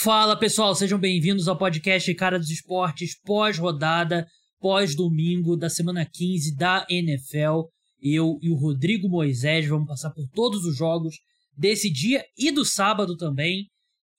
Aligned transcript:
Fala 0.00 0.38
pessoal, 0.38 0.76
sejam 0.76 0.96
bem-vindos 0.96 1.48
ao 1.48 1.58
podcast 1.58 2.14
Cara 2.14 2.38
dos 2.38 2.50
Esportes 2.50 3.20
pós-rodada, 3.20 4.24
pós-domingo 4.60 5.56
da 5.56 5.68
semana 5.68 6.06
15 6.06 6.54
da 6.54 6.86
NFL. 6.88 7.62
Eu 8.00 8.38
e 8.40 8.48
o 8.48 8.54
Rodrigo 8.54 9.08
Moisés 9.08 9.66
vamos 9.66 9.88
passar 9.88 10.10
por 10.10 10.24
todos 10.32 10.64
os 10.64 10.76
jogos 10.76 11.16
desse 11.52 11.90
dia 11.90 12.24
e 12.38 12.52
do 12.52 12.64
sábado 12.64 13.16
também. 13.16 13.66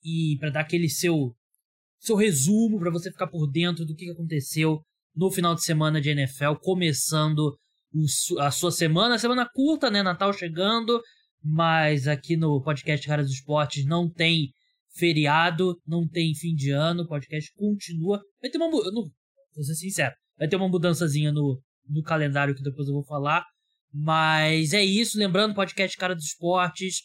E 0.04 0.36
para 0.38 0.50
dar 0.50 0.60
aquele 0.60 0.86
seu, 0.86 1.34
seu 1.98 2.14
resumo, 2.14 2.78
para 2.78 2.90
você 2.90 3.10
ficar 3.10 3.28
por 3.28 3.50
dentro 3.50 3.86
do 3.86 3.94
que 3.94 4.10
aconteceu 4.10 4.82
no 5.16 5.30
final 5.30 5.54
de 5.54 5.64
semana 5.64 5.98
de 5.98 6.10
NFL, 6.10 6.56
começando 6.60 7.56
a 8.38 8.50
sua 8.50 8.70
semana, 8.70 9.18
semana 9.18 9.48
curta, 9.50 9.90
né? 9.90 10.02
Natal 10.02 10.34
chegando, 10.34 11.00
mas 11.42 12.06
aqui 12.06 12.36
no 12.36 12.62
podcast 12.62 13.06
Cara 13.06 13.22
dos 13.22 13.32
Esportes 13.32 13.86
não 13.86 14.10
tem 14.10 14.50
feriado, 14.94 15.76
não 15.86 16.06
tem 16.08 16.34
fim 16.34 16.54
de 16.54 16.70
ano, 16.70 17.02
o 17.02 17.08
podcast 17.08 17.52
continua. 17.54 18.20
Vai 18.40 18.50
ter 18.50 18.58
uma. 18.58 18.68
Não, 18.68 19.10
vou 19.54 19.64
ser 19.64 19.74
sincero, 19.74 20.14
vai 20.38 20.48
ter 20.48 20.56
uma 20.56 20.68
mudançazinha 20.68 21.32
no, 21.32 21.60
no 21.88 22.02
calendário 22.02 22.54
que 22.54 22.62
depois 22.62 22.88
eu 22.88 22.94
vou 22.94 23.04
falar. 23.04 23.44
Mas 23.92 24.72
é 24.72 24.84
isso, 24.84 25.18
lembrando, 25.18 25.54
podcast 25.54 25.96
Cara 25.96 26.14
dos 26.14 26.26
Esportes, 26.26 27.00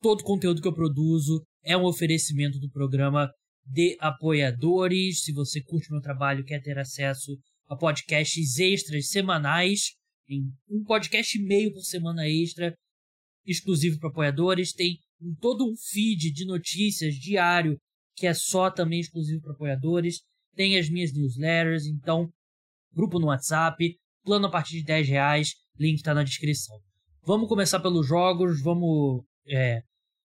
todo 0.00 0.24
conteúdo 0.24 0.62
que 0.62 0.68
eu 0.68 0.74
produzo 0.74 1.44
é 1.62 1.76
um 1.76 1.84
oferecimento 1.84 2.58
do 2.58 2.70
programa 2.70 3.30
de 3.66 3.96
apoiadores. 4.00 5.22
Se 5.22 5.32
você 5.32 5.62
curte 5.62 5.90
meu 5.90 6.00
trabalho 6.00 6.44
quer 6.44 6.62
ter 6.62 6.78
acesso 6.78 7.38
a 7.68 7.76
podcasts 7.76 8.58
extras 8.58 9.08
semanais, 9.08 9.92
em 10.28 10.42
um 10.70 10.82
podcast 10.84 11.38
e 11.38 11.42
meio 11.42 11.72
por 11.72 11.82
semana 11.82 12.26
extra, 12.26 12.74
exclusivo 13.46 13.98
para 13.98 14.08
apoiadores, 14.08 14.72
tem 14.72 14.98
um, 15.22 15.34
todo 15.40 15.64
um 15.64 15.74
feed 15.76 16.32
de 16.32 16.44
notícias 16.44 17.14
diário 17.14 17.78
que 18.14 18.26
é 18.26 18.34
só 18.34 18.70
também 18.70 19.00
exclusivo 19.00 19.40
para 19.42 19.52
apoiadores. 19.52 20.20
Tem 20.54 20.78
as 20.78 20.90
minhas 20.90 21.12
newsletters, 21.12 21.86
então, 21.86 22.28
grupo 22.94 23.18
no 23.18 23.28
WhatsApp, 23.28 23.96
plano 24.22 24.46
a 24.46 24.50
partir 24.50 24.78
de 24.78 24.84
10 24.84 25.08
reais, 25.08 25.54
link 25.78 25.96
está 25.96 26.12
na 26.12 26.22
descrição. 26.22 26.76
Vamos 27.24 27.48
começar 27.48 27.80
pelos 27.80 28.06
jogos, 28.06 28.60
vamos 28.62 29.22
é, 29.48 29.80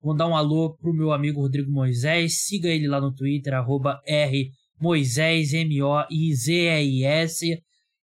mandar 0.03 0.27
um 0.27 0.35
alô 0.35 0.75
pro 0.75 0.93
meu 0.93 1.13
amigo 1.13 1.39
Rodrigo 1.41 1.71
Moisés, 1.71 2.43
siga 2.43 2.67
ele 2.67 2.87
lá 2.87 2.99
no 2.99 3.13
Twitter, 3.13 3.53
arroba 3.53 4.01
R 4.05 4.51
Moisés, 4.79 5.53
M-O-I-Z-E-I-S. 5.53 6.03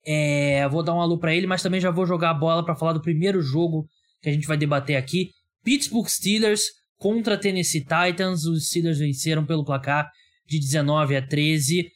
É, 0.05 0.67
vou 0.67 0.83
dar 0.83 0.93
um 0.93 1.01
alô 1.01 1.17
para 1.17 1.33
ele, 1.33 1.47
mas 1.47 1.63
também 1.63 1.79
já 1.79 1.89
vou 1.89 2.05
jogar 2.05 2.31
a 2.31 2.33
bola 2.33 2.65
para 2.65 2.75
falar 2.75 2.91
do 2.93 3.01
primeiro 3.01 3.41
jogo 3.41 3.87
que 4.21 4.29
a 4.29 4.33
gente 4.33 4.47
vai 4.47 4.57
debater 4.57 4.95
aqui, 4.95 5.31
Pittsburgh 5.63 6.07
Steelers 6.07 6.61
contra 6.97 7.39
Tennessee 7.39 7.81
Titans. 7.81 8.45
Os 8.45 8.67
Steelers 8.67 8.99
venceram 8.99 9.45
pelo 9.45 9.65
placar 9.65 10.09
de 10.45 10.59
19 10.59 11.15
a 11.15 11.27
13. 11.27 11.89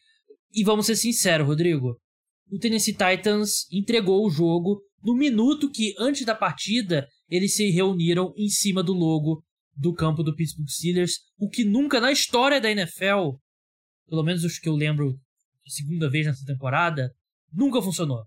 E 0.53 0.63
vamos 0.63 0.85
ser 0.85 0.95
sinceros, 0.95 1.47
Rodrigo. 1.47 1.99
O 2.51 2.57
Tennessee 2.57 2.93
Titans 2.93 3.71
entregou 3.71 4.25
o 4.25 4.29
jogo 4.29 4.81
no 5.03 5.15
minuto 5.15 5.69
que, 5.69 5.93
antes 5.99 6.25
da 6.25 6.33
partida, 6.33 7.07
eles 7.29 7.55
se 7.55 7.69
reuniram 7.69 8.33
em 8.37 8.49
cima 8.49 8.81
do 8.81 8.93
logo 8.93 9.43
do 9.75 9.93
campo 9.93 10.23
do 10.23 10.35
Pittsburgh 10.35 10.69
Steelers, 10.69 11.19
o 11.37 11.49
que 11.49 11.63
nunca 11.63 12.02
na 12.02 12.11
história 12.11 12.59
da 12.59 12.71
NFL, 12.71 13.37
pelo 14.09 14.23
menos 14.23 14.43
os 14.43 14.57
que 14.57 14.67
eu 14.67 14.73
lembro 14.73 15.19
segunda 15.67 16.09
vez 16.09 16.25
nessa 16.25 16.45
temporada, 16.45 17.13
nunca 17.53 17.81
funcionou. 17.81 18.23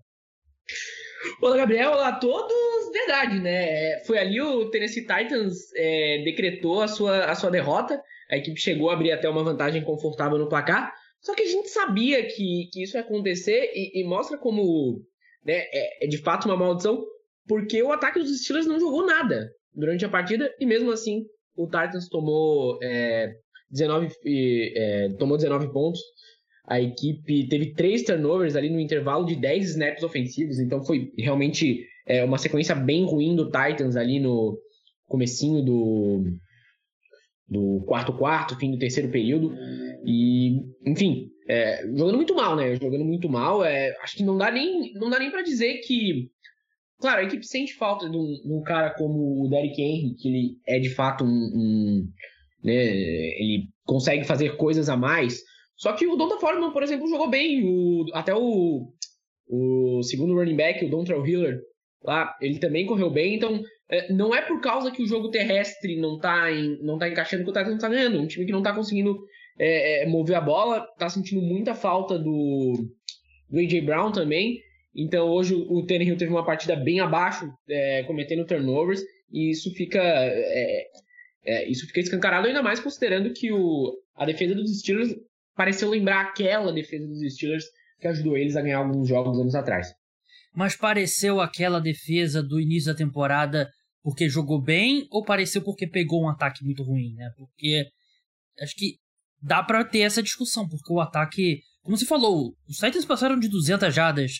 Olá, 1.41 1.57
Gabriel. 1.57 1.91
Olá 1.91 2.09
a 2.09 2.19
todos 2.19 2.70
verdade, 3.11 3.39
né? 3.39 3.93
É, 3.93 4.03
foi 4.05 4.17
ali 4.17 4.41
o 4.41 4.69
Tennessee 4.69 5.05
Titans 5.05 5.73
é, 5.75 6.21
decretou 6.23 6.81
a 6.81 6.87
sua, 6.87 7.25
a 7.25 7.35
sua 7.35 7.51
derrota. 7.51 8.01
A 8.29 8.37
equipe 8.37 8.59
chegou 8.59 8.89
a 8.89 8.93
abrir 8.93 9.11
até 9.11 9.29
uma 9.29 9.43
vantagem 9.43 9.83
confortável 9.83 10.37
no 10.37 10.47
placar. 10.47 10.93
Só 11.19 11.35
que 11.35 11.43
a 11.43 11.47
gente 11.47 11.69
sabia 11.69 12.25
que, 12.25 12.69
que 12.71 12.83
isso 12.83 12.97
ia 12.97 13.01
acontecer 13.01 13.71
e, 13.75 14.01
e 14.01 14.03
mostra 14.07 14.37
como 14.37 15.03
né, 15.45 15.65
é, 15.71 16.05
é, 16.05 16.07
de 16.07 16.17
fato 16.17 16.45
uma 16.45 16.57
maldição, 16.57 17.03
porque 17.47 17.83
o 17.83 17.91
ataque 17.91 18.19
dos 18.19 18.41
Steelers 18.41 18.65
não 18.65 18.79
jogou 18.79 19.05
nada 19.05 19.51
durante 19.75 20.05
a 20.05 20.09
partida 20.09 20.51
e 20.59 20.65
mesmo 20.65 20.91
assim 20.91 21.25
o 21.55 21.65
Titans 21.65 22.07
tomou, 22.07 22.79
é, 22.81 23.33
19, 23.69 24.09
é, 24.25 25.09
tomou 25.19 25.37
19 25.37 25.71
pontos. 25.71 26.01
A 26.65 26.79
equipe 26.79 27.47
teve 27.49 27.73
três 27.73 28.03
turnovers 28.03 28.55
ali 28.55 28.69
no 28.69 28.79
intervalo 28.79 29.25
de 29.25 29.35
10 29.35 29.71
snaps 29.71 30.03
ofensivos, 30.03 30.59
então 30.59 30.83
foi 30.83 31.11
realmente 31.17 31.85
é, 32.05 32.23
uma 32.23 32.37
sequência 32.37 32.75
bem 32.75 33.05
ruim 33.05 33.35
do 33.35 33.45
Titans 33.45 33.95
ali 33.95 34.19
no 34.19 34.57
comecinho 35.07 35.63
do, 35.63 36.23
do 37.47 37.83
quarto 37.85 38.13
quarto, 38.13 38.57
fim 38.57 38.71
do 38.71 38.79
terceiro 38.79 39.11
período. 39.11 39.53
E, 40.05 40.61
enfim, 40.85 41.29
é, 41.47 41.85
jogando 41.85 42.15
muito 42.15 42.33
mal, 42.33 42.55
né? 42.55 42.75
Jogando 42.75 43.03
muito 43.03 43.29
mal. 43.29 43.63
É, 43.63 43.95
acho 44.01 44.15
que 44.15 44.23
não 44.23 44.37
dá 44.37 44.49
nem, 44.49 44.93
não 44.93 45.09
dá 45.09 45.19
nem 45.19 45.29
para 45.29 45.41
dizer 45.41 45.79
que. 45.79 46.29
Claro, 46.99 47.21
a 47.21 47.23
equipe 47.23 47.45
sente 47.45 47.73
falta 47.73 48.07
de 48.09 48.15
um, 48.15 48.25
de 48.25 48.53
um, 48.53 48.61
cara 48.61 48.91
como 48.91 49.43
o 49.43 49.49
Derrick 49.49 49.81
Henry, 49.81 50.15
que 50.15 50.27
ele 50.27 50.57
é 50.65 50.79
de 50.79 50.89
fato 50.89 51.23
um. 51.23 51.27
um 51.27 52.09
né, 52.63 52.73
ele 52.73 53.69
consegue 53.83 54.23
fazer 54.23 54.55
coisas 54.55 54.87
a 54.87 54.95
mais. 54.95 55.41
Só 55.75 55.93
que 55.93 56.05
o 56.05 56.15
Donta 56.15 56.37
Foreman, 56.37 56.71
por 56.71 56.83
exemplo, 56.83 57.09
jogou 57.09 57.29
bem. 57.29 57.63
O, 57.65 58.05
até 58.13 58.33
o, 58.33 58.93
o 59.49 60.03
segundo 60.03 60.35
running 60.35 60.55
back, 60.55 60.85
o 60.85 60.89
Dontrell 60.89 61.25
Hiller, 61.25 61.59
lá, 62.03 62.35
ele 62.41 62.59
também 62.59 62.85
correu 62.85 63.09
bem, 63.09 63.35
então 63.35 63.61
é, 63.89 64.11
não 64.11 64.33
é 64.33 64.41
por 64.41 64.59
causa 64.61 64.91
que 64.91 65.03
o 65.03 65.07
jogo 65.07 65.29
terrestre 65.29 65.99
não 65.99 66.17
tá, 66.17 66.51
em, 66.51 66.81
não 66.81 66.97
tá 66.97 67.09
encaixando 67.09 67.43
que 67.43 67.49
o 67.49 67.53
Titans 67.53 67.81
tá 67.81 67.89
ganhando. 67.89 68.19
Um 68.19 68.27
time 68.27 68.45
que 68.45 68.51
não 68.51 68.63
tá 68.63 68.73
conseguindo 68.73 69.19
é, 69.59 70.03
é, 70.03 70.07
mover 70.07 70.35
a 70.35 70.41
bola, 70.41 70.87
tá 70.97 71.09
sentindo 71.09 71.41
muita 71.41 71.75
falta 71.75 72.17
do, 72.17 72.73
do 73.49 73.59
A.J. 73.59 73.81
Brown 73.81 74.11
também. 74.11 74.59
Então 74.95 75.27
hoje 75.29 75.53
o 75.53 75.85
Tannehill 75.85 76.17
teve 76.17 76.31
uma 76.31 76.45
partida 76.45 76.75
bem 76.75 76.99
abaixo, 76.99 77.49
é, 77.69 78.03
cometendo 78.03 78.45
turnovers, 78.45 79.01
e 79.31 79.51
isso 79.51 79.71
fica, 79.73 80.01
é, 80.01 80.87
é, 81.45 81.69
isso 81.69 81.85
fica 81.87 81.99
escancarado 81.99 82.47
ainda 82.47 82.61
mais 82.61 82.79
considerando 82.79 83.31
que 83.33 83.51
o, 83.51 83.93
a 84.15 84.25
defesa 84.25 84.55
dos 84.55 84.79
Steelers 84.79 85.15
pareceu 85.55 85.89
lembrar 85.89 86.21
aquela 86.21 86.73
defesa 86.73 87.07
dos 87.07 87.21
Steelers 87.33 87.65
que 87.99 88.07
ajudou 88.07 88.37
eles 88.37 88.55
a 88.55 88.61
ganhar 88.61 88.79
alguns 88.79 89.07
jogos 89.07 89.39
anos 89.39 89.55
atrás 89.55 89.93
mas 90.53 90.75
pareceu 90.75 91.39
aquela 91.39 91.79
defesa 91.79 92.43
do 92.43 92.59
início 92.59 92.91
da 92.91 92.97
temporada 92.97 93.69
porque 94.03 94.27
jogou 94.27 94.61
bem 94.61 95.07
ou 95.11 95.23
pareceu 95.23 95.61
porque 95.61 95.87
pegou 95.87 96.23
um 96.23 96.29
ataque 96.29 96.63
muito 96.63 96.83
ruim, 96.83 97.13
né? 97.13 97.29
Porque 97.37 97.85
acho 98.59 98.75
que 98.75 98.95
dá 99.41 99.63
para 99.63 99.83
ter 99.83 99.99
essa 99.99 100.21
discussão, 100.21 100.67
porque 100.67 100.91
o 100.91 100.99
ataque, 100.99 101.61
como 101.81 101.97
você 101.97 102.05
falou, 102.05 102.53
os 102.67 102.77
Titans 102.77 103.05
passaram 103.05 103.39
de 103.39 103.47
200 103.47 103.93
jardas 103.93 104.33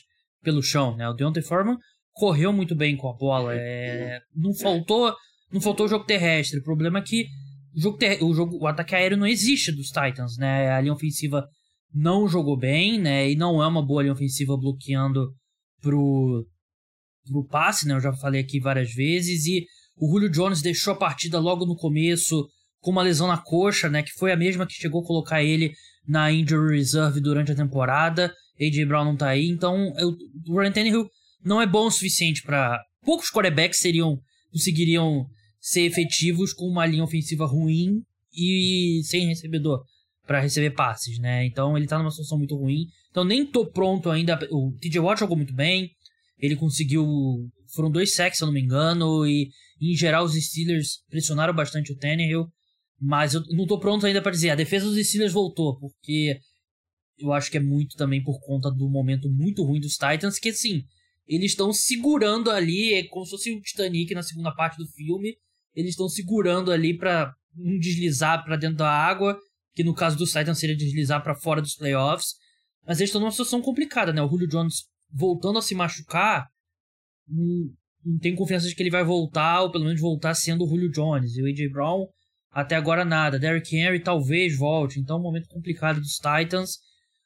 pelo 0.44 0.62
chão, 0.62 0.96
né? 0.96 1.08
O 1.08 1.14
Deontay 1.14 1.44
Foreman 1.44 1.78
correu 2.12 2.52
muito 2.52 2.76
bem 2.76 2.98
com 2.98 3.10
a 3.10 3.14
bola, 3.14 3.56
é... 3.56 4.20
não 4.36 4.54
faltou, 4.54 5.16
não 5.52 5.62
faltou 5.62 5.88
jogo 5.88 6.06
terrestre. 6.06 6.60
O 6.60 6.64
problema 6.64 7.00
é 7.00 7.04
que 7.04 7.28
o 7.76 7.80
jogo, 7.80 7.98
ter... 7.98 8.22
o 8.24 8.34
jogo, 8.34 8.58
o 8.58 8.68
ataque 8.68 8.96
aéreo 8.96 9.18
não 9.18 9.28
existe 9.28 9.72
dos 9.72 9.88
Titans, 9.88 10.38
né? 10.38 10.72
A 10.72 10.82
linha 10.82 10.94
ofensiva 10.94 11.48
não 11.94 12.28
jogou 12.28 12.58
bem, 12.58 13.00
né? 13.00 13.30
E 13.30 13.36
não 13.36 13.62
é 13.62 13.68
uma 13.68 13.86
boa 13.86 14.02
linha 14.02 14.14
ofensiva 14.14 14.58
bloqueando 14.58 15.34
pro, 15.82 16.46
pro 17.26 17.48
passe, 17.48 17.88
né? 17.88 17.94
Eu 17.94 18.02
já 18.02 18.14
falei 18.14 18.42
aqui 18.42 18.60
várias 18.60 18.94
vezes. 18.94 19.46
E 19.46 19.66
o 19.98 20.10
Julio 20.10 20.30
Jones 20.30 20.62
deixou 20.62 20.94
a 20.94 20.98
partida 20.98 21.40
logo 21.40 21.66
no 21.66 21.76
começo 21.76 22.48
com 22.80 22.92
uma 22.92 23.04
lesão 23.04 23.28
na 23.28 23.38
coxa, 23.38 23.90
né? 23.90 24.04
Que 24.04 24.12
foi 24.12 24.32
a 24.32 24.38
mesma 24.38 24.66
que 24.66 24.74
chegou 24.74 25.02
a 25.02 25.06
colocar 25.06 25.44
ele 25.44 25.74
na 26.08 26.32
injury 26.32 26.78
reserve 26.78 27.20
durante 27.20 27.52
a 27.52 27.56
temporada. 27.56 28.34
AJ 28.60 28.86
Brown 28.88 29.06
não 29.06 29.18
tá 29.18 29.30
aí, 29.30 29.48
então 29.48 29.94
eu, 29.98 30.16
o 30.48 30.60
Ryan 30.60 30.72
Tannehill 30.72 31.10
não 31.44 31.62
é 31.62 31.66
bom 31.66 31.88
o 31.88 31.92
suficiente 31.92 32.44
para 32.44 32.80
poucos 33.04 33.32
quarterbacks 33.32 33.80
seriam 33.80 34.20
conseguiriam 34.52 35.26
ser 35.60 35.82
efetivos 35.82 36.54
com 36.54 36.66
uma 36.66 36.86
linha 36.86 37.04
ofensiva 37.04 37.46
ruim 37.46 38.04
e 38.34 39.02
sem 39.06 39.28
recebedor 39.28 39.84
para 40.32 40.40
receber 40.40 40.72
passes, 40.72 41.20
né? 41.20 41.46
Então 41.46 41.78
ele 41.78 41.86
tá 41.86 41.98
numa 41.98 42.10
situação 42.10 42.38
muito 42.38 42.56
ruim. 42.56 42.88
Então 43.10 43.26
nem 43.26 43.46
tô 43.46 43.70
pronto 43.70 44.10
ainda. 44.10 44.40
O 44.50 44.72
TJ 44.80 45.02
Watt 45.02 45.20
jogou 45.20 45.36
muito 45.36 45.54
bem. 45.54 45.92
Ele 46.40 46.56
conseguiu. 46.56 47.06
Foram 47.76 47.92
dois 47.92 48.16
sacks, 48.16 48.38
se 48.38 48.44
eu 48.44 48.48
não 48.48 48.54
me 48.54 48.62
engano. 48.62 49.28
E 49.28 49.52
em 49.82 49.94
geral 49.94 50.24
os 50.24 50.34
Steelers 50.34 51.04
pressionaram 51.10 51.54
bastante 51.54 51.92
o 51.92 51.98
Tannehill. 51.98 52.48
Mas 52.98 53.34
eu 53.34 53.42
não 53.50 53.68
tô 53.68 53.78
pronto 53.78 54.06
ainda 54.06 54.22
para 54.22 54.32
dizer. 54.32 54.52
A 54.52 54.56
defesa 54.56 54.86
dos 54.86 55.06
Steelers 55.06 55.34
voltou, 55.34 55.78
porque 55.78 56.40
eu 57.20 57.34
acho 57.34 57.52
que 57.52 57.58
é 57.58 57.62
muito 57.62 57.98
também 57.98 58.24
por 58.24 58.40
conta 58.40 58.72
do 58.72 58.90
momento 58.90 59.30
muito 59.30 59.66
ruim 59.66 59.82
dos 59.82 59.94
Titans, 59.94 60.40
que 60.40 60.50
assim, 60.50 60.84
eles 61.28 61.52
estão 61.52 61.74
segurando 61.74 62.50
ali, 62.50 62.94
é 62.94 63.04
como 63.08 63.26
se 63.26 63.32
fosse 63.32 63.52
o 63.52 63.62
Titanic 63.62 64.14
na 64.14 64.24
segunda 64.24 64.54
parte 64.54 64.78
do 64.78 64.88
filme. 64.88 65.36
Eles 65.76 65.92
estão 65.92 66.08
segurando 66.08 66.72
ali 66.72 66.98
para 66.98 67.34
não 67.54 67.78
deslizar 67.78 68.46
para 68.46 68.56
dentro 68.56 68.78
da 68.78 68.90
água 68.90 69.38
que 69.74 69.84
no 69.84 69.94
caso 69.94 70.18
dos 70.18 70.32
Titans 70.32 70.60
seria 70.60 70.76
deslizar 70.76 71.24
para 71.24 71.36
fora 71.36 71.62
dos 71.62 71.76
playoffs. 71.76 72.36
Mas 72.86 73.00
eles 73.00 73.10
estão 73.10 73.22
numa 73.22 73.32
situação 73.32 73.62
complicada, 73.62 74.12
né? 74.12 74.22
O 74.22 74.30
Julio 74.30 74.48
Jones 74.48 74.86
voltando 75.12 75.60
a 75.60 75.62
se 75.62 75.76
machucar, 75.76 76.48
não, 77.28 77.72
não 78.06 78.20
tem 78.20 78.36
confiança 78.36 78.68
de 78.68 78.76
que 78.76 78.82
ele 78.82 78.90
vai 78.90 79.04
voltar, 79.04 79.62
ou 79.62 79.72
pelo 79.72 79.86
menos 79.86 80.02
voltar 80.02 80.34
sendo 80.34 80.66
o 80.66 80.68
Julio 80.68 80.92
Jones. 80.92 81.36
E 81.36 81.42
o 81.42 81.46
A.J. 81.46 81.70
Brown 81.70 82.08
até 82.52 82.76
agora 82.76 83.06
nada. 83.06 83.40
Derrick 83.40 83.76
Henry 83.76 84.02
talvez 84.02 84.58
volte, 84.58 85.00
então 85.00 85.18
um 85.18 85.24
momento 85.24 85.48
complicado 85.48 86.00
dos 86.00 86.18
Titans. 86.18 86.80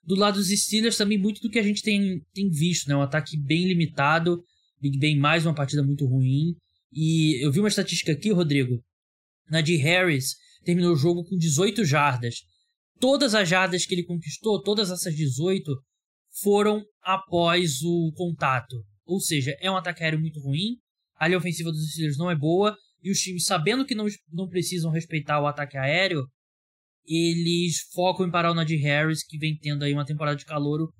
Do 0.03 0.15
lado 0.15 0.35
dos 0.35 0.49
Steelers 0.49 0.97
também 0.97 1.17
muito 1.17 1.41
do 1.41 1.49
que 1.49 1.57
a 1.57 1.63
gente 1.63 1.81
tem, 1.81 2.21
tem 2.33 2.49
visto, 2.49 2.87
né? 2.87 2.95
Um 2.95 3.01
ataque 3.01 3.35
bem 3.37 3.67
limitado, 3.67 4.43
Big 4.79 4.99
Ben 4.99 5.17
mais 5.17 5.45
uma 5.45 5.55
partida 5.55 5.81
muito 5.81 6.05
ruim. 6.05 6.55
E 6.93 7.43
eu 7.43 7.51
vi 7.51 7.59
uma 7.59 7.67
estatística 7.67 8.11
aqui, 8.11 8.31
Rodrigo. 8.31 8.83
Na 9.49 9.61
de 9.61 9.75
Harris 9.77 10.35
terminou 10.65 10.93
o 10.93 10.97
jogo 10.97 11.23
com 11.23 11.37
18 11.37 11.85
jardas. 11.85 12.41
Todas 12.99 13.35
as 13.35 13.47
jardas 13.47 13.85
que 13.85 13.93
ele 13.93 14.03
conquistou, 14.03 14.61
todas 14.61 14.89
essas 14.89 15.13
18, 15.15 15.71
foram 16.41 16.83
após 17.01 17.81
o 17.81 18.11
contato. 18.15 18.83
Ou 19.05 19.19
seja, 19.19 19.55
é 19.61 19.69
um 19.69 19.77
ataque 19.77 20.03
aéreo 20.03 20.19
muito 20.19 20.41
ruim. 20.41 20.77
A 21.17 21.27
linha 21.27 21.37
ofensiva 21.37 21.71
dos 21.71 21.91
Steelers 21.91 22.17
não 22.17 22.29
é 22.29 22.35
boa. 22.35 22.75
E 23.01 23.11
os 23.11 23.19
times, 23.19 23.45
sabendo 23.45 23.85
que 23.85 23.95
não, 23.95 24.07
não 24.31 24.49
precisam 24.49 24.91
respeitar 24.91 25.39
o 25.39 25.45
ataque 25.45 25.77
aéreo, 25.77 26.25
eles 27.05 27.81
focam 27.93 28.25
em 28.25 28.31
parar 28.31 28.51
o 28.51 28.55
Najee 28.55 28.77
Harris, 28.77 29.23
que 29.23 29.37
vem 29.37 29.57
tendo 29.57 29.83
aí 29.83 29.93
uma 29.93 30.05
temporada 30.05 30.35
de 30.35 30.45
calouro. 30.45 30.91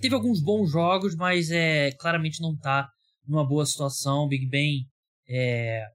Teve 0.00 0.14
alguns 0.14 0.42
bons 0.42 0.70
jogos, 0.70 1.16
mas 1.16 1.50
é 1.50 1.90
claramente 1.92 2.42
não 2.42 2.52
está 2.52 2.86
numa 3.26 3.46
boa 3.46 3.64
situação. 3.64 4.28
Big 4.28 4.46
Ben 4.46 4.86
é, 5.26 5.86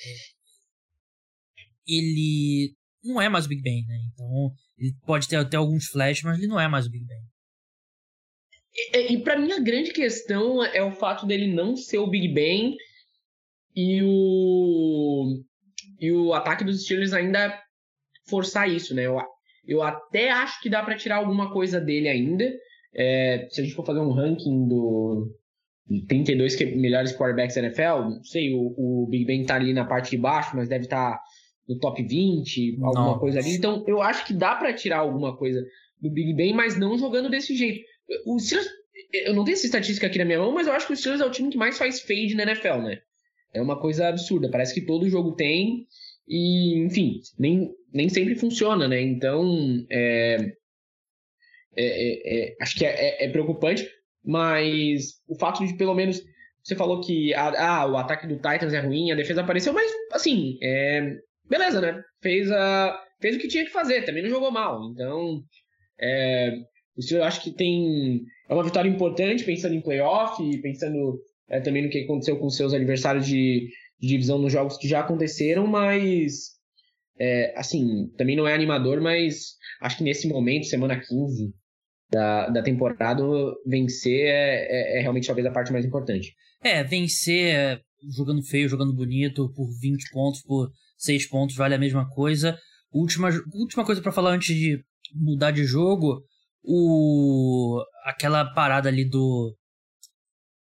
é, 0.00 0.14
ele 1.88 2.74
não 3.02 3.20
é 3.20 3.28
mais 3.28 3.46
o 3.46 3.48
Big 3.48 3.62
Ben, 3.62 3.84
né? 3.86 3.98
Então 4.12 4.52
ele 4.76 4.94
pode 5.06 5.28
ter 5.28 5.36
até 5.36 5.56
alguns 5.56 5.86
flashes, 5.86 6.22
mas 6.22 6.38
ele 6.38 6.46
não 6.46 6.60
é 6.60 6.68
mais 6.68 6.86
o 6.86 6.90
Big 6.90 7.04
Ben. 7.04 7.22
E, 8.92 9.14
e 9.14 9.22
para 9.22 9.38
mim 9.38 9.50
a 9.52 9.60
grande 9.60 9.92
questão 9.92 10.64
é 10.64 10.82
o 10.82 10.92
fato 10.92 11.26
dele 11.26 11.52
não 11.52 11.76
ser 11.76 11.98
o 11.98 12.06
Big 12.06 12.28
Ben 12.28 12.76
e 13.74 14.02
o 14.02 15.42
e 16.00 16.12
o 16.12 16.32
ataque 16.32 16.64
dos 16.64 16.84
Steelers 16.84 17.12
ainda 17.12 17.60
forçar 18.28 18.70
isso, 18.70 18.94
né? 18.94 19.06
Eu, 19.06 19.18
eu 19.66 19.82
até 19.82 20.30
acho 20.30 20.60
que 20.60 20.70
dá 20.70 20.82
para 20.82 20.96
tirar 20.96 21.16
alguma 21.16 21.52
coisa 21.52 21.80
dele 21.80 22.08
ainda. 22.08 22.52
É, 22.94 23.46
se 23.50 23.60
a 23.60 23.64
gente 23.64 23.74
for 23.74 23.84
fazer 23.84 24.00
um 24.00 24.12
ranking 24.12 24.68
do 24.68 25.34
32 26.08 26.58
melhores 26.76 27.12
quarterbacks 27.12 27.54
da 27.54 27.62
NFL, 27.62 28.10
não 28.10 28.24
sei, 28.24 28.52
o, 28.54 28.74
o, 28.76 29.06
Big 29.08 29.24
Ben 29.24 29.44
tá 29.44 29.56
ali 29.56 29.72
na 29.72 29.84
parte 29.84 30.10
de 30.10 30.18
baixo, 30.18 30.56
mas 30.56 30.68
deve 30.68 30.84
estar 30.84 31.16
tá 31.16 31.22
no 31.68 31.78
top 31.78 32.02
20, 32.02 32.78
alguma 32.82 33.06
Nossa. 33.08 33.20
coisa 33.20 33.38
ali. 33.38 33.54
Então 33.54 33.84
eu 33.86 34.00
acho 34.00 34.26
que 34.26 34.32
dá 34.32 34.54
para 34.54 34.72
tirar 34.72 34.98
alguma 34.98 35.36
coisa 35.36 35.64
do 36.00 36.10
Big 36.10 36.32
Ben, 36.32 36.54
mas 36.54 36.78
não 36.78 36.98
jogando 36.98 37.28
desse 37.28 37.54
jeito. 37.54 37.84
O 38.24 38.38
Steelers, 38.38 38.68
eu 39.12 39.34
não 39.34 39.44
tenho 39.44 39.54
essa 39.54 39.66
estatística 39.66 40.06
aqui 40.06 40.18
na 40.18 40.24
minha 40.24 40.38
mão, 40.38 40.52
mas 40.52 40.66
eu 40.66 40.72
acho 40.72 40.86
que 40.86 40.92
o 40.92 40.96
Steelers 40.96 41.20
é 41.20 41.26
o 41.26 41.30
time 41.30 41.50
que 41.50 41.58
mais 41.58 41.76
faz 41.76 42.00
fade 42.00 42.34
na 42.34 42.44
NFL, 42.44 42.78
né? 42.78 43.00
É 43.52 43.60
uma 43.60 43.78
coisa 43.78 44.08
absurda. 44.08 44.50
Parece 44.50 44.74
que 44.74 44.86
todo 44.86 45.08
jogo 45.08 45.32
tem. 45.32 45.86
E, 46.26 46.78
enfim, 46.84 47.20
nem, 47.38 47.70
nem 47.92 48.08
sempre 48.08 48.34
funciona, 48.34 48.86
né? 48.86 49.00
Então, 49.00 49.86
é, 49.90 50.52
é, 51.76 51.84
é, 51.86 52.48
é 52.50 52.56
acho 52.60 52.76
que 52.76 52.84
é, 52.84 52.90
é, 52.90 53.24
é, 53.24 53.28
preocupante, 53.30 53.88
mas 54.24 55.20
o 55.26 55.36
fato 55.38 55.66
de 55.66 55.74
pelo 55.76 55.94
menos. 55.94 56.22
Você 56.60 56.76
falou 56.76 57.00
que 57.00 57.32
ah, 57.32 57.86
o 57.86 57.96
ataque 57.96 58.26
do 58.26 58.34
Titans 58.34 58.74
é 58.74 58.80
ruim, 58.80 59.10
a 59.10 59.14
defesa 59.14 59.40
apareceu, 59.40 59.72
mas 59.72 59.90
assim, 60.12 60.58
é, 60.62 61.16
beleza, 61.48 61.80
né? 61.80 62.02
Fez, 62.22 62.50
a, 62.50 63.00
fez 63.20 63.36
o 63.36 63.38
que 63.38 63.48
tinha 63.48 63.64
que 63.64 63.70
fazer, 63.70 64.04
também 64.04 64.22
não 64.22 64.30
jogou 64.30 64.50
mal. 64.50 64.90
Então, 64.92 65.42
é, 66.00 66.58
acho 67.24 67.42
que 67.42 67.50
tem. 67.50 68.22
É 68.48 68.54
uma 68.54 68.64
vitória 68.64 68.88
importante, 68.88 69.44
pensando 69.44 69.74
em 69.74 69.80
playoff, 69.80 70.42
pensando 70.60 71.20
é, 71.48 71.60
também 71.60 71.82
no 71.82 71.90
que 71.90 72.04
aconteceu 72.04 72.38
com 72.38 72.48
seus 72.48 72.72
adversários 72.72 73.26
de, 73.26 73.68
de 74.00 74.08
divisão 74.08 74.38
nos 74.38 74.52
jogos 74.52 74.76
que 74.76 74.88
já 74.88 75.00
aconteceram, 75.00 75.66
mas 75.66 76.58
é, 77.18 77.52
assim, 77.56 78.08
também 78.16 78.36
não 78.36 78.46
é 78.46 78.54
animador, 78.54 79.00
mas 79.00 79.56
acho 79.80 79.98
que 79.98 80.04
nesse 80.04 80.28
momento, 80.28 80.66
semana 80.66 81.00
15 81.00 81.52
da, 82.10 82.48
da 82.48 82.62
temporada, 82.62 83.22
vencer 83.66 84.26
é, 84.26 84.96
é, 84.96 84.98
é 84.98 85.00
realmente 85.00 85.26
talvez 85.26 85.46
a 85.46 85.52
parte 85.52 85.72
mais 85.72 85.84
importante. 85.84 86.34
É, 86.62 86.82
vencer 86.82 87.80
jogando 88.16 88.42
feio, 88.42 88.68
jogando 88.68 88.94
bonito, 88.94 89.52
por 89.54 89.68
20 89.80 90.10
pontos, 90.10 90.42
por 90.42 90.70
6 90.98 91.28
pontos, 91.28 91.56
vale 91.56 91.74
a 91.74 91.78
mesma 91.78 92.08
coisa. 92.08 92.58
Última, 92.92 93.30
última 93.54 93.84
coisa 93.84 94.02
para 94.02 94.12
falar 94.12 94.32
antes 94.32 94.54
de 94.54 94.82
mudar 95.14 95.50
de 95.50 95.64
jogo, 95.64 96.22
o 96.62 97.82
aquela 98.04 98.44
parada 98.52 98.88
ali 98.88 99.08
do 99.08 99.56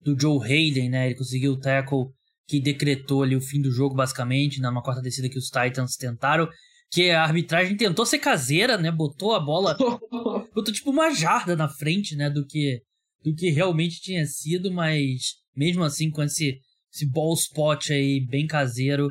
do 0.01 0.19
Joe 0.19 0.44
Hayden, 0.44 0.89
né? 0.89 1.07
Ele 1.07 1.16
conseguiu 1.16 1.54
o 1.54 1.60
tackle 1.60 2.07
que 2.48 2.60
decretou 2.60 3.24
ali 3.24 3.36
o 3.36 3.42
fim 3.42 3.62
do 3.62 3.72
jogo, 3.72 3.95
basicamente, 3.95 4.60
numa 4.60 4.81
quarta 4.81 5.01
descida 5.01 5.30
que 5.30 5.38
os 5.38 5.50
Titans 5.50 5.95
tentaram. 5.95 6.50
Que 6.92 7.12
a 7.12 7.24
arbitragem 7.24 7.77
tentou 7.77 8.06
ser 8.06 8.19
caseira, 8.19 8.77
né? 8.77 8.92
Botou 8.92 9.34
a 9.34 9.39
bola. 9.39 9.77
botou 10.54 10.74
tipo 10.74 10.89
uma 10.89 11.13
jarda 11.13 11.56
na 11.56 11.69
frente, 11.69 12.16
né? 12.16 12.30
Do 12.30 12.45
que, 12.45 12.81
do 13.24 13.34
que 13.34 13.50
realmente 13.50 14.01
tinha 14.01 14.25
sido, 14.25 14.72
mas 14.72 15.36
mesmo 15.56 15.84
assim, 15.84 16.10
com 16.10 16.24
esse, 16.24 16.60
esse 16.94 17.10
ball 17.10 17.34
spot 17.34 17.92
aí 17.92 18.19
bem 18.19 18.45
caseiro. 18.45 19.10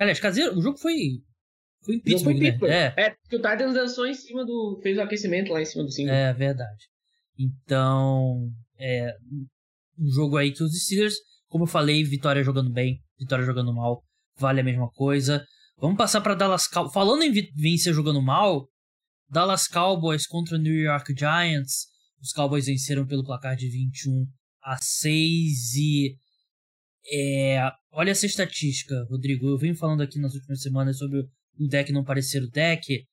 Aliás, 0.00 0.18
caseiro, 0.18 0.58
o 0.58 0.60
jogo 0.60 0.78
foi. 0.78 0.94
Foi 1.84 1.94
em 1.94 2.00
Pittsburgh, 2.00 2.38
né? 2.38 2.58
É. 2.62 3.04
é, 3.04 3.10
porque 3.10 3.36
o 3.36 3.42
Titans 3.42 3.74
dançou 3.74 4.06
em 4.06 4.14
cima 4.14 4.44
do. 4.44 4.80
fez 4.82 4.98
o 4.98 5.02
aquecimento 5.02 5.52
lá 5.52 5.62
em 5.62 5.64
cima 5.64 5.84
do 5.84 5.92
símbolo. 5.92 6.16
É, 6.16 6.32
verdade. 6.32 6.88
Então. 7.38 8.50
É, 8.78 9.14
um 9.98 10.10
jogo 10.10 10.36
aí 10.36 10.52
que 10.52 10.62
os 10.62 10.72
Steelers 10.82 11.14
como 11.50 11.64
eu 11.64 11.68
falei, 11.68 12.04
vitória 12.04 12.44
jogando 12.44 12.70
bem, 12.70 13.02
vitória 13.18 13.44
jogando 13.44 13.74
mal, 13.74 14.02
vale 14.38 14.60
a 14.60 14.64
mesma 14.64 14.88
coisa. 14.92 15.44
Vamos 15.78 15.98
passar 15.98 16.20
para 16.20 16.34
Dallas 16.34 16.68
Cowboys. 16.68 16.94
Falando 16.94 17.24
em 17.24 17.32
vencer 17.54 17.92
jogando 17.92 18.22
mal, 18.22 18.68
Dallas 19.28 19.66
Cowboys 19.66 20.26
contra 20.26 20.56
New 20.56 20.72
York 20.72 21.12
Giants. 21.16 21.88
Os 22.22 22.32
Cowboys 22.32 22.66
venceram 22.66 23.04
pelo 23.04 23.24
placar 23.24 23.56
de 23.56 23.68
21 23.68 24.26
a 24.62 24.78
6 24.80 25.74
e 25.74 26.16
é, 27.12 27.70
olha 27.92 28.10
essa 28.10 28.26
estatística, 28.26 29.06
Rodrigo. 29.08 29.48
Eu 29.48 29.58
venho 29.58 29.74
falando 29.74 30.02
aqui 30.02 30.18
nas 30.18 30.34
últimas 30.34 30.60
semanas 30.60 30.98
sobre 30.98 31.20
o 31.20 31.68
deck 31.68 31.92
não 31.92 32.04
parecer 32.04 32.42
o 32.42 32.50
deck. 32.50 33.04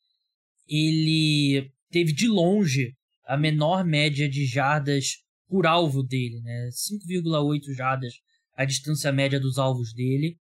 Ele 0.67 1.71
teve 1.89 2.13
de 2.13 2.27
longe 2.27 2.93
a 3.25 3.37
menor 3.37 3.85
média 3.85 4.29
de 4.29 4.45
jardas 4.45 5.17
por 5.47 5.65
alvo 5.65 6.03
dele, 6.03 6.41
né? 6.41 6.69
5,8 6.69 7.73
jardas 7.75 8.13
a 8.53 8.65
distância 8.65 9.11
média 9.11 9.39
dos 9.39 9.57
alvos 9.57 9.93
dele. 9.93 10.37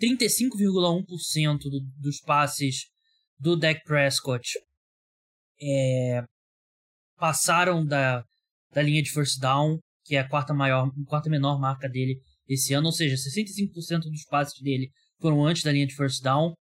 35,1% 0.00 1.58
do, 1.64 1.80
dos 1.98 2.20
passes 2.20 2.86
do 3.38 3.56
Dak 3.56 3.82
Prescott 3.84 4.58
é, 5.62 6.24
passaram 7.16 7.84
da, 7.84 8.24
da 8.72 8.82
linha 8.82 9.02
de 9.02 9.10
first 9.10 9.38
down, 9.38 9.78
que 10.04 10.16
é 10.16 10.20
a 10.20 10.28
quarta 10.28 10.54
maior, 10.54 10.90
quarta 11.06 11.28
menor 11.28 11.60
marca 11.60 11.88
dele 11.88 12.18
esse 12.50 12.74
ano, 12.74 12.86
ou 12.86 12.92
seja, 12.92 13.14
65% 13.14 14.00
dos 14.10 14.24
passes 14.24 14.60
dele 14.60 14.90
foram 15.20 15.46
antes 15.46 15.62
da 15.62 15.70
linha 15.70 15.86
de 15.86 15.94
first 15.94 16.22
down. 16.22 16.52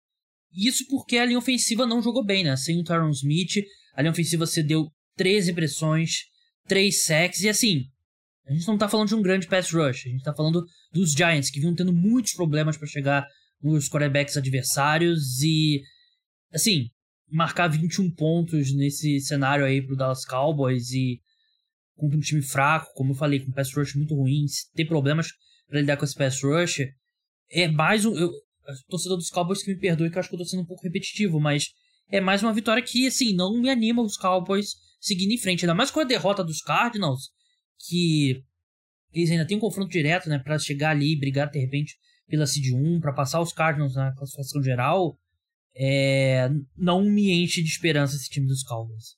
Isso 0.54 0.86
porque 0.88 1.18
a 1.18 1.26
linha 1.26 1.40
ofensiva 1.40 1.86
não 1.86 2.02
jogou 2.02 2.24
bem, 2.24 2.44
né? 2.44 2.56
Sem 2.56 2.80
o 2.80 2.84
Tyron 2.84 3.10
Smith, 3.10 3.64
a 3.96 4.02
linha 4.02 4.12
ofensiva 4.12 4.46
cedeu 4.46 4.88
13 5.18 5.54
pressões, 5.54 6.12
3 6.68 7.04
sacks 7.04 7.42
e 7.42 7.50
assim, 7.50 7.86
a 8.46 8.54
gente 8.54 8.68
não 8.68 8.78
tá 8.78 8.88
falando 8.88 9.08
de 9.08 9.16
um 9.16 9.22
grande 9.22 9.48
pass 9.48 9.72
rush, 9.72 10.06
a 10.06 10.10
gente 10.10 10.24
tá 10.24 10.34
falando 10.34 10.64
dos 10.92 11.12
Giants, 11.12 11.50
que 11.50 11.60
vinham 11.60 11.76
tendo 11.76 11.94
muitos 11.94 12.34
problemas 12.34 12.78
para 12.78 12.88
chegar 12.88 13.28
nos 13.62 13.90
quarterbacks 13.90 14.38
adversários 14.38 15.42
e, 15.42 15.82
assim, 16.54 16.90
marcar 17.32 17.68
21 17.68 18.12
pontos 18.12 18.74
nesse 18.74 19.20
cenário 19.22 19.66
aí 19.66 19.82
pro 19.82 19.96
Dallas 19.96 20.26
Cowboys 20.26 20.92
e 20.92 21.20
contra 21.96 22.18
um 22.18 22.22
time 22.22 22.42
fraco, 22.42 22.92
como 22.96 23.12
eu 23.12 23.16
falei, 23.16 23.40
com 23.40 23.52
pass 23.52 23.74
rush 23.74 23.96
muito 23.96 24.16
ruim, 24.16 24.46
ter 24.74 24.86
problemas 24.86 25.28
para 25.70 25.80
lidar 25.80 25.98
com 25.98 26.04
esse 26.04 26.16
pass 26.16 26.42
rush, 26.42 26.82
é 27.52 27.68
mais 27.68 28.06
um. 28.06 28.16
Eu, 28.18 28.32
torcedor 28.90 29.18
dos 29.18 29.30
Cowboys 29.30 29.64
que 29.64 29.72
me 29.72 29.80
perdoe, 29.80 30.10
que 30.10 30.18
eu 30.18 30.20
acho 30.20 30.30
que 30.30 30.36
eu 30.36 30.40
tô 30.40 30.46
sendo 30.46 30.64
um 30.64 30.66
pouco 30.66 30.84
repetitivo, 30.84 31.40
mas 31.40 31.68
é 32.12 32.20
mais 32.20 32.42
uma 32.44 32.54
vitória 32.54 32.84
que, 32.84 33.08
assim, 33.08 33.34
não 33.34 33.60
me 33.60 33.70
anima 33.70 34.02
os 34.02 34.18
Cowboys 34.18 34.74
seguindo 35.00 35.32
em 35.32 35.38
frente. 35.38 35.64
Ainda 35.64 35.76
mais 35.76 35.92
com 35.92 36.00
a 36.00 36.04
derrota 36.04 36.44
dos 36.44 36.62
Cardinals, 36.62 37.30
que 37.88 38.44
eles 39.14 39.32
ainda 39.32 39.46
têm 39.46 39.58
um 39.58 39.62
confronto 39.62 39.90
direto, 39.90 40.28
né, 40.28 40.40
para 40.40 40.60
chegar 40.60 40.92
ali 40.92 41.14
e 41.14 41.20
brigar 41.20 41.50
de 41.50 41.60
repente 41.60 41.98
pela 42.28 42.46
Seed 42.46 42.74
1, 42.74 43.00
para 43.00 43.14
passar 43.14 43.42
os 43.42 43.54
Cardinals 43.54 43.96
na 43.96 44.14
classificação 44.14 44.62
geral. 44.62 45.18
É, 45.76 46.50
não 46.76 47.04
me 47.04 47.32
enche 47.32 47.64
de 47.64 47.70
esperança 47.70 48.16
esse 48.16 48.30
time 48.30 48.48
dos 48.48 48.64
Cowboys. 48.64 49.18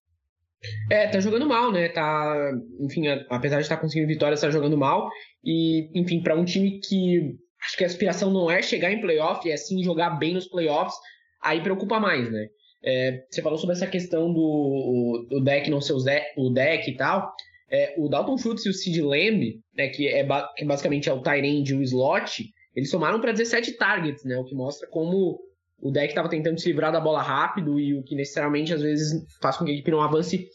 É, 0.90 1.08
tá 1.08 1.20
jogando 1.20 1.48
mal, 1.48 1.72
né? 1.72 1.90
Tá, 1.90 2.52
enfim, 2.80 3.08
apesar 3.30 3.58
de 3.58 3.64
estar 3.64 3.78
conseguindo 3.78 4.08
vitórias, 4.08 4.42
tá 4.42 4.50
jogando 4.50 4.78
mal. 4.78 5.10
E, 5.44 5.90
enfim, 6.00 6.22
para 6.22 6.36
um 6.36 6.46
time 6.46 6.80
que 6.80 7.36
acho 7.64 7.78
que 7.78 7.84
a 7.84 7.88
aspiração 7.88 8.32
não 8.32 8.50
é 8.50 8.62
chegar 8.62 8.92
em 8.92 9.02
playoff, 9.02 9.50
é 9.50 9.58
sim 9.58 9.84
jogar 9.84 10.12
bem 10.12 10.34
nos 10.34 10.48
playoffs, 10.48 10.96
aí 11.42 11.62
preocupa 11.62 12.00
mais, 12.00 12.32
né? 12.32 12.48
É, 12.84 13.26
você 13.30 13.42
falou 13.42 13.58
sobre 13.58 13.76
essa 13.76 13.86
questão 13.86 14.34
do, 14.34 15.28
do 15.30 15.44
deck 15.44 15.70
não 15.70 15.82
ser 15.82 15.94
o 15.94 16.50
deck 16.50 16.90
e 16.90 16.98
tal. 16.98 17.32
É, 17.70 17.96
o 17.98 18.10
Dalton 18.10 18.38
Schultz 18.38 18.66
e 18.66 18.70
o 18.70 18.74
Sid 18.74 19.02
Lamb, 19.02 19.62
né, 19.78 19.88
que, 19.88 20.08
é 20.08 20.28
que 20.58 20.66
basicamente 20.66 21.08
é 21.08 21.14
o 21.14 21.22
Tyrande 21.22 21.74
e 21.74 21.78
o 21.78 21.82
slot, 21.84 22.44
eles 22.76 22.90
somaram 22.90 23.22
para 23.22 23.32
17 23.32 23.78
targets, 23.78 24.26
né, 24.26 24.38
o 24.38 24.44
que 24.44 24.56
mostra 24.56 24.90
como 24.90 25.40
o 25.82 25.92
deck 25.92 26.10
estava 26.10 26.30
tentando 26.30 26.60
se 26.60 26.68
livrar 26.70 26.92
da 26.92 27.00
bola 27.00 27.22
rápido 27.22 27.80
e 27.80 27.94
o 27.94 28.04
que 28.04 28.16
necessariamente 28.16 28.74
às 28.74 28.82
vezes 28.82 29.26
faz 29.42 29.58
com 29.58 29.66
que 29.66 29.72
a 29.72 29.74
equipe 29.74 29.92
não 29.92 30.02
avance, 30.02 30.48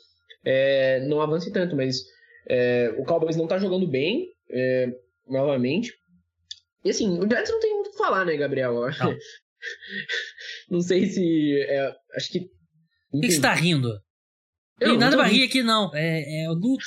é, 0.45 1.00
não 1.06 1.21
avance 1.21 1.52
tanto, 1.52 1.75
mas 1.75 2.02
é, 2.49 2.95
o 2.97 3.04
Cowboys 3.04 3.37
não 3.37 3.45
está 3.45 3.59
jogando 3.59 3.87
bem, 3.87 4.28
é, 4.50 4.88
novamente. 5.28 5.92
E 6.85 6.90
assim, 6.90 7.18
o 7.18 7.28
Giants 7.28 7.50
não 7.50 7.61
tem 7.61 7.75
muito 7.75 7.88
o 7.88 7.90
que 7.90 7.99
falar, 7.99 8.25
né, 8.25 8.37
Gabriel? 8.37 8.73
Não, 8.73 8.88
não 10.71 10.80
sei 10.80 11.06
se. 11.06 11.61
É, 11.62 11.92
acho 12.14 12.30
que. 12.30 12.49
Por 13.11 13.21
que, 13.21 13.33
você 13.33 13.40
tá 13.40 13.52
rindo? 13.52 13.88
Eu, 14.80 14.90
tem 14.90 14.99
nada 14.99 15.16
pra 15.16 15.26
rir 15.26 15.45
aqui, 15.45 15.62
não. 15.62 15.90
É, 15.95 16.45
é 16.45 16.50
o 16.50 16.52
luto. 16.52 16.85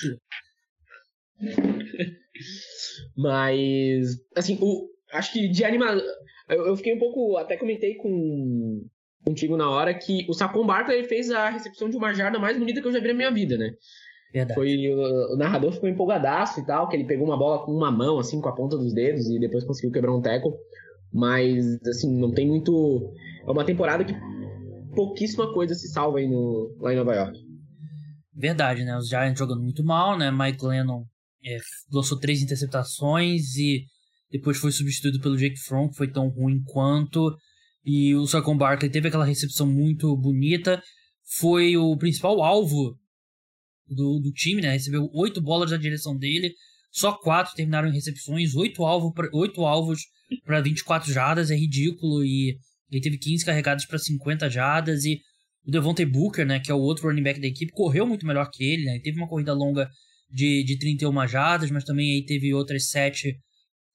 Mas, 3.17 4.15
assim, 4.36 4.58
o, 4.62 4.88
acho 5.12 5.34
que 5.34 5.50
de 5.50 5.65
animar. 5.65 5.98
Eu, 6.50 6.68
eu, 6.68 6.75
fiquei 6.75 6.94
um 6.94 7.00
pouco. 7.00 7.38
Até 7.38 7.56
comentei 7.58 7.96
com 7.96 8.86
contigo 9.25 9.58
na 9.58 9.70
hora 9.70 9.94
que 9.94 10.25
o 10.29 10.34
Saquon 10.34 10.65
Barkley 10.65 11.03
fez 11.03 11.29
a 11.29 11.50
recepção 11.50 11.89
de 11.89 11.98
uma 11.98 12.13
jarda 12.13 12.39
mais 12.39 12.58
bonita 12.58 12.82
que 12.82 12.88
eu 12.88 12.91
já 12.91 13.00
vi 13.00 13.10
na 13.10 13.13
minha 13.13 13.32
vida, 13.32 13.58
né? 13.58 13.74
Verdade. 14.34 14.56
Foi, 14.56 14.88
o, 14.88 15.34
o, 15.34 15.38
narrador 15.38 15.72
ficou 15.72 15.89
empolgadaço 15.89 16.60
e 16.60 16.65
tal, 16.65 16.88
que 16.88 16.96
ele 16.96 17.06
pegou 17.06 17.25
uma 17.25 17.38
bola 17.38 17.65
com 17.65 17.72
uma 17.72 17.91
mão, 17.91 18.20
assim, 18.20 18.39
com 18.39 18.50
a 18.50 18.56
ponta 18.56 18.77
dos 18.77 18.94
dedos, 18.94 19.27
e 19.29 19.39
depois 19.39 19.63
conseguiu 19.63 19.91
quebrar 19.91 20.15
um 20.15 20.22
tackle. 20.22 20.53
Mas, 21.12 21.65
assim, 21.88 22.20
não 22.20 22.32
tem 22.32 22.48
muito. 22.48 23.13
É 23.46 23.51
uma 23.51 23.65
temporada 23.65 24.03
que 24.06 24.13
pouquíssima 24.96 25.51
coisa 25.53 25.74
se 25.74 25.88
salva 25.89 26.20
aí 26.20 26.27
no, 26.27 26.75
lá 26.79 26.94
em 26.94 26.98
Nova 26.98 27.15
York. 27.15 27.39
Verdade, 28.34 28.84
né? 28.84 28.96
Os 28.98 29.10
Giants 29.10 29.38
jogando 29.38 29.62
muito 29.62 29.84
mal, 29.84 30.18
né? 30.18 30.32
Mike 30.32 30.63
Lennon 30.63 31.03
é, 31.46 31.58
lançou 31.91 32.20
três 32.20 32.41
interceptações 32.41 33.56
e 33.56 33.86
depois 34.31 34.57
foi 34.57 34.71
substituído 34.71 35.19
pelo 35.19 35.38
Jake 35.38 35.57
Fromm, 35.57 35.89
que 35.89 35.98
foi 35.98 36.07
tão 36.12 36.27
ruim 36.29 36.62
quanto. 36.63 37.36
E 37.83 38.13
o 38.15 38.27
Saquon 38.27 38.57
Barkley 38.57 38.91
teve 38.91 39.07
aquela 39.07 39.25
recepção 39.25 39.65
muito 39.65 40.15
bonita. 40.15 40.81
Foi 41.38 41.75
o 41.75 41.98
principal 41.98 42.43
alvo 42.43 42.95
do, 43.88 44.19
do 44.19 44.31
time, 44.31 44.62
né? 44.62 44.74
Recebeu 44.74 45.09
oito 45.13 45.41
bolas 45.41 45.71
na 45.71 45.77
direção 45.77 46.15
dele. 46.15 46.53
Só 46.91 47.13
quatro 47.13 47.53
terminaram 47.55 47.88
em 47.89 47.93
recepções, 47.93 48.55
oito, 48.55 48.83
alvo 48.83 49.13
alvos 49.65 50.01
para 50.43 50.62
24 50.62 51.12
jadas, 51.12 51.50
é 51.50 51.55
ridículo. 51.55 52.24
E 52.24 52.57
ele 52.91 53.01
teve 53.01 53.17
15 53.17 53.45
carregados 53.45 53.86
para 53.86 53.98
50 53.98 54.50
jadas. 54.50 55.05
E 55.05 55.19
o 55.65 55.71
Devontae 55.71 56.05
Booker, 56.05 56.45
né, 56.45 56.59
que 56.59 56.71
é 56.71 56.74
o 56.75 56.79
outro 56.79 57.07
running 57.07 57.24
back 57.24 57.39
da 57.39 57.48
equipe, 57.48 57.71
correu 57.71 58.05
muito 58.05 58.27
melhor 58.27 58.50
que 58.51 58.63
ele. 58.63 58.86
Né? 58.86 58.93
Ele 58.93 59.03
teve 59.03 59.17
uma 59.17 59.27
corrida 59.27 59.53
longa 59.53 59.89
de, 60.29 60.63
de 60.63 60.77
31 60.77 61.27
jadas, 61.27 61.71
mas 61.71 61.83
também 61.83 62.12
aí 62.12 62.25
teve 62.25 62.53
outras 62.53 62.89
7 62.89 63.36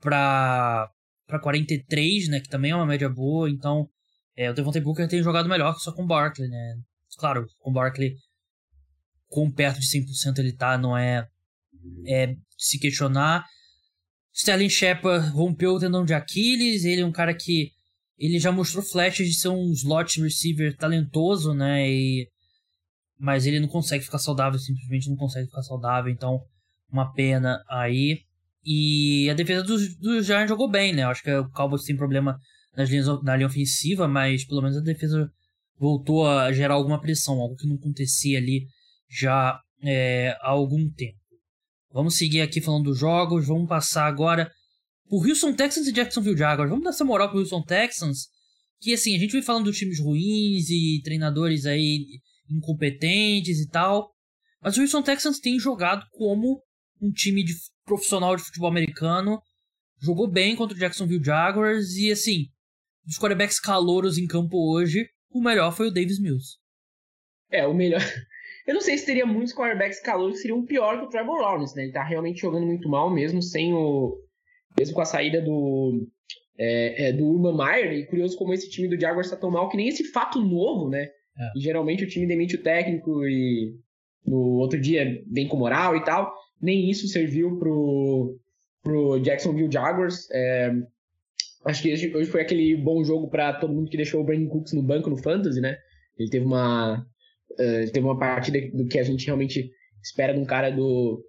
para 0.01 0.91
43, 1.43 2.29
né, 2.29 2.41
que 2.41 2.49
também 2.49 2.71
é 2.71 2.77
uma 2.77 2.87
média 2.87 3.09
boa. 3.09 3.51
Então, 3.51 3.89
é, 4.37 4.51
o 4.51 4.55
Devontae 4.55 4.81
Booker 4.81 5.09
tem 5.09 5.23
jogado 5.23 5.49
melhor 5.49 5.75
só 5.79 5.93
com 5.93 6.05
o 6.05 6.07
Barkley, 6.07 6.49
né? 6.49 6.77
Claro, 7.17 7.47
com 7.61 7.71
o 7.71 7.73
Barkley 7.73 8.15
com 9.29 9.51
perto 9.51 9.81
de 9.81 9.87
100% 9.87 10.39
ele 10.39 10.53
tá, 10.53 10.79
não 10.79 10.97
é, 10.97 11.27
é 12.07 12.35
se 12.57 12.79
questionar. 12.79 13.45
Sterling 14.33 14.69
Shepard 14.69 15.29
rompeu 15.31 15.75
o 15.75 15.81
tendão 15.81 16.05
de 16.05 16.15
Aquiles, 16.15 16.85
ele 16.85 17.03
é 17.03 17.07
um 17.07 17.13
cara 17.13 17.35
que 17.35 17.71
ele 18.19 18.39
já 18.39 18.53
mostrou 18.53 18.83
flashes 18.83 19.29
de 19.29 19.35
ser 19.35 19.49
um 19.49 19.73
slot 19.73 20.21
receiver 20.21 20.77
talentoso, 20.77 21.53
né? 21.53 21.89
E, 21.89 22.29
mas 23.19 23.47
ele 23.47 23.61
não 23.61 23.69
consegue 23.69 24.05
ficar 24.05 24.19
saudável, 24.19 24.59
simplesmente 24.59 25.09
não 25.09 25.17
consegue 25.17 25.47
ficar 25.47 25.63
saudável, 25.63 26.13
então 26.13 26.41
uma 26.91 27.13
pena 27.13 27.63
aí. 27.69 28.23
E 28.65 29.29
a 29.29 29.35
defesa 29.35 29.63
dos 29.63 29.97
do 29.99 30.23
Giants 30.23 30.49
jogou 30.49 30.71
bem, 30.71 30.93
né? 30.93 31.05
Acho 31.05 31.23
que 31.23 31.31
o 31.31 31.51
Cowboys 31.51 31.85
tem 31.85 31.97
problema 31.97 32.39
nas 32.77 32.89
linhas, 32.89 33.07
na 33.23 33.37
linha 33.37 33.47
ofensiva, 33.47 34.09
mas 34.09 34.45
pelo 34.45 34.63
menos 34.63 34.77
a 34.77 34.81
defesa 34.81 35.31
voltou 35.79 36.27
a 36.27 36.53
gerar 36.53 36.75
alguma 36.75 37.01
pressão, 37.01 37.41
algo 37.41 37.57
que 37.57 37.67
não 37.67 37.77
acontecia 37.77 38.39
ali 38.39 38.67
já 39.09 39.61
é, 39.83 40.37
há 40.41 40.51
algum 40.51 40.91
tempo. 40.91 41.19
Vamos 41.93 42.17
seguir 42.17 42.41
aqui 42.41 42.61
falando 42.61 42.85
dos 42.85 42.99
jogos, 42.99 43.47
vamos 43.47 43.69
passar 43.69 44.07
agora 44.07 44.51
por 45.09 45.29
Houston 45.29 45.53
Texans 45.53 45.87
e 45.87 45.93
Jacksonville 45.93 46.37
Jaguars. 46.37 46.71
Vamos 46.71 46.85
dar 46.85 46.91
essa 46.91 47.05
moral 47.05 47.31
pro 47.31 47.39
Houston 47.39 47.63
Texans, 47.63 48.29
que 48.81 48.93
assim, 48.95 49.15
a 49.15 49.19
gente 49.19 49.33
vem 49.33 49.43
falando 49.43 49.67
dos 49.67 49.79
times 49.79 50.01
ruins 50.01 50.71
e 50.71 51.01
treinadores 51.05 51.67
aí 51.67 52.05
incompetentes 52.51 53.61
e 53.61 53.69
tal, 53.69 54.11
mas 54.61 54.77
o 54.77 54.81
Houston 54.81 55.03
Texans 55.03 55.39
tem 55.39 55.59
jogado 55.59 56.05
como 56.13 56.61
um 57.01 57.11
time 57.13 57.45
de 57.45 57.53
profissional 57.85 58.37
de 58.37 58.43
futebol 58.43 58.69
americano, 58.69 59.41
jogou 60.01 60.27
bem 60.27 60.57
contra 60.57 60.77
o 60.77 60.79
Jacksonville 60.81 61.25
Jaguars 61.25 61.97
e 61.97 62.11
assim, 62.11 62.47
dos 63.05 63.19
quarterbacks 63.19 63.61
calouros 63.61 64.19
em 64.19 64.27
campo 64.27 64.57
hoje, 64.73 65.09
o 65.31 65.41
melhor 65.41 65.73
foi 65.73 65.89
o 65.89 65.91
Davis 65.91 66.21
Mills. 66.21 66.59
É, 67.51 67.67
o 67.67 67.75
melhor. 67.75 68.01
Eu 68.67 68.75
não 68.75 68.81
sei 68.81 68.97
se 68.97 69.05
teria 69.05 69.27
muitos 69.27 69.53
quarterbacks 69.53 70.01
calouros 70.01 70.37
que 70.37 70.43
seriam 70.43 70.65
pior 70.65 70.99
que 70.99 71.07
o 71.07 71.09
Trevor 71.11 71.39
Lawrence, 71.39 71.77
né? 71.77 71.85
Ele 71.85 71.93
tá 71.93 72.03
realmente 72.03 72.41
jogando 72.41 72.67
muito 72.67 72.89
mal, 72.89 73.13
mesmo 73.13 73.43
sem 73.43 73.75
o. 73.75 74.19
Mesmo 74.79 74.95
com 74.95 75.03
a 75.03 75.07
saída 75.07 75.43
do. 75.43 76.09
É, 76.57 77.09
é, 77.09 77.13
do 77.13 77.25
Urban 77.25 77.57
Meyer, 77.57 77.93
e 77.93 78.07
curioso 78.07 78.39
como 78.39 78.55
esse 78.55 78.71
time 78.71 78.89
do 78.89 78.99
Jaguars 78.99 79.29
tá 79.29 79.37
tão 79.37 79.51
mal 79.51 79.69
que 79.69 79.77
nem 79.77 79.89
esse 79.89 80.05
fato 80.13 80.41
novo, 80.41 80.89
né? 80.89 81.03
É. 81.03 81.59
E 81.59 81.61
geralmente 81.61 82.05
o 82.05 82.09
time 82.09 82.27
demite 82.27 82.55
o 82.55 82.63
técnico 82.63 83.27
e 83.27 83.75
no 84.25 84.59
outro 84.59 84.81
dia 84.81 85.23
vem 85.31 85.49
com 85.49 85.57
moral 85.57 85.97
e 85.97 86.05
tal. 86.05 86.33
Nem 86.65 86.89
isso 86.89 87.07
serviu 87.09 87.59
pro, 87.59 88.39
pro 88.83 89.21
Jacksonville 89.21 89.71
Jaguars. 89.71 90.31
É, 90.31 90.73
acho 91.67 91.83
que 91.83 91.93
hoje 91.93 92.31
foi 92.31 92.41
aquele 92.41 92.75
bom 92.75 93.05
jogo 93.05 93.29
para 93.29 93.53
todo 93.53 93.75
mundo 93.75 93.91
que 93.91 93.99
deixou 93.99 94.23
o 94.23 94.25
Brandon 94.25 94.49
Cooks 94.49 94.73
no 94.73 94.83
banco 94.83 95.11
no 95.11 95.23
Fantasy, 95.23 95.61
né? 95.61 95.77
Ele 96.19 96.31
teve 96.31 96.47
uma, 96.47 97.07
uh, 97.53 97.93
teve 97.93 98.01
uma 98.01 98.19
partida 98.19 98.59
do 98.73 98.89
que 98.89 98.99
a 98.99 99.03
gente 99.03 99.27
realmente 99.27 99.71
espera 100.03 100.33
de 100.33 100.41
um 100.41 100.47
cara 100.47 100.71
do, 100.71 101.23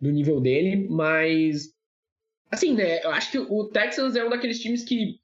do 0.00 0.10
nível 0.10 0.40
dele, 0.40 0.88
mas 0.90 1.68
assim, 2.50 2.74
né? 2.74 3.04
Eu 3.04 3.10
acho 3.10 3.30
que 3.30 3.38
o 3.38 3.68
Texans 3.68 4.16
é 4.16 4.24
um 4.24 4.30
daqueles 4.30 4.58
times 4.58 4.82
que, 4.82 5.20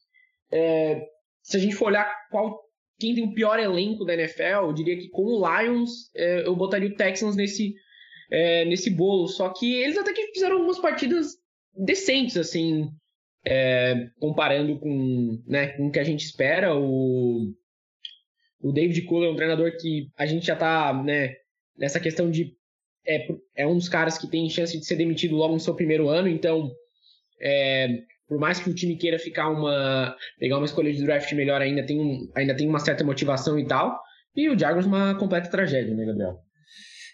é, 0.53 1.03
se 1.43 1.57
a 1.57 1.61
gente 1.61 1.75
for 1.75 1.87
olhar 1.87 2.09
qual 2.31 2.57
quem 3.01 3.15
tem 3.17 3.25
o 3.25 3.35
pior 3.35 3.59
elenco 3.59 4.05
da 4.05 4.15
NFL, 4.15 4.67
eu 4.67 4.73
diria 4.73 4.97
que 4.97 5.09
com 5.09 5.25
o 5.25 5.43
Lions 5.45 6.15
é, 6.15 6.47
eu 6.47 6.55
botaria 6.55 6.89
o 6.89 6.95
Texans 6.95 7.35
nesse 7.35 7.75
é, 8.31 8.65
nesse 8.65 8.91
bolo. 8.91 9.27
Só 9.29 9.49
que 9.51 9.75
eles 9.75 9.99
até 9.99 10.13
que 10.13 10.33
fizeram 10.33 10.57
algumas 10.57 10.79
partidas 10.79 11.37
decentes, 11.77 12.37
assim, 12.37 12.89
é, 13.45 14.09
comparando 14.19 14.79
com, 14.79 15.43
né, 15.47 15.69
com 15.69 15.89
o 15.89 15.91
que 15.91 15.99
a 15.99 16.05
gente 16.05 16.25
espera. 16.25 16.77
O, 16.77 17.53
o 18.63 18.73
David 18.73 19.03
Cole 19.03 19.27
é 19.27 19.31
um 19.31 19.37
treinador 19.37 19.77
que 19.79 20.09
a 20.17 20.27
gente 20.27 20.47
já 20.47 20.57
tá 20.57 20.93
né, 21.03 21.35
nessa 21.77 22.01
questão 22.01 22.31
de. 22.31 22.55
É, 23.07 23.29
é 23.57 23.67
um 23.67 23.77
dos 23.77 23.89
caras 23.89 24.19
que 24.19 24.29
tem 24.29 24.49
chance 24.51 24.79
de 24.79 24.85
ser 24.85 24.97
demitido 24.97 25.35
logo 25.35 25.55
no 25.55 25.61
seu 25.61 25.75
primeiro 25.75 26.09
ano, 26.09 26.29
então. 26.29 26.71
É, 27.43 28.03
por 28.31 28.39
mais 28.39 28.61
que 28.61 28.71
o 28.71 28.75
time 28.75 28.97
queira 28.97 29.19
ficar 29.19 29.49
uma 29.49 30.17
pegar 30.39 30.59
uma 30.59 30.65
escolha 30.65 30.93
de 30.93 31.03
draft 31.05 31.33
melhor 31.33 31.61
ainda 31.61 31.85
tem 31.85 31.99
um, 31.99 32.31
ainda 32.37 32.55
tem 32.55 32.69
uma 32.69 32.79
certa 32.79 33.03
motivação 33.03 33.59
e 33.59 33.67
tal 33.67 34.01
e 34.37 34.49
o 34.49 34.57
Jaguars 34.59 34.87
uma 34.87 35.17
completa 35.17 35.51
tragédia 35.51 35.95
né 35.95 36.05
Gabriel 36.05 36.39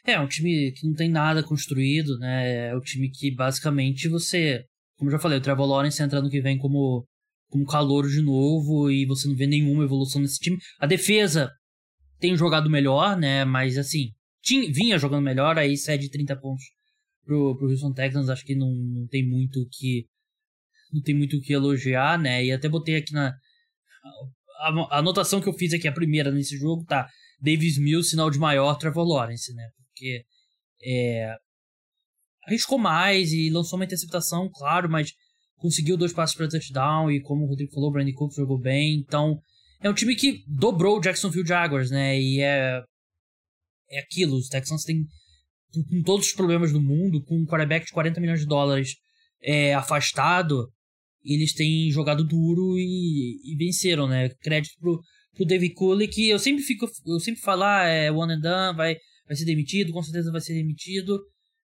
é, 0.06 0.20
um 0.20 0.28
time 0.28 0.72
que 0.72 0.86
não 0.86 0.94
tem 0.94 1.10
nada 1.10 1.42
construído, 1.42 2.18
né? 2.18 2.68
É 2.68 2.76
o 2.76 2.80
time 2.80 3.10
que 3.10 3.34
basicamente 3.34 4.08
você, 4.08 4.64
como 4.96 5.10
já 5.10 5.18
falei, 5.18 5.38
o 5.38 5.42
Trevor 5.42 5.66
Lawrence 5.66 6.02
entra 6.02 6.22
no 6.22 6.30
que 6.30 6.40
vem 6.40 6.58
como, 6.58 7.06
como 7.48 7.66
calor 7.66 8.08
de 8.08 8.22
novo 8.22 8.90
e 8.90 9.04
você 9.06 9.28
não 9.28 9.34
vê 9.34 9.46
nenhuma 9.46 9.84
evolução 9.84 10.20
nesse 10.20 10.38
time. 10.38 10.58
A 10.78 10.86
defesa 10.86 11.50
tem 12.18 12.36
jogado 12.36 12.70
melhor, 12.70 13.16
né? 13.16 13.44
Mas 13.44 13.76
assim, 13.76 14.10
tinha, 14.42 14.72
vinha 14.72 14.98
jogando 14.98 15.24
melhor, 15.24 15.58
aí 15.58 15.76
cede 15.76 16.10
30 16.10 16.36
pontos 16.36 16.64
pro, 17.26 17.56
pro 17.56 17.68
Houston 17.68 17.92
Texans, 17.92 18.28
acho 18.28 18.44
que 18.44 18.54
não, 18.54 18.70
não 18.70 19.06
tem 19.08 19.28
muito 19.28 19.60
o 19.60 19.68
que. 19.68 20.06
Não 20.92 21.02
tem 21.02 21.14
muito 21.14 21.36
o 21.36 21.40
que 21.40 21.52
elogiar, 21.52 22.18
né? 22.18 22.44
E 22.44 22.52
até 22.52 22.68
botei 22.68 22.96
aqui 22.96 23.12
na. 23.12 23.34
A, 24.60 24.70
a 24.90 24.98
anotação 24.98 25.40
que 25.40 25.48
eu 25.48 25.52
fiz 25.52 25.74
aqui, 25.74 25.88
a 25.88 25.92
primeira 25.92 26.30
nesse 26.30 26.56
jogo, 26.56 26.84
tá. 26.84 27.08
Davis 27.40 27.76
Mills, 27.76 28.08
sinal 28.08 28.30
de 28.30 28.38
maior, 28.38 28.76
Trevor 28.76 29.04
Lawrence, 29.04 29.52
né? 29.52 29.68
Porque 29.96 30.24
é, 30.84 31.34
arriscou 32.46 32.78
mais 32.78 33.32
e 33.32 33.48
lançou 33.48 33.78
uma 33.78 33.86
interceptação, 33.86 34.50
claro, 34.52 34.90
mas 34.90 35.12
conseguiu 35.56 35.96
dois 35.96 36.12
passos 36.12 36.36
para 36.36 36.48
touchdown 36.48 37.10
e 37.10 37.22
como 37.22 37.44
o 37.44 37.48
Rodrigo 37.48 37.72
falou, 37.72 37.88
o 37.88 37.92
Brandon 37.92 38.12
Cook 38.12 38.34
jogou 38.34 38.58
bem, 38.58 38.96
então 38.96 39.40
é 39.80 39.88
um 39.88 39.94
time 39.94 40.14
que 40.14 40.44
dobrou 40.46 40.98
o 40.98 41.00
Jacksonville 41.00 41.46
Jaguars, 41.46 41.90
né? 41.90 42.20
E 42.20 42.42
é 42.42 42.82
é 43.88 44.00
aquilo, 44.00 44.36
os 44.36 44.48
Texans 44.48 44.82
têm 44.82 45.04
com 45.72 46.02
todos 46.02 46.26
os 46.26 46.32
problemas 46.32 46.72
do 46.72 46.80
mundo, 46.80 47.22
com 47.24 47.36
um 47.36 47.46
quarterback 47.46 47.86
de 47.86 47.92
40 47.92 48.20
milhões 48.20 48.40
de 48.40 48.46
dólares 48.46 48.96
é, 49.42 49.74
afastado, 49.74 50.68
eles 51.24 51.52
têm 51.52 51.90
jogado 51.90 52.24
duro 52.24 52.76
e, 52.78 53.40
e 53.44 53.56
venceram, 53.56 54.08
né? 54.08 54.28
Crédito 54.40 54.74
pro, 54.80 55.00
pro 55.34 55.44
David 55.44 55.74
Cooley, 55.74 56.08
que 56.08 56.28
eu 56.28 56.38
sempre 56.38 56.62
fico, 56.64 56.86
eu 57.06 57.20
sempre 57.20 57.40
falo, 57.40 57.64
ah, 57.64 57.84
é 57.84 58.10
one 58.10 58.34
and 58.34 58.40
done, 58.40 58.76
vai, 58.76 58.96
vai 59.26 59.36
ser 59.36 59.44
demitido, 59.44 59.92
com 59.92 60.02
certeza 60.02 60.30
vai 60.30 60.40
ser 60.40 60.54
demitido. 60.54 61.18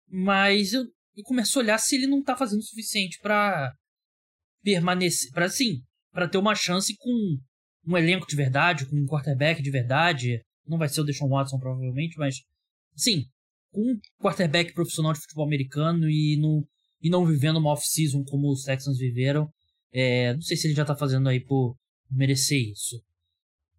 Mas 0.08 0.72
eu, 0.72 0.82
eu 1.16 1.24
começo 1.24 1.58
a 1.58 1.62
olhar 1.62 1.78
se 1.78 1.96
ele 1.96 2.06
não 2.06 2.22
tá 2.22 2.36
fazendo 2.36 2.60
o 2.60 2.64
suficiente 2.64 3.18
para 3.20 3.72
permanecer, 4.62 5.30
para 5.32 5.48
sim, 5.48 5.82
para 6.12 6.28
ter 6.28 6.38
uma 6.38 6.54
chance 6.54 6.94
com 6.96 7.38
um 7.86 7.96
elenco 7.96 8.26
de 8.26 8.36
verdade, 8.36 8.86
com 8.86 8.96
um 8.96 9.06
quarterback 9.06 9.62
de 9.62 9.70
verdade. 9.70 10.42
Não 10.66 10.78
vai 10.78 10.88
ser 10.88 11.00
o 11.00 11.04
Deshaun 11.04 11.28
Watson, 11.28 11.58
provavelmente, 11.58 12.18
mas 12.18 12.36
sim, 12.94 13.24
com 13.70 13.80
um 13.80 13.98
quarterback 14.20 14.72
profissional 14.72 15.12
de 15.12 15.20
futebol 15.20 15.46
americano 15.46 16.08
e, 16.08 16.36
no, 16.36 16.66
e 17.00 17.08
não 17.08 17.26
vivendo 17.26 17.56
uma 17.58 17.72
off-season 17.72 18.22
como 18.24 18.50
os 18.50 18.62
Texans 18.62 18.98
viveram. 18.98 19.48
É, 19.92 20.34
não 20.34 20.42
sei 20.42 20.56
se 20.56 20.66
ele 20.66 20.74
já 20.74 20.84
tá 20.84 20.96
fazendo 20.96 21.28
aí 21.28 21.40
por 21.40 21.76
merecer 22.10 22.60
isso. 22.70 23.02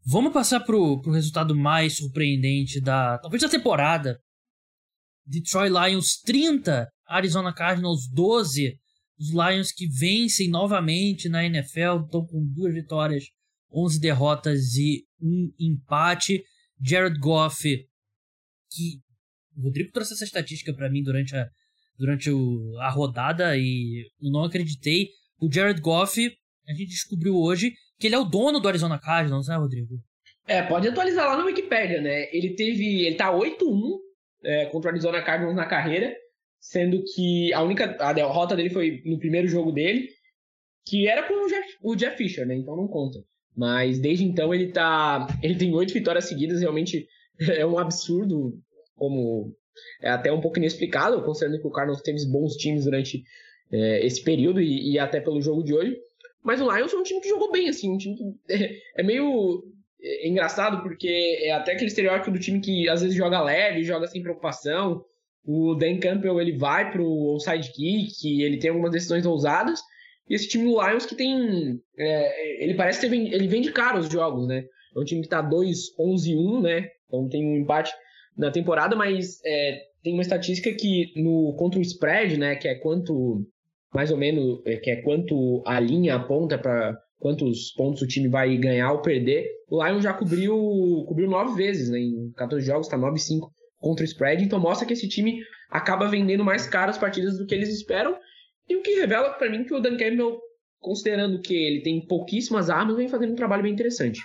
Vamos 0.03 0.33
passar 0.33 0.61
pro, 0.61 0.99
pro 0.99 1.11
resultado 1.11 1.55
mais 1.55 1.97
surpreendente 1.97 2.81
da. 2.81 3.19
talvez 3.19 3.41
da 3.41 3.49
temporada. 3.49 4.19
Detroit 5.25 5.71
Lions 5.71 6.19
30, 6.25 6.87
Arizona 7.07 7.53
Cardinals 7.53 8.09
12. 8.11 8.79
Os 9.19 9.29
Lions 9.29 9.71
que 9.71 9.87
vencem 9.87 10.49
novamente 10.49 11.29
na 11.29 11.45
NFL, 11.45 12.03
estão 12.05 12.25
com 12.25 12.43
duas 12.43 12.73
vitórias, 12.73 13.25
11 13.71 13.99
derrotas 13.99 14.75
e 14.75 15.05
um 15.21 15.53
empate. 15.59 16.43
Jared 16.83 17.19
Goff, 17.19 17.61
que 18.71 18.99
o 19.55 19.61
Rodrigo 19.61 19.91
trouxe 19.91 20.13
essa 20.13 20.23
estatística 20.23 20.73
para 20.73 20.89
mim 20.89 21.03
durante 21.03 21.35
a, 21.35 21.47
durante 21.95 22.31
o, 22.31 22.75
a 22.79 22.89
rodada 22.89 23.55
e 23.55 24.09
eu 24.19 24.31
não 24.31 24.43
acreditei. 24.43 25.09
O 25.39 25.51
Jared 25.51 25.79
Goff, 25.79 26.19
a 26.67 26.73
gente 26.73 26.89
descobriu 26.89 27.35
hoje 27.35 27.71
que 28.01 28.07
ele 28.07 28.15
é 28.15 28.19
o 28.19 28.25
dono 28.25 28.59
do 28.59 28.67
Arizona 28.67 28.99
Cardinals, 28.99 29.47
né, 29.47 29.55
Rodrigo? 29.55 29.95
É, 30.47 30.63
pode 30.63 30.87
atualizar 30.87 31.27
lá 31.27 31.37
no 31.37 31.45
Wikipedia, 31.45 32.01
né? 32.01 32.27
Ele 32.33 32.55
teve. 32.55 33.05
Ele 33.05 33.15
tá 33.15 33.31
8-1 33.31 33.99
é, 34.43 34.65
contra 34.65 34.89
o 34.89 34.91
Arizona 34.91 35.21
Cardinals 35.21 35.55
na 35.55 35.67
carreira, 35.67 36.13
sendo 36.59 37.03
que 37.03 37.53
a 37.53 37.61
única. 37.61 37.95
A 37.99 38.11
derrota 38.11 38.55
dele 38.55 38.71
foi 38.71 39.01
no 39.05 39.19
primeiro 39.19 39.47
jogo 39.47 39.71
dele, 39.71 40.09
que 40.85 41.07
era 41.07 41.23
com 41.23 41.45
o 41.45 41.47
Jeff, 41.47 41.77
o 41.81 41.95
Jeff 41.95 42.17
Fisher, 42.17 42.45
né? 42.45 42.55
Então 42.55 42.75
não 42.75 42.87
conta. 42.87 43.19
Mas 43.55 43.99
desde 43.99 44.25
então 44.25 44.53
ele 44.53 44.71
tá. 44.71 45.27
Ele 45.43 45.55
tem 45.55 45.73
oito 45.75 45.93
vitórias 45.93 46.25
seguidas, 46.25 46.59
realmente 46.59 47.07
é 47.39 47.65
um 47.65 47.77
absurdo, 47.77 48.59
como. 48.95 49.55
É 50.01 50.09
até 50.09 50.31
um 50.33 50.41
pouco 50.41 50.57
inexplicável, 50.57 51.23
considerando 51.23 51.61
que 51.61 51.67
o 51.67 51.71
Cardinals 51.71 52.01
teve 52.01 52.25
bons 52.29 52.55
times 52.55 52.83
durante 52.83 53.23
é, 53.71 54.05
esse 54.05 54.21
período 54.21 54.59
e, 54.59 54.93
e, 54.93 54.99
até 54.99 55.21
pelo 55.21 55.41
jogo 55.41 55.63
de 55.63 55.73
hoje. 55.73 55.95
Mas 56.43 56.61
o 56.61 56.71
Lions 56.71 56.93
é 56.93 56.97
um 56.97 57.03
time 57.03 57.21
que 57.21 57.29
jogou 57.29 57.51
bem, 57.51 57.69
assim, 57.69 57.89
um 57.89 57.97
time 57.97 58.15
que 58.15 58.53
é, 58.53 58.77
é 58.97 59.03
meio 59.03 59.63
é 60.03 60.27
engraçado 60.27 60.81
porque 60.81 61.39
é 61.43 61.51
até 61.51 61.73
aquele 61.73 61.89
estereótipo 61.89 62.31
do 62.31 62.39
time 62.39 62.59
que 62.59 62.89
às 62.89 63.01
vezes 63.01 63.15
joga 63.15 63.41
leve, 63.41 63.83
joga 63.83 64.07
sem 64.07 64.21
preocupação. 64.21 65.03
O 65.45 65.75
Dan 65.75 65.99
Campbell 65.99 66.39
ele 66.41 66.57
vai 66.57 66.91
pro 66.91 67.37
sidekick, 67.39 68.41
ele 68.41 68.57
tem 68.57 68.71
algumas 68.71 68.91
decisões 68.91 69.25
ousadas. 69.25 69.79
E 70.27 70.35
esse 70.35 70.47
time 70.47 70.65
do 70.65 70.81
Lions 70.81 71.05
que 71.05 71.15
tem. 71.15 71.79
É, 71.97 72.63
ele 72.63 72.73
parece 72.73 73.01
ter 73.01 73.13
ele 73.13 73.47
vende 73.47 73.71
caro 73.71 73.99
os 73.99 74.09
jogos, 74.09 74.47
né? 74.47 74.63
É 74.95 74.99
um 74.99 75.03
time 75.03 75.21
que 75.21 75.29
tá 75.29 75.43
2-11-1, 75.43 76.61
né? 76.61 76.89
Então 77.07 77.27
tem 77.27 77.45
um 77.45 77.57
empate 77.57 77.91
na 78.37 78.51
temporada, 78.51 78.95
mas 78.95 79.39
é, 79.45 79.81
tem 80.03 80.13
uma 80.13 80.21
estatística 80.21 80.71
que 80.73 81.11
no 81.15 81.53
contra 81.57 81.79
o 81.79 81.81
spread, 81.81 82.37
né? 82.37 82.55
Que 82.55 82.67
é 82.67 82.75
quanto. 82.75 83.45
Mais 83.93 84.11
ou 84.11 84.17
menos, 84.17 84.61
é, 84.65 84.77
que 84.77 84.89
é 84.89 85.01
quanto 85.01 85.61
a 85.65 85.79
linha 85.79 86.15
aponta 86.15 86.57
para 86.57 86.97
quantos 87.19 87.71
pontos 87.73 88.01
o 88.01 88.07
time 88.07 88.27
vai 88.27 88.57
ganhar 88.57 88.91
ou 88.91 89.01
perder. 89.01 89.47
O 89.69 89.85
Lions 89.85 90.03
já 90.03 90.13
cobriu 90.13 90.55
cobriu 91.07 91.29
nove 91.29 91.55
vezes, 91.55 91.89
né? 91.89 91.99
Em 91.99 92.31
14 92.35 92.65
jogos, 92.65 92.87
tá 92.87 92.97
9-5 92.97 93.49
contra 93.79 94.03
o 94.03 94.07
spread. 94.07 94.43
Então 94.43 94.59
mostra 94.59 94.87
que 94.87 94.93
esse 94.93 95.07
time 95.07 95.39
acaba 95.69 96.07
vendendo 96.07 96.43
mais 96.43 96.65
caro 96.65 96.89
as 96.89 96.97
partidas 96.97 97.37
do 97.37 97.45
que 97.45 97.53
eles 97.53 97.69
esperam. 97.69 98.17
E 98.67 98.75
o 98.75 98.81
que 98.81 98.95
revela 98.95 99.31
para 99.31 99.49
mim 99.49 99.63
que 99.65 99.73
o 99.73 99.79
Dan 99.79 99.97
Campbell, 99.97 100.39
considerando 100.79 101.41
que 101.41 101.53
ele 101.53 101.81
tem 101.81 102.05
pouquíssimas 102.05 102.69
armas, 102.69 102.95
vem 102.95 103.09
fazendo 103.09 103.33
um 103.33 103.35
trabalho 103.35 103.63
bem 103.63 103.73
interessante. 103.73 104.21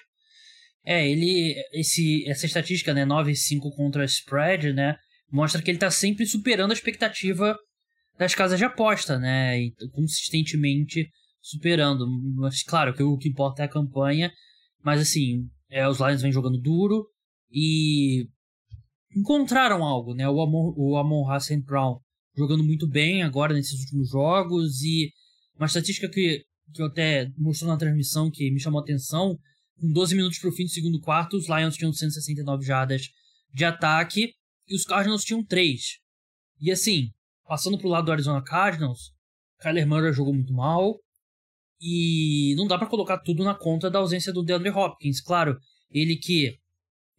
É, 0.84 1.06
ele. 1.08 1.54
Esse, 1.72 2.24
essa 2.28 2.46
estatística, 2.46 2.94
né? 2.94 3.04
9-5 3.04 3.60
contra 3.76 4.04
spread, 4.04 4.72
né? 4.72 4.96
Mostra 5.30 5.60
que 5.60 5.70
ele 5.70 5.78
tá 5.78 5.90
sempre 5.90 6.24
superando 6.24 6.70
a 6.70 6.74
expectativa 6.74 7.58
das 8.18 8.34
casas 8.34 8.58
de 8.58 8.64
aposta, 8.64 9.18
né? 9.18 9.60
E 9.60 9.74
consistentemente 9.92 11.08
superando. 11.40 12.06
Mas 12.36 12.62
claro 12.62 12.94
que 12.94 13.02
o 13.02 13.16
que 13.16 13.28
importa 13.28 13.62
é 13.62 13.66
a 13.66 13.70
campanha. 13.70 14.32
Mas 14.82 15.00
assim, 15.00 15.48
é, 15.70 15.88
os 15.88 15.98
Lions 15.98 16.22
vêm 16.22 16.32
jogando 16.32 16.60
duro 16.60 17.06
e 17.50 18.28
encontraram 19.14 19.82
algo, 19.84 20.14
né? 20.14 20.28
O 20.28 20.40
Amon, 20.40 20.72
o 20.76 20.96
Amon 20.96 21.30
Hassan 21.30 21.60
Brown 21.60 21.98
jogando 22.36 22.62
muito 22.62 22.86
bem 22.86 23.22
agora 23.22 23.54
nesses 23.54 23.80
últimos 23.80 24.10
jogos 24.10 24.82
e 24.82 25.10
uma 25.56 25.66
estatística 25.66 26.08
que, 26.08 26.44
que 26.74 26.82
eu 26.82 26.86
até 26.86 27.30
mostrou 27.38 27.70
na 27.70 27.78
transmissão 27.78 28.30
que 28.30 28.50
me 28.50 28.60
chamou 28.60 28.80
a 28.80 28.82
atenção, 28.82 29.38
com 29.80 29.90
12 29.90 30.14
minutos 30.14 30.38
para 30.38 30.50
o 30.50 30.52
fim 30.52 30.64
do 30.64 30.70
segundo 30.70 31.00
quarto, 31.00 31.36
os 31.36 31.48
Lions 31.48 31.76
tinham 31.76 31.92
169 31.92 32.64
jardas 32.64 33.08
de 33.52 33.64
ataque 33.64 34.34
e 34.68 34.74
os 34.74 34.84
Cardinals 34.84 35.24
tinham 35.24 35.44
3. 35.44 35.80
E 36.60 36.70
assim, 36.70 37.10
passando 37.46 37.78
pro 37.78 37.88
lado 37.88 38.06
do 38.06 38.12
Arizona 38.12 38.42
Cardinals, 38.42 39.12
Kyler 39.60 39.86
Murray 39.86 40.12
jogou 40.12 40.34
muito 40.34 40.52
mal, 40.52 40.98
e 41.80 42.54
não 42.56 42.66
dá 42.66 42.78
para 42.78 42.88
colocar 42.88 43.18
tudo 43.18 43.44
na 43.44 43.54
conta 43.54 43.90
da 43.90 43.98
ausência 43.98 44.32
do 44.32 44.42
DeAndre 44.42 44.70
Hopkins. 44.70 45.20
Claro, 45.20 45.58
ele 45.90 46.16
que 46.16 46.56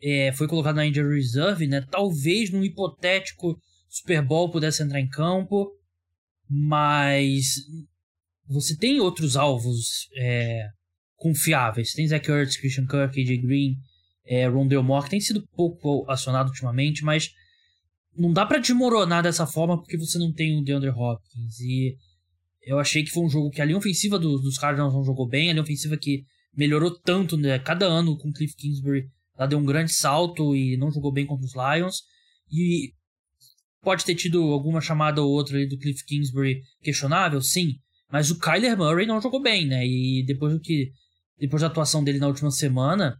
é, 0.01 0.31
foi 0.31 0.47
colocado 0.47 0.75
na 0.75 0.85
injury 0.85 1.15
reserve, 1.15 1.67
né? 1.67 1.85
Talvez 1.89 2.51
num 2.51 2.63
hipotético 2.63 3.59
Super 3.87 4.21
Bowl 4.21 4.51
pudesse 4.51 4.83
entrar 4.83 4.99
em 4.99 5.07
campo, 5.07 5.71
mas 6.49 7.55
você 8.47 8.75
tem 8.77 8.99
outros 8.99 9.35
alvos 9.35 10.07
é, 10.15 10.67
confiáveis. 11.15 11.93
Tem 11.93 12.07
Zach 12.07 12.29
Ertz, 12.29 12.57
Christian 12.57 12.87
Kirk, 12.87 13.19
AJ 13.19 13.41
Green, 13.41 13.75
é, 14.25 14.47
Rondell 14.47 14.83
Moore, 14.83 15.05
que 15.05 15.11
tem 15.11 15.21
sido 15.21 15.47
pouco 15.55 16.09
acionado 16.09 16.49
ultimamente, 16.49 17.03
mas 17.03 17.31
não 18.17 18.33
dá 18.33 18.45
para 18.45 18.59
desmoronar 18.59 19.23
dessa 19.23 19.45
forma 19.45 19.77
porque 19.77 19.97
você 19.97 20.17
não 20.17 20.33
tem 20.33 20.59
o 20.59 20.63
DeAndre 20.63 20.89
Hopkins. 20.89 21.59
E 21.59 21.95
eu 22.63 22.79
achei 22.79 23.03
que 23.03 23.11
foi 23.11 23.23
um 23.23 23.29
jogo 23.29 23.49
que 23.49 23.61
a 23.61 23.65
linha 23.65 23.77
ofensiva 23.77 24.17
do, 24.17 24.37
dos 24.39 24.57
Cardinals 24.57 24.93
não 24.93 25.03
jogou 25.03 25.27
bem, 25.27 25.49
a 25.49 25.53
linha 25.53 25.63
ofensiva 25.63 25.95
que 25.97 26.23
melhorou 26.55 26.91
tanto, 26.99 27.37
né? 27.37 27.59
Cada 27.59 27.85
ano 27.85 28.17
com 28.17 28.29
o 28.29 28.33
Cliff 28.33 28.55
Kingsbury, 28.55 29.07
ela 29.37 29.47
deu 29.47 29.59
um 29.59 29.65
grande 29.65 29.93
salto 29.93 30.55
e 30.55 30.75
não 30.77 30.91
jogou 30.91 31.11
bem 31.11 31.25
contra 31.25 31.45
os 31.45 31.53
Lions. 31.53 32.01
E 32.51 32.93
pode 33.81 34.03
ter 34.03 34.15
tido 34.15 34.41
alguma 34.51 34.81
chamada 34.81 35.21
ou 35.21 35.29
outra 35.29 35.65
do 35.67 35.77
Cliff 35.77 36.03
Kingsbury 36.05 36.61
questionável, 36.81 37.41
sim. 37.41 37.75
Mas 38.11 38.31
o 38.31 38.39
Kyler 38.39 38.77
Murray 38.77 39.05
não 39.05 39.21
jogou 39.21 39.41
bem, 39.41 39.67
né? 39.67 39.85
E 39.85 40.23
depois 40.25 40.53
do 40.53 40.59
que. 40.59 40.91
Depois 41.37 41.61
da 41.61 41.67
atuação 41.67 42.03
dele 42.03 42.17
na 42.17 42.27
última 42.27 42.49
semana, 42.49 43.15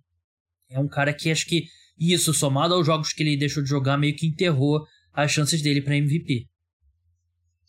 é 0.70 0.80
um 0.80 0.88
cara 0.88 1.14
que 1.14 1.30
acho 1.30 1.46
que 1.46 1.68
isso, 2.00 2.34
somado 2.34 2.74
aos 2.74 2.86
jogos 2.86 3.14
que 3.14 3.24
ele 3.24 3.38
deixou 3.38 3.64
de 3.64 3.70
jogar, 3.70 3.98
meio 3.98 4.16
que 4.16 4.28
enterrou 4.28 4.86
as 5.14 5.32
chances 5.32 5.62
dele 5.62 5.82
para 5.82 5.96
MVP. 5.96 6.46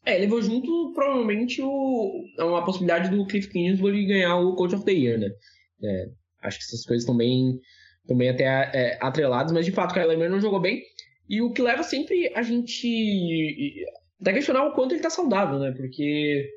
É, 0.05 0.19
levou 0.19 0.41
junto 0.41 0.93
provavelmente 0.95 1.61
o, 1.63 2.25
é 2.39 2.45
uma 2.45 2.65
possibilidade 2.65 3.11
do 3.11 3.27
Cliff 3.27 3.49
Kingsbury 3.49 4.07
ganhar 4.07 4.37
o 4.37 4.55
Coach 4.55 4.75
of 4.75 4.85
the 4.85 4.93
Year, 4.93 5.19
né? 5.19 5.29
É, 5.83 6.07
acho 6.43 6.59
que 6.59 6.65
essas 6.65 6.85
coisas 6.85 7.03
estão 7.03 7.17
bem 7.17 8.29
até 8.31 8.45
é, 8.45 8.99
atreladas, 9.01 9.53
mas 9.53 9.67
de 9.67 9.73
fato 9.73 9.91
o 9.91 9.95
Kyler 9.95 10.17
Murray 10.17 10.31
não 10.31 10.41
jogou 10.41 10.61
bem. 10.61 10.83
E 11.29 11.43
o 11.43 11.53
que 11.53 11.61
leva 11.61 11.83
sempre 11.83 12.33
a 12.35 12.43
gente 12.43 13.85
até 14.21 14.33
questionar 14.33 14.65
o 14.65 14.73
quanto 14.73 14.95
ele 14.95 15.03
tá 15.03 15.11
saudável, 15.11 15.59
né? 15.59 15.73
Porque 15.73 16.49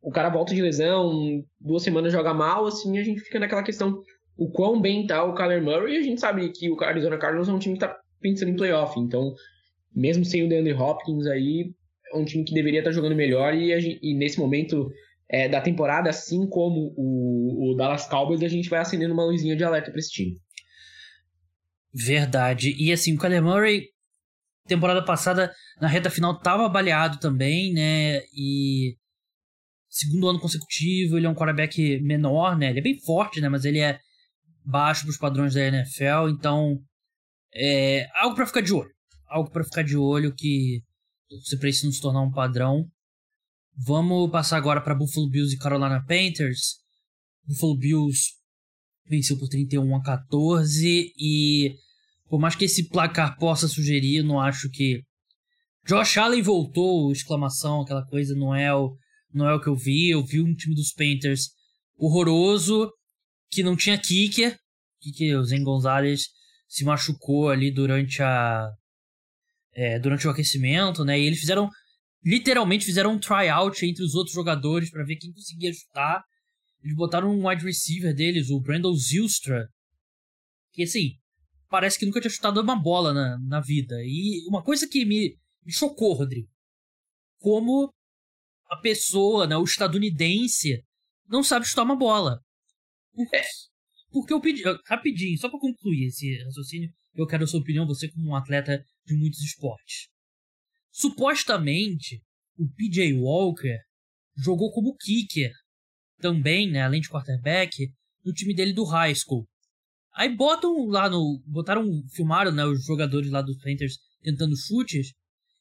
o 0.00 0.10
cara 0.10 0.28
volta 0.28 0.54
de 0.54 0.62
lesão, 0.62 1.44
duas 1.60 1.82
semanas 1.82 2.12
joga 2.12 2.32
mal, 2.32 2.66
assim, 2.66 2.98
a 2.98 3.02
gente 3.02 3.20
fica 3.20 3.40
naquela 3.40 3.62
questão 3.62 4.02
o 4.36 4.50
quão 4.50 4.80
bem 4.80 5.06
tá 5.06 5.22
o 5.24 5.34
Kyler 5.34 5.62
Murray, 5.62 5.96
a 5.96 6.02
gente 6.02 6.20
sabe 6.20 6.48
que 6.50 6.70
o 6.70 6.82
Arizona 6.82 7.18
Cardinals 7.18 7.48
é 7.48 7.52
um 7.52 7.58
time 7.58 7.74
que 7.74 7.80
tá 7.80 7.96
pensando 8.20 8.50
em 8.50 8.56
playoff, 8.56 8.98
então 8.98 9.34
mesmo 9.94 10.24
sem 10.24 10.44
o 10.44 10.48
DeAndre 10.48 10.72
Hopkins 10.72 11.26
aí, 11.26 11.72
é 12.12 12.16
um 12.16 12.24
time 12.24 12.44
que 12.44 12.54
deveria 12.54 12.80
estar 12.80 12.92
jogando 12.92 13.14
melhor 13.14 13.54
e, 13.54 13.98
e 14.02 14.14
nesse 14.14 14.38
momento 14.38 14.90
é, 15.28 15.48
da 15.48 15.60
temporada, 15.60 16.10
assim 16.10 16.46
como 16.48 16.92
o, 16.96 17.70
o, 17.72 17.74
Dallas 17.74 18.06
Cowboys, 18.06 18.42
a 18.42 18.48
gente 18.48 18.68
vai 18.68 18.80
acendendo 18.80 19.14
uma 19.14 19.24
luzinha 19.24 19.56
de 19.56 19.64
alerta 19.64 19.90
para 19.90 19.98
esse 19.98 20.10
time. 20.10 20.36
Verdade. 21.94 22.74
E 22.78 22.92
assim, 22.92 23.14
o 23.14 23.18
Kyler 23.18 23.42
Murray, 23.42 23.88
temporada 24.66 25.04
passada, 25.04 25.52
na 25.80 25.88
reta 25.88 26.10
final, 26.10 26.32
estava 26.32 26.68
baleado 26.68 27.18
também, 27.18 27.72
né? 27.72 28.20
E 28.34 28.96
segundo 29.88 30.28
ano 30.28 30.40
consecutivo, 30.40 31.16
ele 31.16 31.26
é 31.26 31.30
um 31.30 31.34
quarterback 31.34 32.00
menor, 32.00 32.56
né? 32.56 32.70
Ele 32.70 32.80
é 32.80 32.82
bem 32.82 32.98
forte, 32.98 33.40
né? 33.40 33.48
Mas 33.48 33.64
ele 33.64 33.78
é 33.78 33.98
baixo 34.64 35.02
para 35.02 35.10
os 35.10 35.18
padrões 35.18 35.54
da 35.54 35.60
NFL, 35.60 36.28
então 36.30 36.78
é 37.54 38.06
algo 38.14 38.34
para 38.34 38.46
ficar 38.46 38.60
de 38.60 38.72
olho. 38.72 38.90
Algo 39.26 39.50
para 39.50 39.64
ficar 39.64 39.82
de 39.82 39.96
olho 39.96 40.34
que 40.34 40.82
você 41.30 41.56
precisa 41.56 41.90
se 41.92 42.00
tornar 42.00 42.22
um 42.22 42.30
padrão. 42.30 42.86
Vamos 43.76 44.30
passar 44.30 44.58
agora 44.58 44.80
para 44.80 44.94
Buffalo 44.94 45.28
Bills 45.28 45.54
e 45.54 45.58
Carolina 45.58 46.04
Panthers. 46.06 46.80
Buffalo 47.46 47.76
Bills 47.76 48.32
venceu 49.06 49.38
por 49.38 49.48
31 49.48 49.96
a 49.96 50.02
14 50.02 51.12
e 51.18 51.74
por 52.28 52.38
mais 52.38 52.54
que 52.54 52.66
esse 52.66 52.88
placar 52.88 53.36
possa 53.38 53.68
sugerir, 53.68 54.22
não 54.22 54.40
acho 54.40 54.70
que 54.70 55.02
Josh 55.86 56.16
Allen 56.16 56.42
voltou, 56.42 57.10
exclamação, 57.10 57.82
aquela 57.82 58.06
coisa 58.06 58.34
não 58.34 58.54
é 58.54 58.72
o 58.74 58.96
não 59.34 59.48
é 59.48 59.54
o 59.54 59.60
que 59.60 59.68
eu 59.68 59.74
vi. 59.74 60.10
Eu 60.10 60.22
vi 60.22 60.40
um 60.40 60.54
time 60.54 60.74
dos 60.74 60.92
Panthers 60.92 61.50
horroroso 61.96 62.90
que 63.52 63.62
não 63.62 63.76
tinha 63.76 63.98
kicker, 63.98 64.58
que 64.98 65.36
o 65.36 65.44
Zen 65.44 65.62
Gonzalez 65.62 66.28
se 66.66 66.84
machucou 66.84 67.50
ali 67.50 67.70
durante 67.70 68.22
a 68.22 68.72
é, 69.74 69.98
durante 69.98 70.26
o 70.26 70.30
aquecimento, 70.30 71.04
né? 71.04 71.20
E 71.20 71.26
eles 71.26 71.38
fizeram 71.38 71.68
literalmente 72.24 72.86
fizeram 72.86 73.12
um 73.12 73.18
tryout 73.18 73.84
entre 73.84 74.02
os 74.02 74.14
outros 74.14 74.34
jogadores 74.34 74.90
para 74.90 75.04
ver 75.04 75.16
quem 75.16 75.32
conseguia 75.32 75.72
chutar. 75.72 76.24
Eles 76.82 76.96
botaram 76.96 77.30
um 77.30 77.46
wide 77.46 77.64
receiver 77.64 78.14
deles, 78.14 78.48
o 78.48 78.60
Brandon 78.60 78.94
Zilstra, 78.94 79.68
que 80.72 80.84
assim, 80.84 81.12
parece 81.68 81.98
que 81.98 82.06
nunca 82.06 82.20
tinha 82.20 82.30
chutado 82.30 82.60
uma 82.60 82.80
bola 82.80 83.12
na, 83.12 83.38
na 83.38 83.60
vida. 83.60 83.96
E 84.02 84.44
uma 84.48 84.62
coisa 84.62 84.88
que 84.88 85.04
me, 85.04 85.36
me 85.64 85.72
chocou, 85.72 86.14
Rodrigo, 86.14 86.48
como 87.38 87.92
a 88.70 88.76
pessoa, 88.78 89.46
né, 89.46 89.56
o 89.56 89.64
estadunidense, 89.64 90.82
não 91.28 91.42
sabe 91.42 91.66
chutar 91.66 91.82
uma 91.82 91.96
bola. 91.96 92.40
Porque, 93.14 93.36
é. 93.36 93.42
porque 94.10 94.32
eu 94.32 94.40
pedi. 94.40 94.62
Rapidinho, 94.86 95.38
só 95.38 95.48
para 95.48 95.58
concluir 95.58 96.06
esse 96.06 96.36
raciocínio, 96.44 96.90
eu 97.14 97.26
quero 97.26 97.44
a 97.44 97.46
sua 97.46 97.60
opinião, 97.60 97.86
você 97.86 98.10
como 98.10 98.30
um 98.30 98.36
atleta 98.36 98.82
de 99.06 99.14
muitos 99.14 99.40
esportes. 99.40 100.08
Supostamente, 100.90 102.22
o 102.56 102.68
PJ 102.68 103.14
Walker 103.14 103.78
jogou 104.36 104.70
como 104.72 104.96
kicker 104.96 105.52
também, 106.18 106.70
né, 106.70 106.82
além 106.82 107.00
de 107.00 107.08
quarterback, 107.08 107.90
no 108.24 108.32
time 108.32 108.54
dele 108.54 108.72
do 108.72 108.84
high 108.84 109.14
school. 109.14 109.46
Aí 110.14 110.28
botam 110.28 110.86
lá 110.86 111.08
no. 111.08 111.42
Botaram. 111.46 111.84
Filmaram, 112.12 112.52
né? 112.52 112.64
Os 112.64 112.84
jogadores 112.84 113.30
lá 113.30 113.40
dos 113.40 113.56
Panthers 113.58 113.98
tentando 114.22 114.56
chutes. 114.56 115.12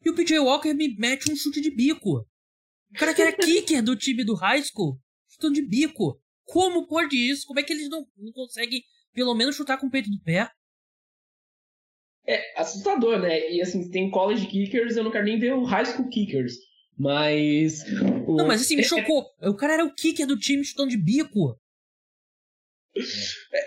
E 0.04 0.10
o 0.10 0.16
PJ 0.16 0.40
Walker 0.40 0.74
me 0.74 0.96
mete 0.96 1.32
um 1.32 1.36
chute 1.36 1.62
de 1.62 1.74
bico. 1.74 2.20
O 2.20 2.94
cara 2.98 3.14
que 3.14 3.22
era 3.22 3.32
kicker 3.38 3.82
do 3.82 3.96
time 3.96 4.24
do 4.24 4.36
high 4.36 4.62
school, 4.64 5.00
chutando 5.30 5.56
de 5.56 5.66
bico. 5.66 6.21
Como 6.52 6.86
pode 6.86 7.16
isso? 7.16 7.48
Como 7.48 7.60
é 7.60 7.64
que 7.64 7.72
eles 7.72 7.90
não, 7.90 8.06
não 8.18 8.34
conseguem 8.34 8.84
pelo 9.14 9.34
menos 9.34 9.56
chutar 9.56 9.78
com 9.78 9.88
o 9.88 9.90
peito 9.90 10.10
do 10.10 10.20
pé? 10.20 10.50
É 12.28 12.60
assustador, 12.62 13.20
né? 13.20 13.50
E 13.50 13.62
assim, 13.62 13.90
tem 13.90 14.12
college 14.12 14.46
kickers, 14.48 14.98
eu 14.98 15.04
não 15.04 15.12
quero 15.12 15.26
nem 15.26 15.40
ver 15.40 15.54
o 15.54 15.64
high 15.64 15.86
school 15.86 16.10
kickers. 16.10 16.56
Mas. 16.98 17.84
O... 18.28 18.36
Não, 18.36 18.48
mas 18.48 18.62
assim, 18.62 18.76
me 18.76 18.84
chocou. 18.84 19.26
O 19.42 19.56
cara 19.56 19.74
era 19.74 19.86
o 19.86 19.96
kicker 19.96 20.28
do 20.28 20.38
time 20.38 20.64
chutando 20.64 20.90
de 20.90 20.98
bico. 20.98 21.58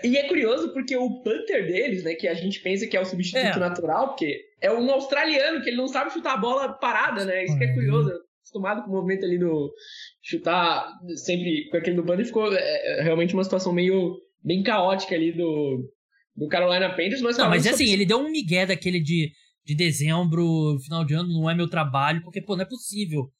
E 0.03 0.15
é 0.17 0.27
curioso 0.27 0.71
porque 0.71 0.95
o 0.95 1.23
punter 1.23 1.65
deles, 1.65 2.03
né, 2.03 2.13
que 2.13 2.27
a 2.27 2.35
gente 2.35 2.59
pensa 2.59 2.85
que 2.85 2.95
é 2.95 3.01
o 3.01 3.05
substituto 3.05 3.57
é. 3.57 3.59
natural, 3.59 4.09
porque 4.09 4.45
é 4.61 4.71
um 4.71 4.89
australiano 4.91 5.63
que 5.63 5.69
ele 5.69 5.77
não 5.77 5.87
sabe 5.87 6.13
chutar 6.13 6.35
a 6.35 6.37
bola 6.37 6.71
parada, 6.73 7.25
né? 7.25 7.43
Isso 7.43 7.57
que 7.57 7.63
é 7.63 7.73
curioso. 7.73 8.13
Acostumado 8.45 8.83
com 8.83 8.91
o 8.91 8.93
movimento 8.93 9.25
ali 9.25 9.39
do 9.39 9.73
chutar 10.21 10.87
sempre 11.15 11.67
com 11.69 11.77
aquele 11.77 11.95
do 11.95 12.05
punter, 12.05 12.25
ficou 12.25 12.53
é, 12.53 12.59
é, 12.59 13.01
realmente 13.01 13.33
uma 13.33 13.43
situação 13.43 13.73
meio 13.73 14.15
bem 14.43 14.61
caótica 14.61 15.15
ali 15.15 15.35
do, 15.35 15.91
do 16.35 16.47
Carolina 16.47 16.89
Panthers. 16.89 17.21
Mas 17.21 17.37
não, 17.37 17.49
mas 17.49 17.65
é 17.65 17.71
assim, 17.71 17.91
ele 17.91 18.05
deu 18.05 18.19
um 18.19 18.29
migué 18.29 18.67
daquele 18.67 18.99
de, 18.99 19.31
de 19.65 19.75
dezembro, 19.75 20.77
final 20.85 21.03
de 21.03 21.15
ano, 21.15 21.33
não 21.33 21.49
é 21.49 21.55
meu 21.55 21.67
trabalho, 21.67 22.21
porque, 22.21 22.39
pô, 22.39 22.55
não 22.55 22.63
é 22.63 22.67
possível. 22.67 23.31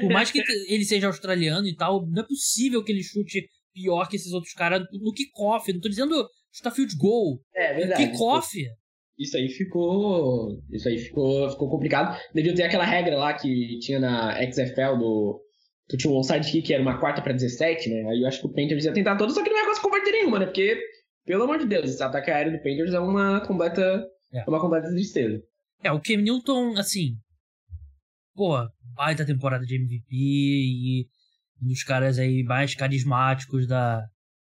Por 0.00 0.10
mais 0.10 0.30
que 0.30 0.40
ele 0.68 0.84
seja 0.84 1.08
australiano 1.08 1.68
e 1.68 1.76
tal, 1.76 2.06
não 2.06 2.22
é 2.22 2.26
possível 2.26 2.82
que 2.82 2.90
ele 2.90 3.02
chute 3.02 3.46
pior 3.74 4.08
que 4.08 4.16
esses 4.16 4.32
outros 4.32 4.54
caras 4.54 4.82
no 4.92 5.12
kickoff. 5.12 5.70
Não 5.72 5.80
tô 5.80 5.90
dizendo 5.90 6.26
chutar 6.50 6.70
field 6.70 6.96
goal. 6.96 7.40
É, 7.54 7.74
verdade. 7.74 8.10
Kickoff. 8.10 8.48
Isso 9.18 9.36
aí 9.36 9.48
ficou. 9.48 10.60
Isso 10.70 10.88
aí 10.88 10.98
ficou, 10.98 11.48
ficou 11.50 11.70
complicado. 11.70 12.18
Devia 12.34 12.54
ter 12.54 12.64
aquela 12.64 12.84
regra 12.84 13.16
lá 13.16 13.32
que 13.34 13.78
tinha 13.78 14.00
na 14.00 14.34
XFL 14.50 14.98
do. 14.98 15.40
Tu 15.88 15.96
tinha 15.96 16.12
um 16.12 16.16
onside 16.16 16.50
kick 16.50 16.66
que 16.66 16.74
era 16.74 16.82
uma 16.82 16.98
quarta 16.98 17.22
para 17.22 17.32
17, 17.32 17.90
né? 17.90 18.10
Aí 18.10 18.22
eu 18.22 18.26
acho 18.26 18.40
que 18.40 18.46
o 18.46 18.52
Panthers 18.52 18.84
ia 18.84 18.92
tentar 18.92 19.16
todo, 19.16 19.32
só 19.32 19.44
que 19.44 19.50
não 19.50 19.58
ia 19.58 19.66
conseguir 19.66 19.84
converter 19.84 20.12
nenhuma, 20.12 20.38
né? 20.38 20.46
Porque, 20.46 20.80
pelo 21.26 21.44
amor 21.44 21.58
de 21.58 21.66
Deus, 21.66 21.90
esse 21.90 22.02
ataque 22.02 22.30
aéreo 22.30 22.52
do 22.52 22.58
Panthers 22.58 22.94
é 22.94 23.00
uma 23.00 23.40
completa. 23.46 24.04
É. 24.32 24.44
Uma 24.48 24.60
completa 24.60 24.88
tristeza. 24.88 25.40
É, 25.82 25.92
o 25.92 26.00
Cam 26.00 26.22
Newton, 26.22 26.76
assim. 26.78 27.16
Pô, 28.34 28.56
baita 28.94 29.24
temporada 29.24 29.64
de 29.64 29.76
MVP 29.76 30.06
e 30.10 31.06
um 31.62 31.68
dos 31.68 31.84
caras 31.84 32.18
aí 32.18 32.42
mais 32.42 32.74
carismáticos 32.74 33.68
da, 33.68 34.02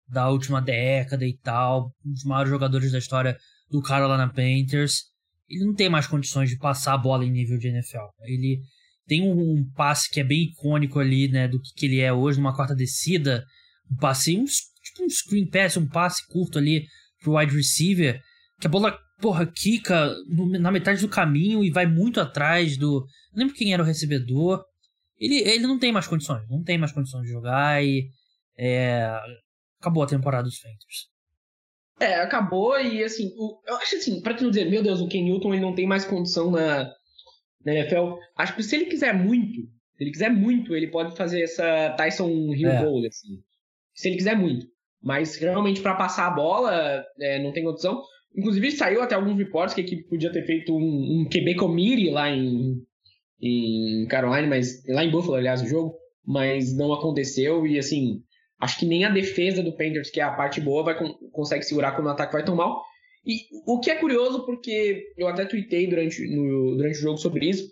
da 0.09 0.29
última 0.31 0.61
década 0.61 1.25
e 1.25 1.37
tal, 1.38 1.92
um 2.05 2.12
dos 2.12 2.25
maiores 2.25 2.51
jogadores 2.51 2.90
da 2.90 2.99
história 2.99 3.37
do 3.70 3.83
Carolina 3.83 4.28
Panthers. 4.28 5.04
Ele 5.48 5.64
não 5.64 5.74
tem 5.74 5.88
mais 5.88 6.07
condições 6.07 6.50
de 6.50 6.59
passar 6.59 6.94
a 6.94 6.98
bola 6.98 7.24
em 7.24 7.31
nível 7.31 7.59
de 7.59 7.68
NFL. 7.68 8.09
Ele 8.22 8.61
tem 9.07 9.22
um, 9.22 9.33
um 9.33 9.70
passe 9.74 10.11
que 10.11 10.20
é 10.20 10.24
bem 10.24 10.44
icônico 10.44 10.98
ali, 11.00 11.28
né, 11.28 11.48
do 11.48 11.61
que, 11.61 11.72
que 11.74 11.87
ele 11.87 12.00
é 12.00 12.12
hoje 12.12 12.38
numa 12.38 12.54
quarta 12.54 12.74
descida, 12.74 13.44
um 13.90 13.96
passe, 13.96 14.37
um, 14.37 14.44
tipo 14.44 15.02
um 15.02 15.09
screen 15.09 15.48
pass, 15.48 15.76
um 15.78 15.88
passe 15.88 16.26
curto 16.28 16.59
ali 16.59 16.87
pro 17.22 17.38
wide 17.38 17.57
receiver, 17.57 18.20
que 18.61 18.66
a 18.66 18.70
bola, 18.70 18.98
porra, 19.20 19.46
quica 19.46 20.14
na 20.61 20.70
metade 20.70 21.00
do 21.00 21.09
caminho 21.09 21.64
e 21.64 21.70
vai 21.70 21.87
muito 21.87 22.20
atrás 22.20 22.76
do. 22.76 23.07
Não 23.33 23.40
lembro 23.40 23.54
quem 23.54 23.72
era 23.72 23.83
o 23.83 23.87
recebedor. 23.87 24.62
Ele, 25.18 25.37
ele 25.37 25.66
não 25.66 25.78
tem 25.78 25.90
mais 25.90 26.07
condições, 26.07 26.46
não 26.48 26.62
tem 26.62 26.78
mais 26.78 26.92
condições 26.92 27.22
de 27.22 27.33
jogar 27.33 27.83
e 27.83 28.09
é, 28.57 29.11
acabou 29.81 30.02
a 30.02 30.07
temporada 30.07 30.44
dos 30.44 30.59
Panthers. 30.59 31.09
É, 32.00 32.16
acabou 32.16 32.78
e 32.78 33.02
assim, 33.02 33.32
o, 33.37 33.61
eu 33.66 33.76
acho 33.76 33.96
assim, 33.96 34.20
pra 34.20 34.34
te 34.34 34.42
não 34.42 34.50
dizer, 34.50 34.70
meu 34.70 34.82
Deus, 34.82 35.00
o 35.00 35.08
Ken 35.08 35.22
Newton 35.22 35.52
ele 35.52 35.62
não 35.62 35.74
tem 35.74 35.87
mais 35.87 36.04
condição 36.04 36.50
na, 36.50 36.92
na 37.64 37.74
NFL, 37.74 38.14
acho 38.37 38.54
que 38.54 38.62
se 38.62 38.76
ele 38.76 38.87
quiser 38.87 39.12
muito, 39.12 39.62
se 39.96 40.04
ele 40.04 40.12
quiser 40.12 40.30
muito, 40.30 40.76
ele 40.76 40.87
pode 40.87 41.16
fazer 41.16 41.42
essa 41.42 41.90
Tyson 41.96 42.28
Hill 42.54 42.70
é. 42.70 42.82
Bowl, 42.82 43.04
assim. 43.04 43.42
Se 43.92 44.08
ele 44.08 44.16
quiser 44.16 44.37
muito. 44.37 44.64
Mas 45.02 45.37
realmente 45.37 45.80
para 45.80 45.96
passar 45.96 46.28
a 46.28 46.30
bola, 46.30 47.04
é, 47.20 47.42
não 47.42 47.52
tem 47.52 47.64
condição. 47.64 48.00
Inclusive 48.37 48.70
saiu 48.70 49.02
até 49.02 49.16
alguns 49.16 49.37
reportes 49.37 49.74
que 49.74 49.80
a 49.80 49.84
equipe 49.84 50.08
podia 50.08 50.30
ter 50.30 50.46
feito 50.46 50.72
um, 50.72 51.20
um 51.20 51.28
QB 51.28 51.56
committee 51.56 52.11
lá 52.11 52.30
em, 52.30 52.80
em 53.42 54.06
Carolina, 54.06 54.46
mas 54.46 54.84
lá 54.88 55.04
em 55.04 55.11
Buffalo, 55.11 55.34
aliás, 55.34 55.62
o 55.62 55.66
jogo, 55.66 55.96
mas 56.24 56.76
não 56.76 56.92
aconteceu 56.92 57.66
e 57.66 57.76
assim, 57.76 58.22
acho 58.61 58.79
que 58.79 58.87
nem 58.87 59.05
a 59.05 59.11
defesa 59.11 59.62
do 59.62 59.73
Panthers, 59.73 60.11
que 60.11 60.21
é 60.21 60.25
a 60.25 60.33
parte 60.33 60.61
boa, 60.61 60.85
vai 60.85 60.97
consegue 61.33 61.64
segurar 61.64 61.92
quando 61.92 62.07
o 62.07 62.11
ataque 62.11 62.33
vai 62.33 62.44
tão 62.44 62.57
mal. 62.57 62.83
E 63.27 63.42
o 63.66 63.81
que 63.81 63.90
é 63.90 63.97
curioso, 63.97 64.44
porque 64.47 65.05
eu 65.16 65.29
até 65.29 65.44
tuitei 65.44 65.87
durante, 65.87 66.27
no, 66.29 66.77
durante 66.77 66.99
o 66.99 67.03
jogo 67.03 67.18
sobre 67.18 67.49
isso, 67.49 67.68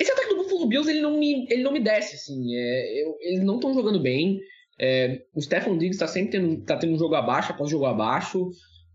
esse 0.00 0.10
ataque 0.10 0.30
do 0.30 0.36
Buffalo 0.36 0.66
Bills 0.68 0.90
ele 0.90 1.00
não 1.00 1.18
me, 1.18 1.46
ele 1.50 1.62
não 1.62 1.72
me 1.72 1.80
desce, 1.80 2.16
assim, 2.16 2.56
é, 2.56 3.02
eu, 3.02 3.16
eles 3.20 3.44
não 3.44 3.56
estão 3.56 3.74
jogando 3.74 4.00
bem. 4.00 4.40
É, 4.78 5.22
o 5.34 5.40
Stephen 5.40 5.78
Diggs 5.78 5.96
está 5.96 6.06
sempre 6.06 6.32
tendo, 6.32 6.64
tá 6.64 6.76
tendo 6.76 6.94
um 6.94 6.98
jogo 6.98 7.14
abaixo 7.14 7.52
após 7.52 7.70
jogo 7.70 7.86
abaixo. 7.86 8.50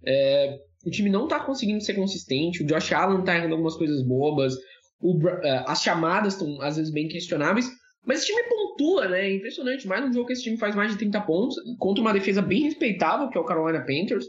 É, 0.06 0.58
o 0.86 0.89
time 0.89 1.10
não 1.10 1.26
está 1.26 1.39
conseguindo 1.39 1.84
ser 1.84 1.94
consistente. 1.94 2.63
O 2.63 2.65
Josh 2.65 2.91
Allen 2.94 3.20
está 3.20 3.36
errando 3.36 3.54
algumas 3.54 3.76
coisas 3.76 4.02
bobas. 4.04 4.56
O, 5.00 5.17
uh, 5.17 5.63
as 5.65 5.82
chamadas 5.82 6.34
estão 6.34 6.62
às 6.62 6.78
vezes 6.78 6.91
bem 6.91 7.08
questionáveis, 7.08 7.67
mas 8.06 8.20
esse 8.20 8.28
time 8.28 8.41
pontua, 8.71 9.07
né? 9.07 9.27
É 9.27 9.36
impressionante. 9.36 9.88
Mais 9.88 10.03
um 10.05 10.13
jogo 10.13 10.27
que 10.27 10.34
esse 10.34 10.43
time 10.43 10.57
faz 10.57 10.75
mais 10.75 10.91
de 10.91 10.97
30 10.97 11.21
pontos 11.21 11.55
contra 11.77 12.01
uma 12.01 12.13
defesa 12.13 12.41
bem 12.41 12.63
respeitável, 12.63 13.29
que 13.29 13.38
é 13.38 13.41
o 13.41 13.45
Carolina 13.45 13.86
Panthers. 13.86 14.25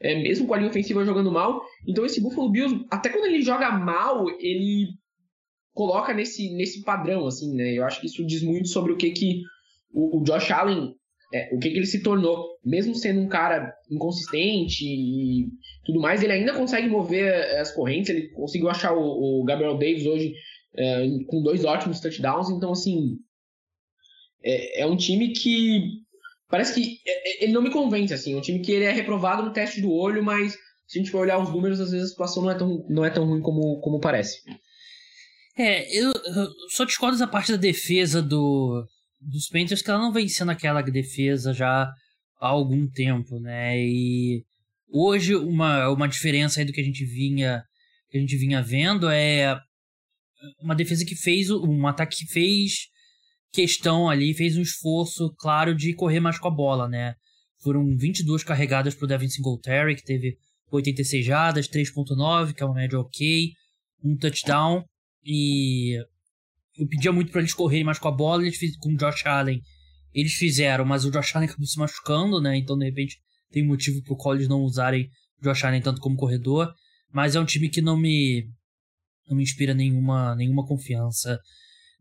É, 0.00 0.20
mesmo 0.20 0.46
com 0.46 0.54
a 0.54 0.56
linha 0.56 0.70
ofensiva 0.70 1.04
jogando 1.04 1.30
mal. 1.30 1.62
Então 1.86 2.04
esse 2.04 2.20
Buffalo 2.20 2.50
Bills, 2.50 2.84
até 2.90 3.08
quando 3.08 3.26
ele 3.26 3.42
joga 3.42 3.70
mal, 3.70 4.28
ele 4.40 4.88
coloca 5.72 6.12
nesse, 6.12 6.54
nesse 6.56 6.82
padrão, 6.82 7.26
assim, 7.26 7.54
né? 7.54 7.72
Eu 7.72 7.84
acho 7.84 8.00
que 8.00 8.06
isso 8.06 8.26
diz 8.26 8.42
muito 8.42 8.68
sobre 8.68 8.92
o 8.92 8.96
que, 8.96 9.10
que 9.10 9.42
o, 9.92 10.18
o 10.20 10.24
Josh 10.24 10.50
Allen 10.50 10.94
é, 11.32 11.48
o 11.54 11.58
que, 11.58 11.70
que 11.70 11.76
ele 11.76 11.86
se 11.86 12.02
tornou. 12.02 12.58
Mesmo 12.64 12.94
sendo 12.94 13.20
um 13.20 13.28
cara 13.28 13.72
inconsistente 13.90 14.84
e 14.84 15.48
tudo 15.84 16.00
mais, 16.00 16.22
ele 16.22 16.32
ainda 16.32 16.52
consegue 16.52 16.88
mover 16.88 17.26
é, 17.26 17.60
as 17.60 17.72
correntes. 17.72 18.10
Ele 18.10 18.28
conseguiu 18.28 18.68
achar 18.68 18.92
o, 18.92 19.40
o 19.40 19.44
Gabriel 19.44 19.78
Davis 19.78 20.04
hoje 20.04 20.34
é, 20.76 21.06
com 21.26 21.42
dois 21.42 21.64
ótimos 21.64 22.00
touchdowns. 22.00 22.50
Então, 22.50 22.72
assim, 22.72 23.16
é, 24.44 24.82
é, 24.82 24.86
um 24.86 24.96
time 24.96 25.32
que 25.32 26.00
parece 26.48 26.74
que 26.74 27.00
é, 27.06 27.10
é, 27.12 27.44
ele 27.44 27.52
não 27.52 27.62
me 27.62 27.70
convence. 27.70 28.12
Assim, 28.12 28.34
é 28.34 28.36
um 28.36 28.40
time 28.40 28.60
que 28.60 28.72
ele 28.72 28.84
é 28.84 28.92
reprovado 28.92 29.42
no 29.42 29.52
teste 29.52 29.80
do 29.80 29.92
olho, 29.92 30.22
mas 30.22 30.52
se 30.86 30.98
a 30.98 31.02
gente 31.02 31.10
for 31.10 31.20
olhar 31.20 31.38
os 31.38 31.50
números, 31.50 31.80
às 31.80 31.90
vezes 31.90 32.06
a 32.06 32.10
situação 32.10 32.42
não 32.42 32.50
é 32.50 32.54
tão, 32.54 32.86
não 32.88 33.04
é 33.04 33.10
tão 33.10 33.24
ruim 33.24 33.40
como, 33.40 33.80
como 33.80 34.00
parece. 34.00 34.40
É, 35.56 35.90
eu, 35.96 36.12
eu 36.12 36.48
só 36.70 36.84
discordo 36.84 37.18
da 37.18 37.26
parte 37.26 37.52
da 37.52 37.58
defesa 37.58 38.22
do, 38.22 38.86
dos 39.20 39.48
Panthers 39.48 39.82
que 39.82 39.90
ela 39.90 40.00
não 40.00 40.12
vem 40.12 40.28
sendo 40.28 40.50
aquela 40.50 40.82
defesa 40.82 41.52
já 41.52 41.92
há 42.40 42.48
algum 42.48 42.88
tempo, 42.88 43.38
né? 43.38 43.78
E 43.78 44.44
hoje 44.90 45.34
uma, 45.34 45.88
uma 45.90 46.08
diferença 46.08 46.60
aí 46.60 46.66
do 46.66 46.72
que 46.72 46.80
a 46.80 46.84
gente 46.84 47.04
vinha 47.04 47.62
que 48.10 48.18
a 48.18 48.20
gente 48.20 48.36
vinha 48.36 48.62
vendo 48.62 49.08
é 49.08 49.58
uma 50.60 50.74
defesa 50.74 51.04
que 51.04 51.16
fez 51.16 51.50
um 51.50 51.86
ataque 51.86 52.18
que 52.18 52.32
fez 52.32 52.88
questão 53.52 54.08
ali, 54.08 54.34
fez 54.34 54.56
um 54.56 54.62
esforço 54.62 55.32
claro 55.38 55.74
de 55.74 55.94
correr 55.94 56.20
mais 56.20 56.38
com 56.38 56.48
a 56.48 56.50
bola, 56.50 56.88
né? 56.88 57.14
Foram 57.62 57.96
22 57.96 58.42
carregadas 58.42 58.94
pro 58.94 59.06
Devin 59.06 59.28
Singletary, 59.28 59.94
que 59.94 60.04
teve 60.04 60.36
86 60.70 61.24
jardas, 61.24 61.68
3.9, 61.68 62.54
que 62.54 62.62
é 62.62 62.66
uma 62.66 62.74
média 62.74 62.98
ok, 62.98 63.52
um 64.02 64.16
touchdown 64.16 64.84
e 65.24 65.96
eu 66.76 66.88
pedia 66.88 67.12
muito 67.12 67.30
para 67.30 67.40
eles 67.40 67.54
correrem 67.54 67.84
mais 67.84 67.98
com 67.98 68.08
a 68.08 68.12
bola, 68.12 68.42
eles 68.42 68.56
fiz, 68.56 68.76
com 68.78 68.92
o 68.92 68.96
Josh 68.96 69.26
Allen. 69.26 69.60
Eles 70.14 70.32
fizeram, 70.32 70.84
mas 70.84 71.04
o 71.04 71.10
Josh 71.10 71.36
Allen 71.36 71.48
acabou 71.48 71.66
se 71.66 71.78
machucando, 71.78 72.40
né? 72.40 72.56
Então, 72.56 72.76
de 72.76 72.86
repente, 72.86 73.18
tem 73.50 73.64
motivo 73.64 74.02
pro 74.02 74.16
Collins 74.16 74.48
não 74.48 74.60
usarem 74.62 75.08
Josh 75.42 75.64
Allen 75.64 75.82
tanto 75.82 76.00
como 76.00 76.16
corredor, 76.16 76.72
mas 77.12 77.36
é 77.36 77.40
um 77.40 77.44
time 77.44 77.68
que 77.68 77.82
não 77.82 77.96
me 77.98 78.48
não 79.28 79.36
me 79.36 79.42
inspira 79.42 79.72
nenhuma 79.72 80.34
nenhuma 80.34 80.66
confiança 80.66 81.38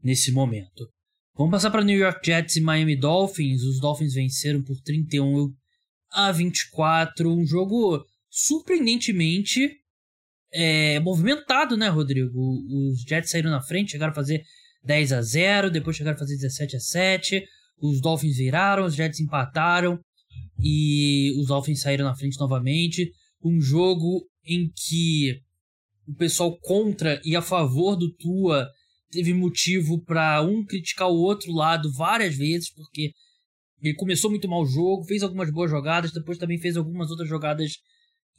nesse 0.03 0.31
momento. 0.31 0.89
Vamos 1.35 1.51
passar 1.51 1.71
para 1.71 1.83
New 1.83 1.97
York 1.97 2.19
Jets 2.25 2.55
e 2.57 2.61
Miami 2.61 2.95
Dolphins. 2.95 3.63
Os 3.63 3.79
Dolphins 3.79 4.13
venceram 4.13 4.61
por 4.61 4.79
31 4.81 5.53
a 6.11 6.31
24, 6.31 7.31
um 7.31 7.45
jogo 7.45 8.05
surpreendentemente 8.29 9.81
é, 10.53 10.99
movimentado, 10.99 11.77
né, 11.77 11.87
Rodrigo? 11.87 12.39
Os 12.89 13.01
Jets 13.07 13.31
saíram 13.31 13.49
na 13.49 13.61
frente, 13.61 13.91
chegaram 13.91 14.11
a 14.11 14.15
fazer 14.15 14.43
10 14.83 15.13
a 15.13 15.21
0, 15.21 15.71
depois 15.71 15.95
chegaram 15.95 16.15
a 16.15 16.19
fazer 16.19 16.35
17 16.35 16.75
a 16.75 16.79
7. 16.79 17.43
Os 17.81 18.01
Dolphins 18.01 18.37
viraram, 18.37 18.85
os 18.85 18.95
Jets 18.95 19.19
empataram 19.19 19.99
e 20.59 21.31
os 21.39 21.47
Dolphins 21.47 21.81
saíram 21.81 22.05
na 22.05 22.15
frente 22.15 22.39
novamente. 22.39 23.11
Um 23.43 23.61
jogo 23.61 24.27
em 24.45 24.69
que 24.75 25.39
o 26.07 26.13
pessoal 26.13 26.57
contra 26.59 27.21
e 27.23 27.35
a 27.35 27.41
favor 27.41 27.95
do 27.95 28.13
Tua 28.15 28.67
teve 29.11 29.33
motivo 29.33 30.03
para 30.03 30.41
um 30.41 30.65
criticar 30.65 31.09
o 31.09 31.21
outro 31.21 31.51
lado 31.51 31.91
várias 31.93 32.35
vezes, 32.35 32.73
porque 32.73 33.11
ele 33.81 33.95
começou 33.95 34.29
muito 34.29 34.47
mal 34.47 34.61
o 34.61 34.65
jogo, 34.65 35.05
fez 35.05 35.23
algumas 35.23 35.51
boas 35.51 35.69
jogadas, 35.69 36.11
depois 36.11 36.37
também 36.37 36.59
fez 36.59 36.77
algumas 36.77 37.09
outras 37.09 37.27
jogadas 37.27 37.73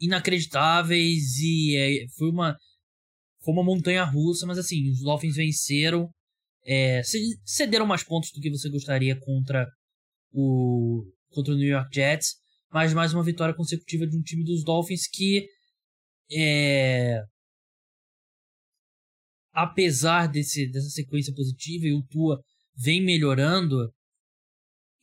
inacreditáveis 0.00 1.38
e 1.38 1.76
é, 1.76 2.06
foi 2.16 2.30
uma 2.30 2.56
foi 3.44 3.52
uma 3.52 3.64
montanha 3.64 4.04
russa, 4.04 4.46
mas 4.46 4.56
assim, 4.56 4.88
os 4.90 5.00
Dolphins 5.00 5.34
venceram, 5.34 6.08
é, 6.64 7.02
cederam 7.44 7.86
mais 7.86 8.04
pontos 8.04 8.30
do 8.32 8.40
que 8.40 8.50
você 8.50 8.70
gostaria 8.70 9.18
contra 9.18 9.66
o 10.32 11.04
contra 11.30 11.54
o 11.54 11.56
New 11.56 11.68
York 11.68 11.88
Jets, 11.92 12.36
mas 12.72 12.94
mais 12.94 13.12
uma 13.12 13.24
vitória 13.24 13.54
consecutiva 13.54 14.06
de 14.06 14.16
um 14.16 14.22
time 14.22 14.44
dos 14.44 14.64
Dolphins 14.64 15.08
que 15.08 15.46
é, 16.30 17.20
apesar 19.52 20.26
desse, 20.26 20.66
dessa 20.66 20.88
sequência 20.88 21.34
positiva 21.34 21.86
e 21.86 21.92
o 21.92 22.02
Tua 22.02 22.42
vem 22.74 23.02
melhorando, 23.02 23.92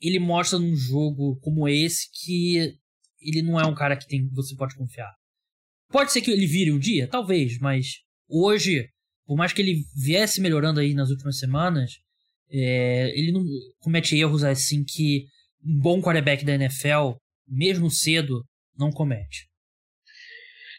ele 0.01 0.19
mostra 0.19 0.57
num 0.57 0.75
jogo 0.75 1.37
como 1.41 1.67
esse 1.67 2.09
que 2.11 2.75
ele 3.21 3.41
não 3.41 3.59
é 3.59 3.65
um 3.65 3.75
cara 3.75 3.97
que 3.97 4.07
tem, 4.07 4.27
você 4.29 4.55
pode 4.55 4.75
confiar. 4.75 5.13
Pode 5.89 6.11
ser 6.11 6.21
que 6.21 6.31
ele 6.31 6.47
vire 6.47 6.71
um 6.71 6.79
dia, 6.79 7.07
talvez, 7.07 7.57
mas 7.59 7.97
hoje, 8.27 8.87
por 9.25 9.35
mais 9.35 9.51
que 9.51 9.61
ele 9.61 9.83
viesse 9.95 10.39
melhorando 10.39 10.79
aí 10.79 10.93
nas 10.93 11.09
últimas 11.09 11.37
semanas, 11.37 11.99
é, 12.49 13.09
ele 13.17 13.31
não 13.31 13.43
comete 13.79 14.15
erros 14.17 14.43
assim 14.43 14.83
que 14.83 15.25
um 15.63 15.77
bom 15.79 16.01
quarterback 16.01 16.45
da 16.45 16.55
NFL, 16.55 17.17
mesmo 17.47 17.89
cedo, 17.89 18.45
não 18.77 18.91
comete. 18.91 19.48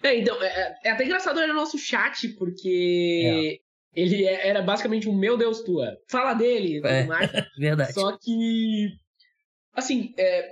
É, 0.02 0.16
então, 0.16 0.42
é, 0.42 0.78
é 0.84 0.90
até 0.90 1.04
engraçado 1.04 1.36
olhar 1.36 1.48
no 1.48 1.54
nosso 1.54 1.78
chat, 1.78 2.28
porque 2.30 3.60
é. 3.94 4.00
ele 4.00 4.24
é, 4.24 4.48
era 4.48 4.62
basicamente 4.62 5.08
um 5.08 5.16
meu 5.16 5.36
Deus 5.36 5.62
tua. 5.62 5.96
Fala 6.08 6.34
dele, 6.34 6.80
é, 6.84 7.06
verdade. 7.58 7.92
Só 7.92 8.16
que, 8.16 8.88
assim, 9.74 10.14
é, 10.18 10.50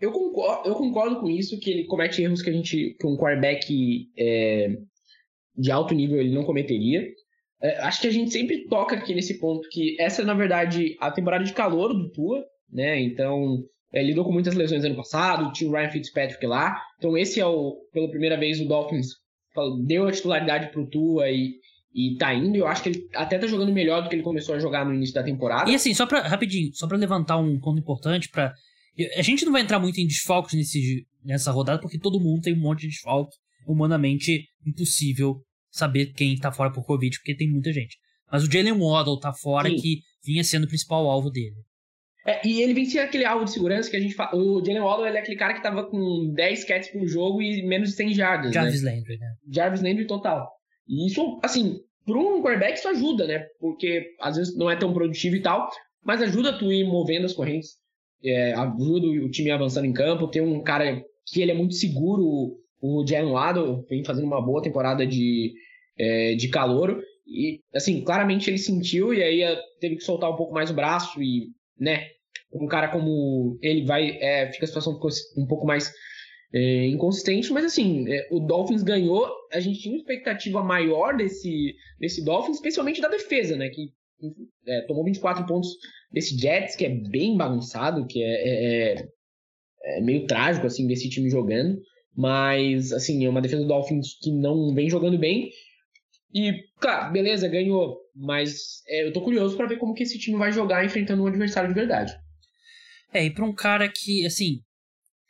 eu 0.00 0.12
concordo, 0.12 0.68
eu 0.68 0.74
concordo 0.74 1.20
com 1.20 1.28
isso, 1.28 1.58
que 1.58 1.70
ele 1.70 1.84
comete 1.84 2.22
erros 2.22 2.42
que 2.42 2.50
a 2.50 2.52
gente, 2.52 2.96
que 2.98 3.06
um 3.06 3.16
quarterback 3.16 4.08
é, 4.16 4.76
de 5.56 5.70
alto 5.72 5.94
nível 5.94 6.20
ele 6.20 6.34
não 6.34 6.44
cometeria. 6.44 7.04
É, 7.60 7.78
acho 7.78 8.00
que 8.00 8.06
a 8.06 8.12
gente 8.12 8.30
sempre 8.30 8.68
toca 8.68 8.94
aqui 8.94 9.12
nesse 9.12 9.38
ponto 9.40 9.68
que 9.70 9.96
essa 10.00 10.22
é, 10.22 10.24
na 10.24 10.34
verdade, 10.34 10.96
a 11.00 11.10
temporada 11.10 11.44
de 11.44 11.52
calor 11.52 11.92
do 11.92 12.10
Tua, 12.10 12.44
né? 12.70 13.00
Então, 13.00 13.64
é, 13.92 14.02
lidou 14.02 14.24
com 14.24 14.32
muitas 14.32 14.54
lesões 14.54 14.84
ano 14.84 14.96
passado, 14.96 15.52
tinha 15.52 15.70
o 15.70 15.72
Ryan 15.72 15.90
Fitzpatrick 15.90 16.44
lá. 16.46 16.80
Então, 16.98 17.16
esse 17.16 17.40
é 17.40 17.46
o, 17.46 17.76
pela 17.92 18.10
primeira 18.10 18.38
vez, 18.38 18.60
o 18.60 18.68
Dolphins 18.68 19.08
deu 19.86 20.06
a 20.06 20.12
titularidade 20.12 20.70
pro 20.70 20.88
Tua 20.88 21.30
e, 21.30 21.54
e 21.94 22.16
tá 22.16 22.32
indo. 22.34 22.56
Eu 22.56 22.66
acho 22.66 22.82
que 22.82 22.90
ele 22.90 23.08
até 23.14 23.38
tá 23.38 23.46
jogando 23.46 23.72
melhor 23.72 24.02
do 24.02 24.08
que 24.08 24.14
ele 24.14 24.22
começou 24.22 24.54
a 24.54 24.58
jogar 24.58 24.84
no 24.84 24.94
início 24.94 25.14
da 25.14 25.22
temporada. 25.22 25.70
E 25.70 25.74
assim, 25.74 25.94
só 25.94 26.06
pra, 26.06 26.20
rapidinho, 26.20 26.70
só 26.74 26.86
pra 26.86 26.96
levantar 26.96 27.38
um 27.38 27.58
ponto 27.58 27.80
importante 27.80 28.28
para 28.28 28.52
a 29.16 29.22
gente 29.22 29.44
não 29.44 29.52
vai 29.52 29.62
entrar 29.62 29.78
muito 29.78 30.00
em 30.00 30.06
desfalques 30.06 30.54
nesse, 30.54 31.06
nessa 31.24 31.52
rodada, 31.52 31.80
porque 31.80 31.98
todo 31.98 32.20
mundo 32.20 32.42
tem 32.42 32.54
um 32.54 32.60
monte 32.60 32.80
de 32.80 32.88
desfalque. 32.88 33.36
Humanamente 33.66 34.48
impossível 34.66 35.36
saber 35.70 36.12
quem 36.14 36.36
tá 36.36 36.50
fora 36.50 36.72
por 36.72 36.84
Covid, 36.84 37.16
porque 37.18 37.36
tem 37.36 37.50
muita 37.50 37.72
gente. 37.72 37.96
Mas 38.30 38.42
o 38.42 38.50
Jalen 38.50 38.72
Waddle 38.72 39.20
tá 39.20 39.32
fora, 39.32 39.68
Sim. 39.68 39.76
que 39.76 40.00
vinha 40.24 40.42
sendo 40.42 40.64
o 40.64 40.68
principal 40.68 41.08
alvo 41.08 41.30
dele. 41.30 41.54
É, 42.28 42.46
e 42.46 42.60
ele 42.60 42.74
vencia 42.74 43.04
aquele 43.04 43.24
alvo 43.24 43.44
de 43.44 43.52
segurança 43.52 43.90
que 43.90 43.96
a 43.96 44.00
gente 44.00 44.14
fala. 44.14 44.36
O 44.36 44.64
Jalen 44.64 44.82
Waddle 44.82 45.06
ele 45.06 45.16
é 45.16 45.20
aquele 45.20 45.36
cara 45.36 45.54
que 45.54 45.62
tava 45.62 45.84
com 45.84 46.32
10 46.34 46.64
catches 46.64 46.92
por 46.92 47.06
jogo 47.06 47.40
e 47.40 47.62
menos 47.66 47.90
de 47.90 47.96
100 47.96 48.14
jardas. 48.14 48.52
Jarvis 48.52 48.82
né? 48.82 48.96
Landry, 48.96 49.18
né? 49.18 49.26
Jarvis 49.50 49.82
Landry 49.82 50.06
total. 50.06 50.48
E 50.86 51.06
isso, 51.06 51.40
assim, 51.42 51.78
para 52.04 52.18
um 52.18 52.42
quarterback 52.42 52.78
isso 52.78 52.88
ajuda, 52.88 53.26
né? 53.26 53.46
Porque 53.58 54.10
às 54.20 54.36
vezes 54.36 54.56
não 54.56 54.70
é 54.70 54.76
tão 54.76 54.92
produtivo 54.92 55.36
e 55.36 55.42
tal, 55.42 55.70
mas 56.04 56.22
ajuda 56.22 56.58
tu 56.58 56.70
ir 56.70 56.84
movendo 56.84 57.24
as 57.24 57.32
correntes 57.32 57.78
é, 58.24 58.52
ajuda 58.54 59.06
o 59.06 59.30
time 59.30 59.50
avançando 59.50 59.86
em 59.86 59.92
campo. 59.92 60.28
Tem 60.28 60.42
um 60.42 60.62
cara 60.62 61.02
que 61.26 61.40
ele 61.40 61.52
é 61.52 61.54
muito 61.54 61.74
seguro, 61.74 62.56
o 62.80 63.04
Jalen 63.06 63.32
Waddle, 63.32 63.84
vem 63.88 64.04
fazendo 64.04 64.26
uma 64.26 64.44
boa 64.44 64.62
temporada 64.62 65.06
de, 65.06 65.52
é, 65.98 66.34
de 66.34 66.48
calor. 66.48 67.00
E, 67.26 67.60
assim, 67.74 68.02
claramente 68.02 68.48
ele 68.48 68.58
sentiu 68.58 69.12
e 69.12 69.22
aí 69.22 69.42
é, 69.42 69.56
teve 69.80 69.96
que 69.96 70.04
soltar 70.04 70.30
um 70.30 70.36
pouco 70.36 70.54
mais 70.54 70.70
o 70.70 70.74
braço 70.74 71.22
e, 71.22 71.48
né, 71.78 72.06
um 72.52 72.66
cara 72.66 72.88
como 72.88 73.58
ele 73.62 73.84
vai, 73.84 74.18
é, 74.20 74.50
fica 74.52 74.64
a 74.64 74.68
situação 74.68 74.98
um 75.36 75.46
pouco 75.46 75.66
mais 75.66 75.92
é, 76.52 76.86
inconsistente, 76.86 77.52
mas 77.52 77.64
assim, 77.64 78.10
é, 78.10 78.26
o 78.30 78.40
Dolphins 78.40 78.82
ganhou, 78.82 79.30
a 79.52 79.60
gente 79.60 79.80
tinha 79.80 79.94
uma 79.94 80.00
expectativa 80.00 80.62
maior 80.62 81.16
desse, 81.16 81.74
desse 82.00 82.24
Dolphins, 82.24 82.56
especialmente 82.56 83.00
da 83.00 83.08
defesa, 83.08 83.56
né, 83.56 83.68
que 83.68 83.92
é, 84.66 84.82
tomou 84.82 85.04
24 85.04 85.46
pontos 85.46 85.68
desse 86.10 86.38
Jets, 86.38 86.74
que 86.74 86.84
é 86.84 86.88
bem 86.88 87.36
bagunçado, 87.36 88.06
que 88.06 88.22
é, 88.22 88.26
é, 88.26 88.94
é, 88.94 89.08
é 89.84 90.00
meio 90.00 90.26
trágico, 90.26 90.66
assim, 90.66 90.86
desse 90.86 91.08
time 91.08 91.30
jogando. 91.30 91.78
Mas, 92.16 92.92
assim, 92.92 93.24
é 93.24 93.28
uma 93.28 93.40
defesa 93.40 93.62
do 93.62 93.68
Dolphins 93.68 94.18
que 94.20 94.32
não 94.32 94.74
vem 94.74 94.90
jogando 94.90 95.18
bem. 95.18 95.50
E, 96.34 96.52
claro, 96.80 97.12
beleza, 97.12 97.46
ganhou. 97.46 97.96
Mas 98.14 98.82
eu 98.88 99.12
tô 99.12 99.20
curioso 99.20 99.56
para 99.56 99.68
ver 99.68 99.78
como 99.78 99.94
que 99.94 100.02
esse 100.02 100.18
time 100.18 100.36
vai 100.36 100.50
jogar 100.50 100.84
enfrentando 100.84 101.22
um 101.22 101.26
adversário 101.26 101.68
de 101.68 101.74
verdade. 101.74 102.12
É, 103.12 103.24
e 103.24 103.30
pra 103.32 103.44
um 103.44 103.54
cara 103.54 103.88
que, 103.88 104.26
assim, 104.26 104.60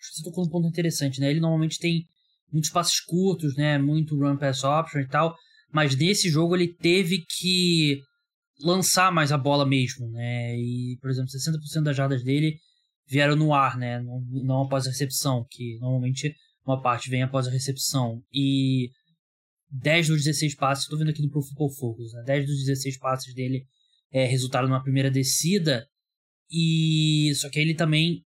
você 0.01 0.23
tocou 0.23 0.45
um 0.45 0.49
ponto 0.49 0.69
interessante, 0.69 1.21
né? 1.21 1.31
Ele 1.31 1.41
normalmente 1.41 1.79
tem 1.79 2.05
muitos 2.53 2.71
passes 2.71 3.01
curtos, 3.01 3.57
né? 3.57 3.79
Muito 3.79 4.19
run 4.19 4.37
pass 4.37 4.65
option 4.65 5.01
e 5.01 5.09
tal. 5.09 5.35
Mas 5.73 5.97
nesse 5.97 6.31
jogo 6.31 6.57
ele 6.57 6.69
teve 6.69 7.25
que 7.29 8.01
lançar 8.61 9.13
mais 9.13 9.33
a 9.33 9.39
bola 9.39 9.67
mesmo, 9.67 10.09
né? 10.11 10.57
E, 10.57 10.99
por 11.01 11.11
exemplo, 11.11 11.31
60% 11.31 11.83
das 11.83 11.97
jardas 11.97 12.25
dele 12.25 12.59
vieram 13.07 13.37
no 13.37 13.55
ar, 13.55 13.77
né? 13.77 14.01
Não, 14.01 14.21
não 14.45 14.63
após 14.63 14.87
a 14.87 14.91
recepção, 14.91 15.47
que 15.51 15.79
normalmente 15.81 16.35
uma 16.67 16.81
parte 16.81 17.09
vem 17.11 17.23
após 17.23 17.47
a 17.47 17.51
recepção. 17.51 18.23
E 18.33 18.91
10 19.71 20.09
dos 20.09 20.25
16 20.25 20.55
passes, 20.57 20.85
estou 20.85 20.99
vendo 20.99 21.11
aqui 21.11 21.23
no 21.23 21.31
Pro 21.31 21.43
Football 21.43 21.71
Focus, 21.75 22.13
né? 22.13 22.23
10 22.27 22.47
dos 22.47 22.65
16 22.65 22.99
passes 22.99 23.35
dele 23.35 23.65
é, 24.13 24.25
resultaram 24.25 24.69
numa 24.69 24.83
primeira 24.83 25.11
descida. 25.11 25.87
E 26.51 27.33
só 27.35 27.51
que 27.51 27.59
ele 27.59 27.75
também 27.75 28.25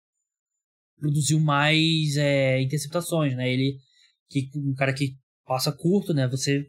produziu 0.99 1.41
mais 1.41 2.17
é, 2.17 2.61
interceptações, 2.61 3.35
né? 3.37 3.53
Ele 3.53 3.79
que 4.29 4.51
um 4.57 4.75
cara 4.75 4.93
que 4.93 5.17
passa 5.47 5.73
curto, 5.73 6.13
né? 6.13 6.29
Você 6.29 6.67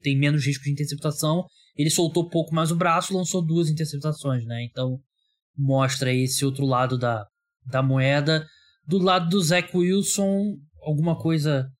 tem 0.00 0.16
menos 0.16 0.46
risco 0.46 0.64
de 0.64 0.72
interceptação 0.72 1.44
ele 1.76 1.90
soltou 1.90 2.28
pouco 2.28 2.54
mais 2.54 2.70
o 2.70 2.76
braço, 2.76 3.16
lançou 3.16 3.44
duas 3.44 3.68
interceptações, 3.70 4.44
né? 4.44 4.64
Então 4.64 5.00
mostra 5.56 6.12
esse 6.12 6.44
outro 6.44 6.66
lado 6.66 6.98
da, 6.98 7.26
da 7.66 7.82
moeda. 7.82 8.46
Do 8.86 8.98
lado 8.98 9.28
do 9.28 9.40
Zach 9.40 9.74
Wilson, 9.74 10.58
alguma 10.82 11.18
coisa 11.18 11.70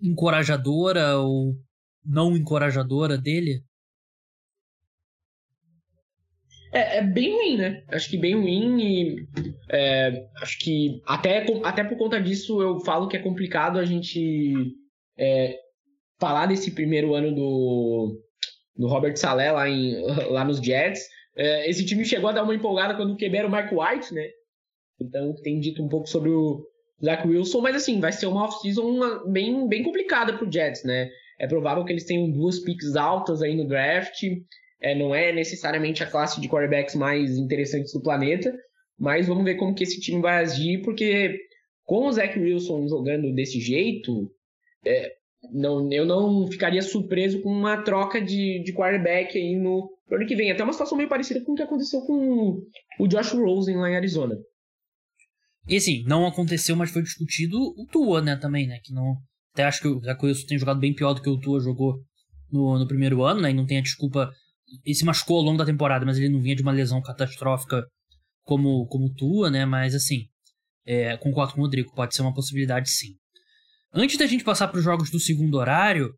encorajadora 0.00 1.18
ou 1.18 1.54
não 2.04 2.36
encorajadora 2.36 3.18
dele? 3.18 3.64
É, 6.74 6.98
é, 6.98 7.02
bem 7.02 7.32
ruim, 7.32 7.56
né? 7.56 7.84
Acho 7.88 8.10
que 8.10 8.18
bem 8.18 8.34
ruim 8.34 8.80
e 8.82 9.26
é, 9.70 10.26
acho 10.42 10.58
que 10.58 11.00
até, 11.06 11.46
até 11.62 11.84
por 11.84 11.96
conta 11.96 12.20
disso 12.20 12.60
eu 12.60 12.80
falo 12.80 13.06
que 13.06 13.16
é 13.16 13.22
complicado 13.22 13.78
a 13.78 13.84
gente 13.84 14.74
é, 15.16 15.56
falar 16.18 16.46
desse 16.46 16.72
primeiro 16.72 17.14
ano 17.14 17.32
do, 17.32 18.20
do 18.76 18.88
Robert 18.88 19.16
Saleh 19.16 19.52
lá, 19.52 19.68
em, 19.68 20.02
lá 20.28 20.44
nos 20.44 20.58
Jets. 20.58 21.00
É, 21.36 21.70
esse 21.70 21.86
time 21.86 22.04
chegou 22.04 22.28
a 22.28 22.32
dar 22.32 22.42
uma 22.42 22.54
empolgada 22.54 22.96
quando 22.96 23.16
quebraram 23.16 23.48
o 23.48 23.52
Mark 23.52 23.70
White, 23.70 24.12
né? 24.12 24.28
Então 25.00 25.32
tem 25.42 25.60
dito 25.60 25.80
um 25.80 25.88
pouco 25.88 26.08
sobre 26.08 26.30
o 26.30 26.66
Zach 27.04 27.26
Wilson, 27.26 27.60
mas 27.60 27.76
assim, 27.76 28.00
vai 28.00 28.10
ser 28.10 28.26
uma 28.26 28.44
off-season 28.44 29.30
bem, 29.30 29.68
bem 29.68 29.84
complicada 29.84 30.36
pro 30.36 30.50
Jets, 30.50 30.82
né? 30.82 31.08
É 31.38 31.46
provável 31.46 31.84
que 31.84 31.92
eles 31.92 32.04
tenham 32.04 32.30
duas 32.30 32.58
picks 32.60 32.96
altas 32.96 33.42
aí 33.42 33.54
no 33.56 33.66
draft. 33.66 34.22
É, 34.84 34.94
não 34.94 35.14
é 35.14 35.32
necessariamente 35.32 36.02
a 36.02 36.10
classe 36.10 36.38
de 36.42 36.46
quarterbacks 36.46 36.94
mais 36.94 37.38
interessantes 37.38 37.90
do 37.94 38.02
planeta, 38.02 38.54
mas 38.98 39.26
vamos 39.26 39.42
ver 39.42 39.54
como 39.54 39.74
que 39.74 39.82
esse 39.82 39.98
time 39.98 40.20
vai 40.20 40.42
agir, 40.42 40.82
porque 40.82 41.38
com 41.84 42.06
o 42.06 42.12
Zach 42.12 42.38
Wilson 42.38 42.86
jogando 42.86 43.32
desse 43.32 43.58
jeito, 43.58 44.30
é, 44.84 45.14
não, 45.50 45.90
eu 45.90 46.04
não 46.04 46.46
ficaria 46.48 46.82
surpreso 46.82 47.40
com 47.40 47.50
uma 47.50 47.82
troca 47.82 48.20
de, 48.20 48.62
de 48.62 48.74
quarterback 48.74 49.38
aí 49.38 49.56
no, 49.56 49.90
no 50.10 50.16
ano 50.16 50.26
que 50.26 50.36
vem. 50.36 50.50
Até 50.50 50.62
uma 50.62 50.72
situação 50.74 50.98
meio 50.98 51.08
parecida 51.08 51.40
com 51.40 51.52
o 51.52 51.54
que 51.54 51.62
aconteceu 51.62 52.02
com 52.02 52.60
o 53.00 53.08
Josh 53.08 53.32
Rosen 53.32 53.76
lá 53.76 53.90
em 53.90 53.96
Arizona. 53.96 54.36
E 55.66 55.76
assim, 55.76 56.04
não 56.04 56.26
aconteceu, 56.26 56.76
mas 56.76 56.90
foi 56.90 57.00
discutido 57.00 57.56
o 57.58 57.86
Tua, 57.90 58.20
né, 58.20 58.36
também, 58.36 58.66
né? 58.66 58.80
Que 58.84 58.92
não. 58.92 59.16
Até 59.54 59.64
acho 59.64 59.80
que 59.80 59.88
o 59.88 59.98
Zach 60.00 60.22
Wilson 60.22 60.46
tem 60.46 60.58
jogado 60.58 60.78
bem 60.78 60.94
pior 60.94 61.14
do 61.14 61.22
que 61.22 61.30
o 61.30 61.40
Tua 61.40 61.58
jogou 61.58 61.94
no, 62.52 62.78
no 62.78 62.86
primeiro 62.86 63.22
ano, 63.22 63.40
né? 63.40 63.50
E 63.50 63.54
não 63.54 63.64
tem 63.64 63.78
a 63.78 63.82
desculpa. 63.82 64.30
Ele 64.84 64.94
se 64.94 65.04
machucou 65.04 65.38
ao 65.38 65.42
longo 65.42 65.58
da 65.58 65.64
temporada, 65.64 66.04
mas 66.04 66.18
ele 66.18 66.28
não 66.28 66.40
vinha 66.40 66.56
de 66.56 66.62
uma 66.62 66.72
lesão 66.72 67.02
catastrófica 67.02 67.84
como, 68.42 68.86
como 68.86 69.12
Tua, 69.14 69.50
né? 69.50 69.64
Mas 69.64 69.94
assim, 69.94 70.26
é, 70.86 71.16
concordo 71.16 71.54
com 71.54 71.60
o 71.60 71.64
Rodrigo, 71.64 71.94
pode 71.94 72.14
ser 72.14 72.22
uma 72.22 72.34
possibilidade 72.34 72.90
sim. 72.90 73.14
Antes 73.92 74.16
da 74.16 74.26
gente 74.26 74.44
passar 74.44 74.68
para 74.68 74.78
os 74.78 74.84
jogos 74.84 75.10
do 75.10 75.20
segundo 75.20 75.54
horário, 75.56 76.12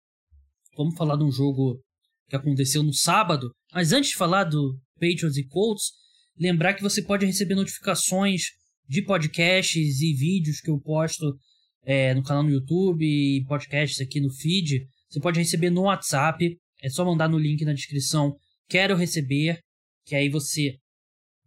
vamos 0.76 0.96
falar 0.96 1.16
de 1.16 1.24
um 1.24 1.30
jogo 1.30 1.80
que 2.28 2.36
aconteceu 2.36 2.82
no 2.82 2.92
sábado. 2.92 3.50
Mas 3.72 3.92
antes 3.92 4.10
de 4.10 4.16
falar 4.16 4.44
do 4.44 4.78
Patriots 4.94 5.36
e 5.36 5.46
Colts, 5.46 5.92
lembrar 6.38 6.74
que 6.74 6.82
você 6.82 7.02
pode 7.02 7.26
receber 7.26 7.54
notificações 7.54 8.42
de 8.88 9.02
podcasts 9.02 10.00
e 10.00 10.14
vídeos 10.14 10.60
que 10.60 10.70
eu 10.70 10.80
posto 10.80 11.36
é, 11.84 12.14
no 12.14 12.22
canal 12.22 12.42
no 12.42 12.50
YouTube 12.50 13.04
e 13.04 13.44
podcasts 13.44 14.00
aqui 14.00 14.20
no 14.20 14.30
feed. 14.30 14.86
Você 15.08 15.20
pode 15.20 15.38
receber 15.38 15.70
no 15.70 15.82
WhatsApp. 15.82 16.58
É 16.82 16.88
só 16.88 17.04
mandar 17.04 17.28
no 17.28 17.38
link 17.38 17.64
na 17.64 17.72
descrição. 17.72 18.36
Quero 18.68 18.96
receber, 18.96 19.60
que 20.04 20.14
aí 20.14 20.28
você 20.28 20.76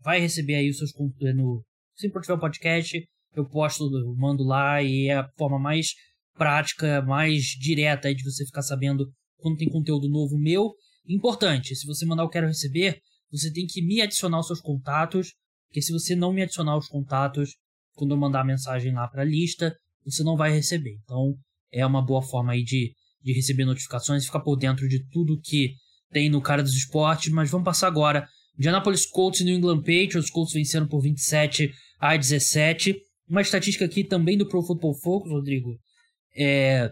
vai 0.01 0.19
receber 0.19 0.55
aí 0.55 0.69
os 0.69 0.77
seus 0.77 0.91
no 1.35 1.63
se 1.95 2.09
tiver 2.09 2.33
um 2.33 2.39
podcast, 2.39 3.05
eu 3.35 3.45
posto, 3.45 3.83
eu 3.83 4.15
mando 4.15 4.41
lá 4.43 4.81
e 4.81 5.07
é 5.07 5.17
a 5.17 5.29
forma 5.37 5.59
mais 5.59 5.87
prática, 6.33 7.01
mais 7.01 7.43
direta 7.59 8.07
aí 8.07 8.15
de 8.15 8.23
você 8.23 8.45
ficar 8.45 8.61
sabendo 8.61 9.05
quando 9.37 9.57
tem 9.57 9.67
conteúdo 9.67 10.07
novo 10.07 10.37
meu. 10.37 10.73
Importante, 11.05 11.75
se 11.75 11.85
você 11.85 12.05
mandar 12.05 12.23
o 12.23 12.29
quero 12.29 12.47
receber, 12.47 13.01
você 13.29 13.51
tem 13.51 13.65
que 13.67 13.81
me 13.81 14.01
adicionar 14.01 14.39
os 14.39 14.47
seus 14.47 14.61
contatos, 14.61 15.33
porque 15.67 15.81
se 15.81 15.91
você 15.91 16.15
não 16.15 16.31
me 16.31 16.41
adicionar 16.41 16.77
os 16.77 16.87
contatos, 16.87 17.57
quando 17.95 18.11
eu 18.11 18.17
mandar 18.17 18.41
a 18.41 18.45
mensagem 18.45 18.93
lá 18.93 19.05
para 19.09 19.23
a 19.23 19.25
lista, 19.25 19.75
você 20.05 20.23
não 20.23 20.37
vai 20.37 20.51
receber. 20.51 20.97
Então, 21.03 21.35
é 21.69 21.85
uma 21.85 22.01
boa 22.01 22.21
forma 22.21 22.53
aí 22.53 22.63
de, 22.63 22.93
de 23.21 23.33
receber 23.33 23.65
notificações 23.65 24.23
e 24.23 24.25
ficar 24.25 24.39
por 24.39 24.55
dentro 24.55 24.87
de 24.87 25.05
tudo 25.09 25.39
que 25.41 25.73
tem 26.11 26.29
no 26.29 26.41
cara 26.41 26.63
dos 26.63 26.75
esportes. 26.75 27.31
Mas 27.31 27.49
vamos 27.49 27.65
passar 27.65 27.87
agora. 27.87 28.27
Indianapolis 28.57 29.05
Colts 29.05 29.41
e 29.41 29.43
New 29.45 29.55
England 29.55 29.79
Patriots. 29.79 30.25
Os 30.25 30.29
Colts 30.29 30.53
venceram 30.53 30.87
por 30.87 31.01
27 31.01 31.71
a 31.99 32.15
17. 32.15 32.95
Uma 33.27 33.41
estatística 33.41 33.85
aqui 33.85 34.03
também 34.03 34.37
do 34.37 34.47
Pro 34.47 34.63
Football 34.63 34.95
Focus, 34.95 35.31
Rodrigo. 35.31 35.79
É, 36.35 36.91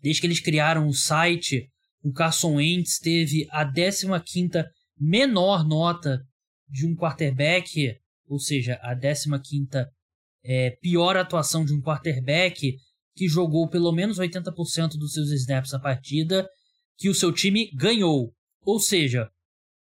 desde 0.00 0.20
que 0.20 0.26
eles 0.26 0.40
criaram 0.40 0.86
o 0.86 0.94
site, 0.94 1.68
o 2.02 2.12
Carson 2.12 2.56
Wentz 2.56 2.98
teve 2.98 3.46
a 3.50 3.70
15ª 3.70 4.64
menor 4.98 5.66
nota 5.66 6.20
de 6.68 6.86
um 6.86 6.94
quarterback, 6.94 7.96
ou 8.26 8.38
seja, 8.38 8.74
a 8.82 8.96
15ª 8.96 9.86
é, 10.44 10.70
pior 10.80 11.16
atuação 11.16 11.64
de 11.64 11.74
um 11.74 11.80
quarterback 11.80 12.76
que 13.14 13.28
jogou 13.28 13.68
pelo 13.68 13.92
menos 13.92 14.18
80% 14.18 14.90
dos 14.90 15.12
seus 15.12 15.30
snaps 15.32 15.72
na 15.72 15.78
partida 15.78 16.48
que 16.96 17.08
o 17.08 17.14
seu 17.14 17.32
time 17.32 17.70
ganhou. 17.74 18.32
Ou 18.64 18.78
seja, 18.78 19.30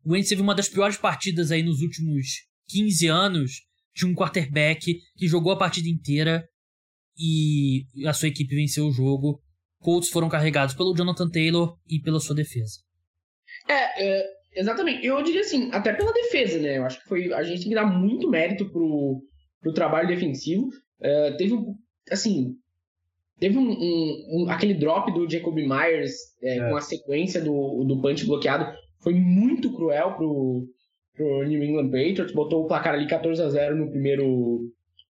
o 0.05 0.12
Wentz 0.12 0.29
teve 0.29 0.43
uma 0.43 0.55
das 0.55 0.69
piores 0.69 0.97
partidas 0.97 1.51
aí 1.51 1.62
nos 1.62 1.81
últimos 1.81 2.47
15 2.69 3.07
anos 3.09 3.62
de 3.95 4.07
um 4.07 4.15
quarterback 4.15 5.01
que 5.17 5.29
jogou 5.29 5.53
a 5.53 5.59
partida 5.59 5.89
inteira 5.89 6.47
e 7.19 7.87
a 8.07 8.12
sua 8.12 8.29
equipe 8.29 8.55
venceu 8.55 8.87
o 8.87 8.93
jogo. 8.93 9.41
Colts 9.79 10.11
foram 10.11 10.29
carregados 10.29 10.75
pelo 10.75 10.95
Jonathan 10.95 11.29
Taylor 11.31 11.79
e 11.89 12.01
pela 12.01 12.21
sua 12.21 12.35
defesa. 12.35 12.81
É, 13.69 14.05
é, 14.05 14.27
exatamente. 14.55 15.05
Eu 15.07 15.23
diria 15.23 15.41
assim, 15.41 15.71
até 15.73 15.93
pela 15.93 16.12
defesa, 16.12 16.59
né? 16.59 16.79
Eu 16.79 16.85
acho 16.85 17.01
que 17.01 17.09
foi. 17.09 17.33
A 17.33 17.43
gente 17.43 17.61
tem 17.61 17.69
que 17.71 17.75
dar 17.75 17.87
muito 17.87 18.29
mérito 18.29 18.69
pro, 18.71 19.23
pro 19.61 19.73
trabalho 19.73 20.09
defensivo. 20.09 20.69
É, 21.01 21.33
teve, 21.33 21.57
assim, 22.11 22.57
teve 23.38 23.59
um, 23.59 23.70
um, 23.70 24.27
um, 24.31 24.51
aquele 24.51 24.75
drop 24.75 25.12
do 25.12 25.29
Jacob 25.29 25.55
Myers 25.55 26.14
é, 26.42 26.59
é. 26.59 26.68
com 26.68 26.77
a 26.77 26.81
sequência 26.81 27.40
do, 27.40 27.85
do 27.85 28.01
punch 28.01 28.27
bloqueado. 28.27 28.77
Foi 29.03 29.14
muito 29.14 29.72
cruel 29.75 30.14
pro, 30.14 30.66
pro 31.14 31.44
New 31.44 31.62
England 31.62 31.90
Patriots, 31.90 32.33
botou 32.33 32.64
o 32.64 32.66
placar 32.66 32.94
ali 32.94 33.07
14 33.07 33.42
a 33.42 33.49
0 33.49 33.77
no 33.77 33.90
primeiro 33.90 34.61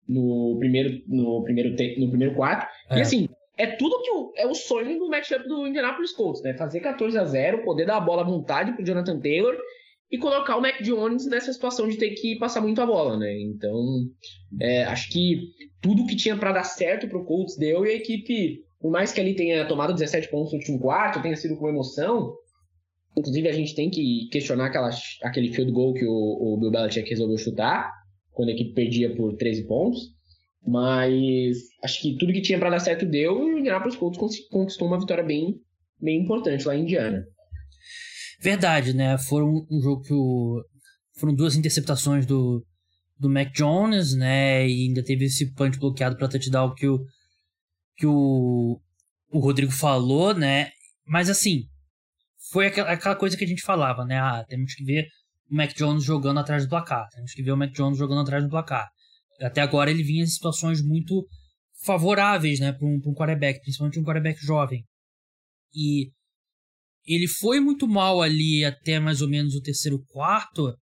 no 0.07 0.57
primeiro 0.59 1.03
no 1.07 1.43
primeiro 1.43 1.71
no 1.99 2.09
primeiro 2.09 2.35
quarto. 2.35 2.67
É. 2.91 2.99
E 2.99 3.01
assim, 3.01 3.29
é 3.57 3.67
tudo 3.67 4.03
que 4.03 4.11
o, 4.11 4.33
é 4.37 4.47
o 4.47 4.55
sonho 4.55 4.99
do 4.99 5.09
matchup 5.09 5.47
do 5.49 5.67
Indianapolis 5.67 6.13
Colts, 6.13 6.43
né? 6.43 6.55
Fazer 6.55 6.81
14 6.81 7.17
a 7.17 7.25
0, 7.25 7.65
poder 7.65 7.87
dar 7.87 7.97
a 7.97 8.01
bola 8.01 8.23
à 8.23 8.25
vontade 8.25 8.73
pro 8.73 8.85
Jonathan 8.85 9.21
Taylor 9.21 9.57
e 10.11 10.19
colocar 10.19 10.57
o 10.57 10.61
Mac 10.61 10.81
Jones 10.83 11.27
nessa 11.27 11.53
situação 11.53 11.89
de 11.89 11.97
ter 11.97 12.11
que 12.11 12.37
passar 12.37 12.61
muito 12.61 12.81
a 12.81 12.87
bola, 12.87 13.17
né? 13.17 13.37
Então, 13.41 14.05
é, 14.61 14.85
acho 14.85 15.11
que 15.11 15.51
tudo 15.81 16.07
que 16.07 16.17
tinha 16.17 16.37
para 16.37 16.53
dar 16.53 16.65
certo 16.65 17.09
pro 17.09 17.25
Colts 17.25 17.57
deu 17.57 17.85
e 17.85 17.91
a 17.91 17.95
equipe, 17.95 18.61
por 18.81 18.91
mais 18.91 19.13
que 19.13 19.21
ele 19.21 19.35
tenha 19.35 19.67
tomado 19.67 19.95
17 19.95 20.31
pontos 20.31 20.53
no 20.53 20.59
último 20.59 20.79
quarto, 20.79 21.23
tenha 21.23 21.37
sido 21.37 21.57
com 21.57 21.69
emoção, 21.69 22.35
Inclusive, 23.17 23.49
a 23.49 23.53
gente 23.53 23.75
tem 23.75 23.91
que 23.91 24.29
questionar 24.31 24.67
aquela, 24.67 24.91
aquele 25.23 25.53
field 25.53 25.73
goal 25.73 25.95
que 25.95 26.05
o, 26.05 26.11
o 26.11 26.59
Bill 26.59 26.71
Belichick 26.71 27.09
resolveu 27.09 27.39
chutar, 27.39 27.93
quando 28.33 28.49
a 28.49 28.53
equipe 28.53 28.75
perdia 28.75 29.15
por 29.15 29.37
13 29.37 29.67
pontos. 29.67 30.13
Mas 30.67 31.59
acho 31.83 32.01
que 32.01 32.17
tudo 32.17 32.33
que 32.33 32.41
tinha 32.41 32.59
para 32.59 32.71
dar 32.71 32.81
certo 32.81 33.07
deu 33.07 33.47
e 33.47 33.55
o 33.55 33.59
Indianapolis 33.59 33.97
Colts 33.97 34.19
conquistou 34.51 34.89
uma 34.89 34.99
vitória 34.99 35.23
bem, 35.23 35.61
bem 36.01 36.23
importante 36.23 36.67
lá 36.67 36.75
em 36.75 36.83
Indiana. 36.83 37.25
Verdade, 38.45 38.93
né? 38.93 39.17
Foram 39.17 39.67
um 39.71 39.81
jogo 39.81 40.03
que 40.03 40.13
o... 40.13 40.63
foram 41.19 41.35
duas 41.35 41.57
interceptações 41.57 42.27
do, 42.27 42.63
do 43.19 43.31
Mac 43.31 43.51
Jones, 43.55 44.15
né? 44.15 44.69
E 44.69 44.87
ainda 44.87 45.03
teve 45.03 45.25
esse 45.25 45.51
punch 45.55 45.79
bloqueado 45.79 46.15
para 46.19 46.29
touchdown 46.29 46.75
que 46.75 46.87
o 46.87 47.07
que 47.97 48.07
o, 48.07 48.79
o 49.31 49.39
Rodrigo 49.39 49.73
falou, 49.73 50.35
né? 50.35 50.73
Mas 51.07 51.31
assim, 51.31 51.63
foi 52.53 52.67
aquela, 52.67 53.17
coisa 53.17 53.35
que 53.35 53.45
a 53.45 53.49
gente 53.49 53.63
falava, 53.63 54.05
né? 54.05 54.19
Ah, 54.19 54.45
temos 54.47 54.75
que 54.75 54.85
ver 54.85 55.07
o 55.51 55.57
Mac 55.57 55.73
Jones 55.75 56.05
jogando 56.05 56.41
atrás 56.41 56.65
do 56.65 56.69
placar. 56.69 57.09
Temos 57.15 57.33
que 57.33 57.43
ver 57.43 57.53
o 57.53 57.57
Mac 57.57 57.71
Jones 57.73 57.97
jogando 57.97 58.21
atrás 58.21 58.45
do 58.45 58.51
placar. 58.51 58.91
Até 59.41 59.63
agora 59.63 59.91
ele 59.91 60.03
vinha 60.03 60.23
em 60.23 60.27
situações 60.27 60.83
muito 60.83 61.27
favoráveis, 61.83 62.61
né, 62.61 62.73
para 62.73 62.87
um, 62.87 63.01
um 63.07 63.15
quarterback, 63.15 63.63
principalmente 63.63 63.99
um 63.99 64.05
quarterback 64.05 64.39
jovem. 64.45 64.85
E 65.75 66.11
ele 67.07 67.29
foi 67.29 67.61
muito 67.61 67.87
mal 67.87 68.23
ali 68.23 68.65
até 68.65 68.99
mais 68.99 69.21
ou 69.21 69.29
menos 69.29 69.55
o 69.55 69.61
terceiro 69.61 70.03
quarto, 70.07 70.75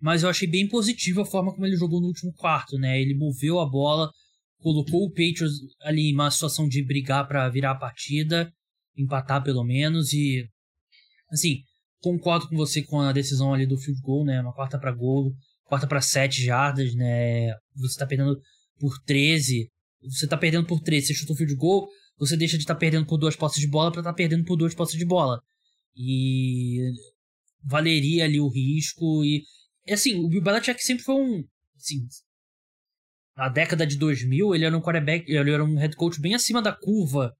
mas 0.00 0.22
eu 0.22 0.28
achei 0.28 0.48
bem 0.48 0.68
positivo 0.68 1.22
a 1.22 1.26
forma 1.26 1.52
como 1.52 1.66
ele 1.66 1.76
jogou 1.76 2.00
no 2.00 2.08
último 2.08 2.32
quarto, 2.34 2.78
né? 2.78 3.00
Ele 3.00 3.14
moveu 3.14 3.58
a 3.58 3.68
bola, 3.68 4.10
colocou 4.58 5.04
o 5.04 5.10
Patriots 5.10 5.54
ali 5.82 6.10
em 6.10 6.14
uma 6.14 6.30
situação 6.30 6.68
de 6.68 6.84
brigar 6.84 7.26
para 7.26 7.48
virar 7.48 7.72
a 7.72 7.78
partida, 7.78 8.52
empatar 8.96 9.42
pelo 9.42 9.64
menos 9.64 10.12
e 10.12 10.48
Assim, 11.30 11.62
concordo 12.00 12.48
com 12.48 12.56
você 12.56 12.82
com 12.82 13.00
a 13.00 13.12
decisão 13.12 13.52
ali 13.52 13.66
do 13.66 13.78
field 13.78 14.00
goal, 14.00 14.24
né? 14.24 14.40
Uma 14.40 14.52
quarta 14.52 14.78
para 14.78 14.92
gol, 14.92 15.32
quarta 15.64 15.86
para 15.86 16.00
7 16.00 16.44
jardas, 16.44 16.94
né? 16.94 17.52
Você 17.76 17.98
tá 17.98 18.06
perdendo 18.06 18.40
por 18.78 18.98
13. 19.04 19.68
Você 20.02 20.26
tá 20.26 20.36
perdendo 20.36 20.66
por 20.66 20.80
13, 20.80 21.06
você 21.06 21.14
chutou 21.14 21.34
o 21.34 21.36
field 21.36 21.54
goal, 21.56 21.88
você 22.18 22.36
deixa 22.36 22.56
de 22.56 22.62
estar 22.62 22.74
tá 22.74 22.80
perdendo 22.80 23.06
por 23.06 23.18
duas 23.18 23.34
posses 23.34 23.60
de 23.60 23.66
bola 23.66 23.90
para 23.90 24.00
estar 24.00 24.12
tá 24.12 24.16
perdendo 24.16 24.44
por 24.44 24.56
duas 24.56 24.74
posses 24.74 24.96
de 24.96 25.04
bola. 25.04 25.40
E 25.96 26.92
valeria 27.62 28.24
ali 28.24 28.38
o 28.38 28.48
risco 28.48 29.24
e 29.24 29.42
assim, 29.88 30.14
o 30.16 30.28
Bill 30.28 30.42
Belichick 30.42 30.82
sempre 30.82 31.04
foi 31.04 31.14
um 31.14 31.44
assim, 31.76 32.06
na 33.36 33.48
década 33.48 33.86
de 33.86 33.96
2000, 33.98 34.54
ele 34.54 34.64
era 34.64 34.76
um 34.76 34.80
quarterback, 34.80 35.30
ele 35.30 35.50
era 35.50 35.62
um 35.62 35.76
head 35.76 35.94
coach 35.94 36.20
bem 36.20 36.34
acima 36.34 36.62
da 36.62 36.72
curva 36.72 37.32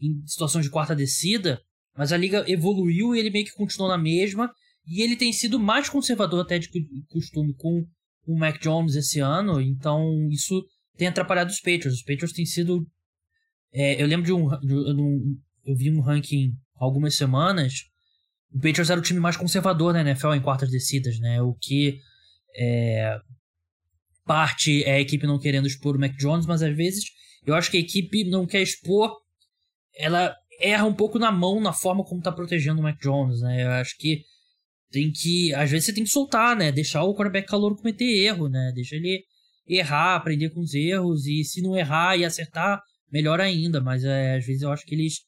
em 0.00 0.24
situações 0.26 0.64
de 0.64 0.70
quarta 0.70 0.94
descida. 0.94 1.60
Mas 1.96 2.12
a 2.12 2.16
liga 2.16 2.44
evoluiu 2.48 3.14
e 3.14 3.18
ele 3.18 3.30
meio 3.30 3.44
que 3.44 3.52
continuou 3.52 3.90
na 3.90 3.98
mesma. 3.98 4.50
E 4.86 5.02
ele 5.02 5.16
tem 5.16 5.32
sido 5.32 5.58
mais 5.58 5.88
conservador 5.88 6.40
até 6.40 6.58
de 6.58 6.68
costume 7.08 7.54
com 7.54 7.84
o 8.26 8.38
Mac 8.38 8.60
Jones 8.62 8.94
esse 8.94 9.20
ano. 9.20 9.60
Então 9.60 10.28
isso 10.30 10.64
tem 10.96 11.08
atrapalhado 11.08 11.50
os 11.50 11.60
Patriots. 11.60 11.94
Os 11.94 12.02
Patriots 12.02 12.32
têm 12.32 12.46
sido. 12.46 12.86
É, 13.72 14.00
eu 14.00 14.06
lembro 14.06 14.26
de 14.26 14.32
um, 14.32 14.48
de 14.60 14.74
um, 14.74 15.38
Eu 15.64 15.76
vi 15.76 15.90
um 15.90 16.00
ranking 16.00 16.52
algumas 16.76 17.16
semanas. 17.16 17.90
O 18.54 18.56
Patriots 18.56 18.90
era 18.90 19.00
o 19.00 19.02
time 19.02 19.18
mais 19.18 19.36
conservador 19.36 19.92
na 19.92 20.02
NFL 20.02 20.34
em 20.34 20.42
quartas 20.42 20.70
descidas, 20.70 21.18
né? 21.18 21.40
O 21.42 21.54
que. 21.54 21.98
É, 22.56 23.18
parte 24.24 24.84
é 24.84 24.92
a 24.92 25.00
equipe 25.00 25.26
não 25.26 25.38
querendo 25.38 25.66
expor 25.66 25.96
o 25.96 25.98
Mac 25.98 26.14
Jones, 26.16 26.46
mas 26.46 26.62
às 26.62 26.76
vezes 26.76 27.04
eu 27.44 27.54
acho 27.54 27.70
que 27.70 27.76
a 27.76 27.80
equipe 27.80 28.24
não 28.24 28.46
quer 28.46 28.62
expor. 28.62 29.16
Ela 29.96 30.34
erra 30.60 30.84
um 30.84 30.94
pouco 30.94 31.18
na 31.18 31.32
mão 31.32 31.60
na 31.60 31.72
forma 31.72 32.04
como 32.04 32.22
tá 32.22 32.30
protegendo 32.30 32.80
o 32.80 32.82
Mac 32.82 33.00
Jones, 33.00 33.40
né? 33.40 33.64
Eu 33.64 33.70
acho 33.70 33.96
que 33.98 34.22
tem 34.90 35.10
que. 35.10 35.52
Às 35.54 35.70
vezes 35.70 35.86
você 35.86 35.94
tem 35.94 36.04
que 36.04 36.10
soltar, 36.10 36.56
né? 36.56 36.70
Deixar 36.70 37.02
o 37.02 37.14
quarterback 37.14 37.48
calor 37.48 37.76
cometer 37.76 38.04
erro, 38.04 38.48
né? 38.48 38.70
Deixa 38.74 38.94
ele 38.96 39.24
errar, 39.66 40.16
aprender 40.16 40.50
com 40.50 40.60
os 40.60 40.74
erros, 40.74 41.26
e 41.26 41.44
se 41.44 41.62
não 41.62 41.76
errar 41.76 42.16
e 42.16 42.24
acertar, 42.24 42.82
melhor 43.10 43.40
ainda, 43.40 43.80
mas 43.80 44.04
é, 44.04 44.36
às 44.36 44.44
vezes 44.44 44.62
eu 44.62 44.70
acho 44.70 44.84
que 44.84 44.94
eles 44.94 45.20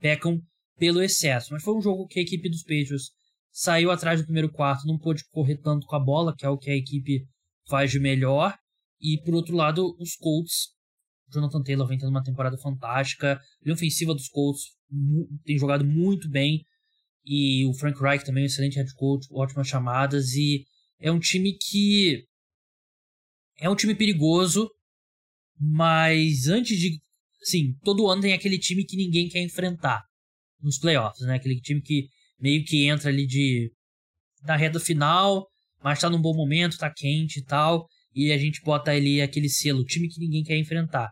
pecam 0.00 0.40
pelo 0.78 1.02
excesso. 1.02 1.52
Mas 1.52 1.62
foi 1.62 1.74
um 1.74 1.82
jogo 1.82 2.06
que 2.06 2.18
a 2.18 2.22
equipe 2.22 2.48
dos 2.48 2.62
Patriots 2.62 3.10
saiu 3.50 3.90
atrás 3.90 4.20
do 4.20 4.24
primeiro 4.24 4.50
quarto, 4.50 4.86
não 4.86 4.98
pôde 4.98 5.24
correr 5.30 5.56
tanto 5.56 5.86
com 5.86 5.96
a 5.96 6.00
bola, 6.00 6.34
que 6.36 6.44
é 6.44 6.48
o 6.48 6.58
que 6.58 6.70
a 6.70 6.76
equipe 6.76 7.26
faz 7.68 7.90
de 7.90 7.98
melhor. 7.98 8.54
E 9.00 9.20
por 9.22 9.34
outro 9.34 9.54
lado, 9.54 9.96
os 9.98 10.14
Colts, 10.14 10.74
Jonathan 11.32 11.62
Taylor 11.62 11.86
vem 11.86 11.98
tendo 11.98 12.10
uma 12.10 12.22
temporada 12.22 12.56
fantástica, 12.58 13.40
a 13.66 13.72
ofensiva 13.72 14.14
dos 14.14 14.28
Colts 14.28 14.62
tem 15.44 15.58
jogado 15.58 15.84
muito 15.84 16.28
bem, 16.28 16.64
e 17.24 17.66
o 17.66 17.74
Frank 17.74 18.00
Reich 18.00 18.24
também, 18.24 18.44
um 18.44 18.46
excelente 18.46 18.76
head 18.76 18.92
coach, 18.94 19.26
ótimas 19.32 19.66
chamadas, 19.66 20.34
e 20.34 20.64
é 21.00 21.10
um 21.10 21.18
time 21.18 21.58
que 21.58 22.24
é 23.58 23.68
um 23.68 23.74
time 23.74 23.94
perigoso, 23.94 24.70
mas 25.58 26.46
antes 26.46 26.78
de 26.78 27.00
sim, 27.42 27.74
todo 27.82 28.08
ano 28.08 28.22
tem 28.22 28.32
aquele 28.32 28.58
time 28.58 28.84
que 28.84 28.96
ninguém 28.96 29.28
quer 29.28 29.42
enfrentar 29.42 30.04
nos 30.66 30.78
playoffs, 30.78 31.24
né? 31.26 31.36
Aquele 31.36 31.60
time 31.60 31.80
que 31.80 32.08
meio 32.38 32.64
que 32.64 32.86
entra 32.86 33.08
ali 33.08 33.26
de 33.26 33.72
da 34.42 34.56
reta 34.56 34.78
final, 34.78 35.46
mas 35.82 36.00
tá 36.00 36.10
num 36.10 36.20
bom 36.20 36.34
momento, 36.34 36.78
tá 36.78 36.92
quente 36.94 37.38
e 37.38 37.44
tal, 37.44 37.86
e 38.14 38.32
a 38.32 38.38
gente 38.38 38.60
bota 38.62 38.90
ali 38.90 39.22
aquele 39.22 39.48
selo, 39.48 39.84
time 39.84 40.08
que 40.08 40.20
ninguém 40.20 40.42
quer 40.42 40.56
enfrentar. 40.58 41.10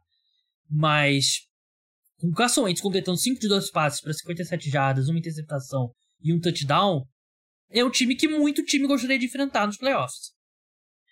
Mas 0.69 1.41
com 2.19 2.29
o 2.29 2.33
Carson 2.33 2.63
Wentz 2.63 2.81
completando 2.81 3.19
5 3.19 3.41
de 3.41 3.49
2 3.49 3.71
passes 3.71 4.01
para 4.01 4.13
57 4.13 4.71
jardas, 4.71 5.09
uma 5.09 5.19
interceptação 5.19 5.91
e 6.23 6.33
um 6.33 6.41
touchdown, 6.41 7.05
é 7.71 7.85
um 7.85 7.91
time 7.91 8.15
que 8.15 8.29
muito 8.29 8.65
time 8.65 8.87
gostaria 8.87 9.19
de 9.19 9.27
enfrentar 9.27 9.67
nos 9.67 9.77
playoffs. 9.77 10.33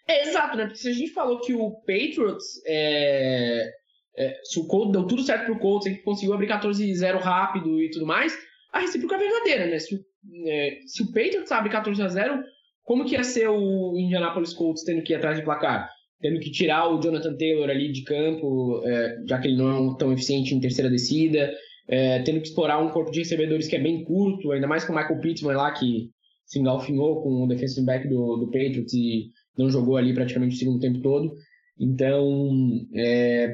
É, 0.06 0.28
exato, 0.28 0.56
né? 0.56 0.64
Porque 0.64 0.78
se 0.78 0.88
a 0.88 0.92
gente 0.92 1.12
falou 1.12 1.40
que 1.40 1.54
o 1.54 1.70
Patriots 1.80 2.60
é, 2.66 3.70
é, 4.16 4.38
se 4.44 4.60
o 4.60 4.66
Colts 4.66 4.92
deu 4.92 5.06
tudo 5.06 5.22
certo 5.22 5.46
pro 5.46 5.58
Colts, 5.58 5.88
que 5.88 6.02
conseguiu 6.02 6.34
abrir 6.34 6.48
14-0 6.48 7.18
rápido 7.18 7.80
e 7.80 7.90
tudo 7.90 8.06
mais, 8.06 8.36
a 8.72 8.80
recíproca 8.80 9.16
é 9.16 9.18
verdadeira, 9.18 9.66
né? 9.66 9.78
Se, 9.78 10.00
é, 10.46 10.78
se 10.86 11.02
o 11.02 11.06
Patriots 11.06 11.52
abre 11.52 11.70
14-0, 11.70 12.42
como 12.84 13.04
que 13.04 13.14
ia 13.14 13.24
ser 13.24 13.48
o 13.48 13.96
Indianapolis 13.96 14.52
Colts 14.52 14.84
tendo 14.84 15.02
que 15.02 15.12
ir 15.12 15.16
atrás 15.16 15.36
de 15.36 15.44
placar? 15.44 15.88
Tendo 16.20 16.40
que 16.40 16.50
tirar 16.50 16.88
o 16.88 17.00
Jonathan 17.00 17.36
Taylor 17.36 17.68
ali 17.68 17.90
de 17.90 18.02
campo, 18.04 18.82
é, 18.84 19.16
já 19.26 19.38
que 19.38 19.48
ele 19.48 19.56
não 19.56 19.92
é 19.92 19.98
tão 19.98 20.12
eficiente 20.12 20.54
em 20.54 20.60
terceira 20.60 20.90
descida, 20.90 21.52
é, 21.88 22.22
tendo 22.22 22.40
que 22.40 22.48
explorar 22.48 22.78
um 22.78 22.90
corpo 22.90 23.10
de 23.10 23.20
recebedores 23.20 23.66
que 23.66 23.76
é 23.76 23.80
bem 23.80 24.04
curto, 24.04 24.52
ainda 24.52 24.66
mais 24.66 24.84
com 24.84 24.92
o 24.92 24.96
Michael 24.96 25.20
Pittman 25.20 25.56
lá, 25.56 25.72
que 25.72 26.10
se 26.44 26.58
engalfinhou 26.58 27.22
com 27.22 27.44
o 27.44 27.48
defensive 27.48 27.84
back 27.84 28.06
do, 28.08 28.36
do 28.36 28.46
Patriots 28.46 28.92
e 28.92 29.30
não 29.56 29.70
jogou 29.70 29.96
ali 29.96 30.14
praticamente 30.14 30.54
o 30.54 30.58
segundo 30.58 30.80
tempo 30.80 31.00
todo. 31.00 31.34
Então, 31.78 32.86
é, 32.94 33.52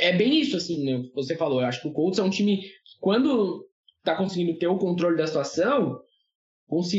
é, 0.00 0.12
bem 0.12 0.40
isso, 0.40 0.56
assim, 0.56 0.84
né? 0.84 1.08
Você 1.14 1.36
falou. 1.36 1.60
Eu 1.60 1.66
acho 1.66 1.80
que 1.80 1.88
o 1.88 1.92
Colts 1.92 2.18
é 2.18 2.22
um 2.22 2.30
time 2.30 2.58
que, 2.58 2.98
quando 3.00 3.66
tá 4.02 4.16
conseguindo 4.16 4.58
ter 4.58 4.66
o 4.66 4.78
controle 4.78 5.16
da 5.16 5.26
situação, 5.26 6.00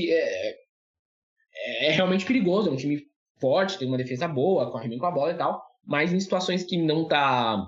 é, 0.09 0.49
é, 0.49 1.87
é 1.87 1.91
realmente 1.91 2.25
perigoso. 2.25 2.69
É 2.69 2.71
um 2.71 2.77
time 2.77 3.01
forte, 3.39 3.77
tem 3.77 3.87
uma 3.87 3.97
defesa 3.97 4.27
boa, 4.27 4.71
corre 4.71 4.89
bem 4.89 4.97
com 4.97 5.05
a 5.05 5.11
bola 5.11 5.31
e 5.31 5.37
tal. 5.37 5.61
Mas 5.85 6.13
em 6.13 6.19
situações 6.19 6.63
que 6.63 6.77
não 6.77 7.07
tá. 7.07 7.65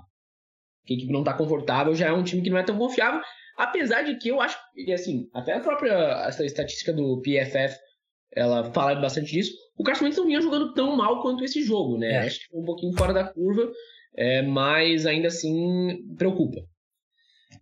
que 0.86 0.94
a 0.94 0.98
equipe 0.98 1.12
não 1.12 1.24
tá 1.24 1.34
confortável, 1.34 1.96
já 1.96 2.08
é 2.08 2.12
um 2.12 2.24
time 2.24 2.42
que 2.42 2.50
não 2.50 2.58
é 2.58 2.64
tão 2.64 2.78
confiável. 2.78 3.22
Apesar 3.58 4.04
de 4.04 4.18
que 4.18 4.30
eu 4.30 4.40
acho 4.40 4.58
que, 4.74 4.92
assim, 4.92 5.30
até 5.34 5.54
a 5.54 5.60
própria 5.60 5.94
essa 6.28 6.46
estatística 6.46 6.94
do 6.94 7.22
PFF 7.22 7.78
ela 8.32 8.72
fala 8.72 8.96
bastante 8.96 9.32
disso. 9.32 9.54
O 9.76 9.84
Carson 9.84 10.06
Wentz 10.06 10.18
não 10.18 10.26
vinha 10.26 10.42
jogando 10.42 10.74
tão 10.74 10.96
mal 10.96 11.22
quanto 11.22 11.44
esse 11.44 11.64
jogo, 11.64 11.98
né? 11.98 12.12
É. 12.12 12.18
Acho 12.20 12.40
que 12.40 12.48
foi 12.48 12.62
um 12.62 12.66
pouquinho 12.66 12.94
fora 12.98 13.14
da 13.14 13.24
curva 13.24 13.72
é, 14.16 14.42
mas 14.42 15.06
ainda 15.06 15.28
assim 15.28 16.16
preocupa. 16.18 16.62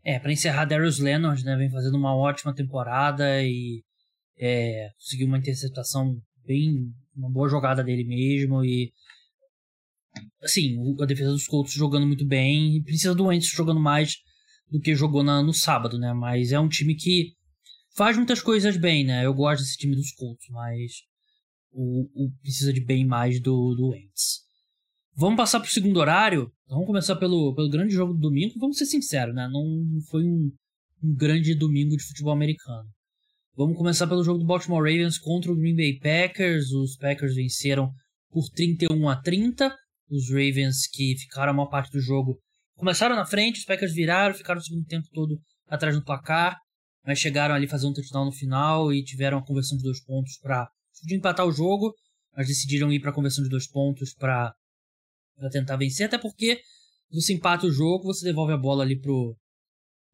É, 0.04 0.20
para 0.20 0.32
encerrar, 0.32 0.66
Darius 0.66 1.00
Leonard 1.00 1.44
né, 1.44 1.56
vem 1.56 1.70
fazendo 1.70 1.98
uma 1.98 2.16
ótima 2.16 2.54
temporada 2.54 3.44
e 3.44 3.84
é, 4.40 4.90
conseguiu 4.98 5.28
uma 5.28 5.38
interceptação 5.38 6.18
bem. 6.46 6.92
uma 7.16 7.30
boa 7.30 7.50
jogada 7.50 7.84
dele 7.84 8.04
mesmo 8.04 8.64
e. 8.64 8.92
Assim, 10.42 10.78
a 11.00 11.06
defesa 11.06 11.32
dos 11.32 11.46
Colts 11.46 11.74
jogando 11.74 12.08
muito 12.08 12.26
bem 12.26 12.78
e 12.78 12.84
precisa 12.84 13.14
do 13.14 13.26
Wentz 13.26 13.48
jogando 13.50 13.80
mais 13.80 14.16
do 14.70 14.80
que 14.80 14.96
jogou 14.96 15.24
na, 15.24 15.44
no 15.44 15.54
sábado, 15.54 16.00
né? 16.00 16.12
Mas 16.14 16.52
é 16.52 16.60
um 16.60 16.68
time 16.68 16.96
que 16.96 17.34
faz 17.96 18.18
muitas 18.18 18.42
coisas 18.42 18.78
bem, 18.78 19.04
né? 19.04 19.26
Eu 19.26 19.34
gosto 19.34 19.62
desse 19.62 19.78
time 19.78 19.96
dos 19.96 20.12
Colts, 20.12 20.48
mas 20.50 20.92
o, 21.72 22.26
o 22.26 22.32
precisa 22.42 22.74
de 22.74 22.84
bem 22.84 23.06
mais 23.06 23.40
do, 23.40 23.76
do 23.76 23.90
Wentz. 23.90 24.47
Vamos 25.20 25.36
passar 25.36 25.60
para 25.60 25.68
o 25.68 25.72
segundo 25.72 25.98
horário. 25.98 26.52
Vamos 26.68 26.86
começar 26.86 27.16
pelo, 27.16 27.52
pelo 27.56 27.72
grande 27.72 27.92
jogo 27.92 28.14
do 28.14 28.20
domingo. 28.20 28.54
Vamos 28.60 28.78
ser 28.78 28.86
sinceros, 28.86 29.34
né? 29.34 29.50
Não 29.52 29.66
foi 30.12 30.24
um, 30.24 30.52
um 31.04 31.16
grande 31.16 31.56
domingo 31.56 31.98
de 31.98 32.04
futebol 32.04 32.32
americano. 32.32 32.88
Vamos 33.56 33.76
começar 33.76 34.06
pelo 34.06 34.24
jogo 34.24 34.38
do 34.38 34.46
Baltimore 34.46 34.84
Ravens 34.84 35.18
contra 35.18 35.52
o 35.52 35.56
Green 35.56 35.76
Bay 35.76 35.98
Packers. 35.98 36.72
Os 36.72 36.96
Packers 36.98 37.34
venceram 37.34 37.92
por 38.30 38.48
31 38.50 39.10
a 39.10 39.16
30. 39.16 39.76
Os 40.12 40.30
Ravens 40.30 40.86
que 40.86 41.16
ficaram 41.18 41.52
a 41.52 41.56
maior 41.56 41.70
parte 41.70 41.92
do 41.92 42.00
jogo 42.00 42.38
começaram 42.76 43.16
na 43.16 43.26
frente, 43.26 43.58
os 43.58 43.66
Packers 43.66 43.94
viraram, 43.94 44.36
ficaram 44.36 44.60
o 44.62 44.64
segundo 44.64 44.86
tempo 44.86 45.08
todo 45.12 45.36
atrás 45.68 45.96
do 45.96 46.04
placar, 46.04 46.56
mas 47.04 47.18
chegaram 47.18 47.56
ali 47.56 47.68
fazer 47.68 47.88
um 47.88 47.94
touchdown 47.94 48.26
no 48.26 48.32
final 48.32 48.94
e 48.94 49.04
tiveram 49.04 49.40
a 49.40 49.44
conversão 49.44 49.78
de 49.80 49.84
dois 49.84 50.00
pontos 50.00 50.38
para 50.38 50.70
empatar 51.12 51.48
o 51.48 51.52
jogo, 51.52 51.92
mas 52.36 52.48
decidiram 52.48 52.94
ir 52.94 53.00
para 53.00 53.10
a 53.10 53.14
conversão 53.14 53.44
de 53.44 53.50
dois 53.50 53.68
pontos 53.68 54.14
para 54.14 54.54
para 55.38 55.50
tentar 55.50 55.78
vencer, 55.78 56.08
até 56.08 56.18
porque 56.18 56.60
você 57.12 57.34
empata 57.34 57.66
o 57.66 57.72
jogo, 57.72 58.06
você 58.06 58.26
devolve 58.26 58.54
a 58.54 58.58
bola 58.58 58.84
ali 58.84 59.00
pro 59.00 59.36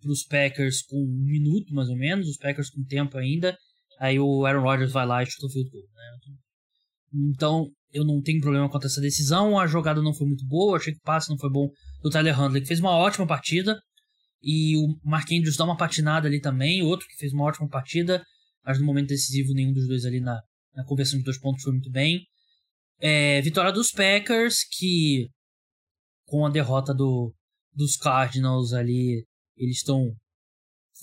pros 0.02 0.24
Packers 0.26 0.82
com 0.82 0.98
um 0.98 1.26
minuto 1.26 1.74
mais 1.74 1.88
ou 1.88 1.96
menos, 1.96 2.28
os 2.28 2.38
Packers 2.38 2.70
com 2.70 2.84
tempo 2.84 3.18
ainda, 3.18 3.58
aí 3.98 4.20
o 4.20 4.46
Aaron 4.46 4.62
Rodgers 4.62 4.92
vai 4.92 5.06
lá 5.06 5.24
e 5.24 5.26
chuta 5.26 5.48
o 5.48 5.50
field 5.50 5.70
goal, 5.72 5.84
né? 5.96 6.36
Então, 7.14 7.72
eu 7.90 8.04
não 8.04 8.22
tenho 8.22 8.42
problema 8.42 8.70
com 8.70 8.78
essa 8.84 9.00
decisão, 9.00 9.58
a 9.58 9.66
jogada 9.66 10.02
não 10.02 10.14
foi 10.14 10.28
muito 10.28 10.46
boa, 10.46 10.76
achei 10.76 10.92
que 10.92 11.00
o 11.00 11.04
passe 11.04 11.30
não 11.30 11.38
foi 11.38 11.50
bom 11.50 11.70
do 12.02 12.10
Tyler 12.10 12.38
Handley, 12.38 12.62
que 12.62 12.68
fez 12.68 12.82
uma 12.82 12.92
ótima 12.92 13.26
partida, 13.26 13.80
e 14.42 14.76
o 14.76 15.00
Mark 15.06 15.32
Andrews 15.32 15.56
dá 15.56 15.64
uma 15.64 15.78
patinada 15.78 16.28
ali 16.28 16.42
também, 16.42 16.84
outro 16.84 17.08
que 17.08 17.16
fez 17.16 17.32
uma 17.32 17.46
ótima 17.46 17.70
partida, 17.70 18.22
mas 18.66 18.78
no 18.78 18.86
momento 18.86 19.08
decisivo 19.08 19.54
nenhum 19.54 19.72
dos 19.72 19.88
dois 19.88 20.04
ali 20.06 20.20
na, 20.20 20.42
na 20.76 20.84
conversão 20.84 21.18
de 21.18 21.24
dois 21.24 21.40
pontos 21.40 21.64
foi 21.64 21.72
muito 21.72 21.90
bem. 21.90 22.26
É, 23.06 23.42
vitória 23.42 23.70
dos 23.70 23.92
Packers, 23.92 24.64
que 24.64 25.28
com 26.26 26.46
a 26.46 26.50
derrota 26.50 26.94
do, 26.94 27.36
dos 27.76 27.98
Cardinals 27.98 28.72
ali, 28.72 29.26
eles 29.58 29.76
estão 29.80 30.16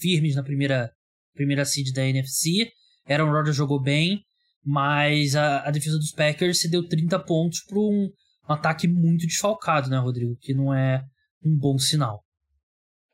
firmes 0.01 0.35
na 0.35 0.43
primeira, 0.43 0.91
primeira 1.35 1.63
seed 1.67 1.93
da 1.93 2.07
NFC. 2.07 2.73
Aaron 3.07 3.31
Rodgers 3.31 3.55
jogou 3.55 3.79
bem, 3.79 4.25
mas 4.65 5.37
a, 5.37 5.69
a 5.69 5.71
defesa 5.71 5.99
dos 5.99 6.11
Packers 6.11 6.63
cedeu 6.63 6.89
30 6.89 7.19
pontos 7.19 7.61
para 7.61 7.79
um, 7.79 8.11
um 8.49 8.53
ataque 8.55 8.89
muito 8.89 9.27
desfalcado, 9.27 9.91
né, 9.91 9.99
Rodrigo? 9.99 10.39
Que 10.41 10.55
não 10.55 10.73
é 10.73 11.05
um 11.45 11.55
bom 11.55 11.77
sinal. 11.77 12.25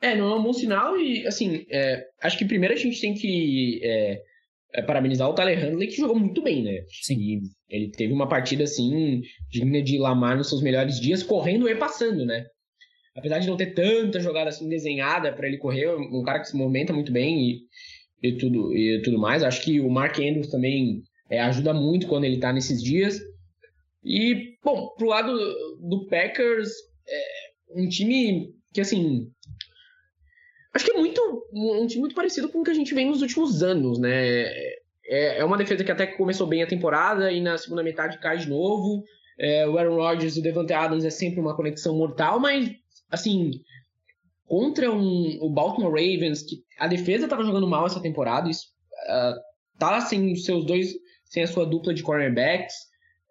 É, 0.00 0.14
não 0.14 0.30
é 0.30 0.36
um 0.36 0.42
bom 0.44 0.52
sinal 0.52 0.96
e, 0.96 1.26
assim, 1.26 1.66
é, 1.70 2.06
acho 2.22 2.38
que 2.38 2.44
primeiro 2.44 2.72
a 2.72 2.78
gente 2.78 3.00
tem 3.00 3.14
que 3.14 3.80
é, 3.82 4.22
é, 4.76 4.82
parabenizar 4.82 5.28
o 5.28 5.34
Tyler 5.34 5.58
Handley, 5.58 5.88
que 5.88 5.96
jogou 5.96 6.18
muito 6.18 6.42
bem, 6.42 6.62
né? 6.62 6.84
Sim. 7.02 7.40
Ele 7.68 7.90
teve 7.90 8.12
uma 8.12 8.28
partida, 8.28 8.64
assim, 8.64 9.22
digna 9.50 9.82
de 9.82 9.98
Lamar 9.98 10.36
nos 10.36 10.50
seus 10.50 10.62
melhores 10.62 11.00
dias, 11.00 11.22
correndo 11.22 11.68
e 11.68 11.74
passando, 11.74 12.26
né? 12.26 12.44
Apesar 13.16 13.38
de 13.38 13.48
não 13.48 13.56
ter 13.56 13.72
tanta 13.72 14.20
jogada 14.20 14.50
assim 14.50 14.68
desenhada 14.68 15.32
para 15.32 15.48
ele 15.48 15.56
correr, 15.56 15.88
um 15.88 16.22
cara 16.22 16.40
que 16.40 16.48
se 16.48 16.56
movimenta 16.56 16.92
muito 16.92 17.10
bem 17.10 17.48
e, 18.22 18.28
e, 18.28 18.36
tudo, 18.36 18.76
e 18.76 19.00
tudo 19.00 19.18
mais. 19.18 19.42
Acho 19.42 19.64
que 19.64 19.80
o 19.80 19.88
Mark 19.88 20.18
Andrews 20.18 20.50
também 20.50 21.02
é, 21.30 21.40
ajuda 21.40 21.72
muito 21.72 22.06
quando 22.06 22.24
ele 22.24 22.38
tá 22.38 22.52
nesses 22.52 22.82
dias. 22.82 23.18
E, 24.04 24.56
bom, 24.62 24.90
pro 24.98 25.08
lado 25.08 25.32
do 25.80 26.06
Packers, 26.06 26.68
é 27.08 27.80
um 27.80 27.88
time 27.88 28.50
que, 28.74 28.82
assim, 28.82 29.26
Acho 30.76 30.84
que 30.84 30.90
é 30.90 30.98
muito 30.98 31.48
um 31.54 31.86
time 31.86 32.00
muito 32.00 32.14
parecido 32.14 32.50
com 32.50 32.60
o 32.60 32.62
que 32.62 32.70
a 32.70 32.74
gente 32.74 32.94
vem 32.94 33.08
nos 33.08 33.22
últimos 33.22 33.62
anos, 33.62 33.98
né? 33.98 34.46
É, 35.06 35.38
é 35.38 35.44
uma 35.44 35.56
defesa 35.56 35.82
que 35.82 35.90
até 35.90 36.06
começou 36.06 36.46
bem 36.46 36.62
a 36.62 36.66
temporada 36.66 37.32
e 37.32 37.40
na 37.40 37.56
segunda 37.56 37.82
metade 37.82 38.18
cai 38.18 38.36
de 38.36 38.46
novo. 38.46 39.02
É, 39.38 39.66
o 39.66 39.78
Aaron 39.78 39.96
Rodgers 39.96 40.36
e 40.36 40.40
o 40.40 40.42
Devante 40.42 40.74
Adams 40.74 41.06
é 41.06 41.08
sempre 41.08 41.40
uma 41.40 41.56
conexão 41.56 41.96
mortal, 41.96 42.38
mas 42.38 42.70
assim 43.10 43.52
contra 44.44 44.92
um, 44.92 45.38
o 45.40 45.48
Baltimore 45.48 45.92
Ravens 45.92 46.42
que 46.42 46.56
a 46.78 46.86
defesa 46.86 47.24
estava 47.24 47.42
jogando 47.42 47.66
mal 47.66 47.86
essa 47.86 48.02
temporada, 48.02 48.50
isso, 48.50 48.66
uh, 49.08 49.40
tá 49.78 50.02
sem 50.02 50.30
os 50.30 50.44
seus 50.44 50.66
dois, 50.66 50.92
sem 51.24 51.42
a 51.42 51.46
sua 51.46 51.64
dupla 51.64 51.94
de 51.94 52.02
cornerbacks. 52.02 52.74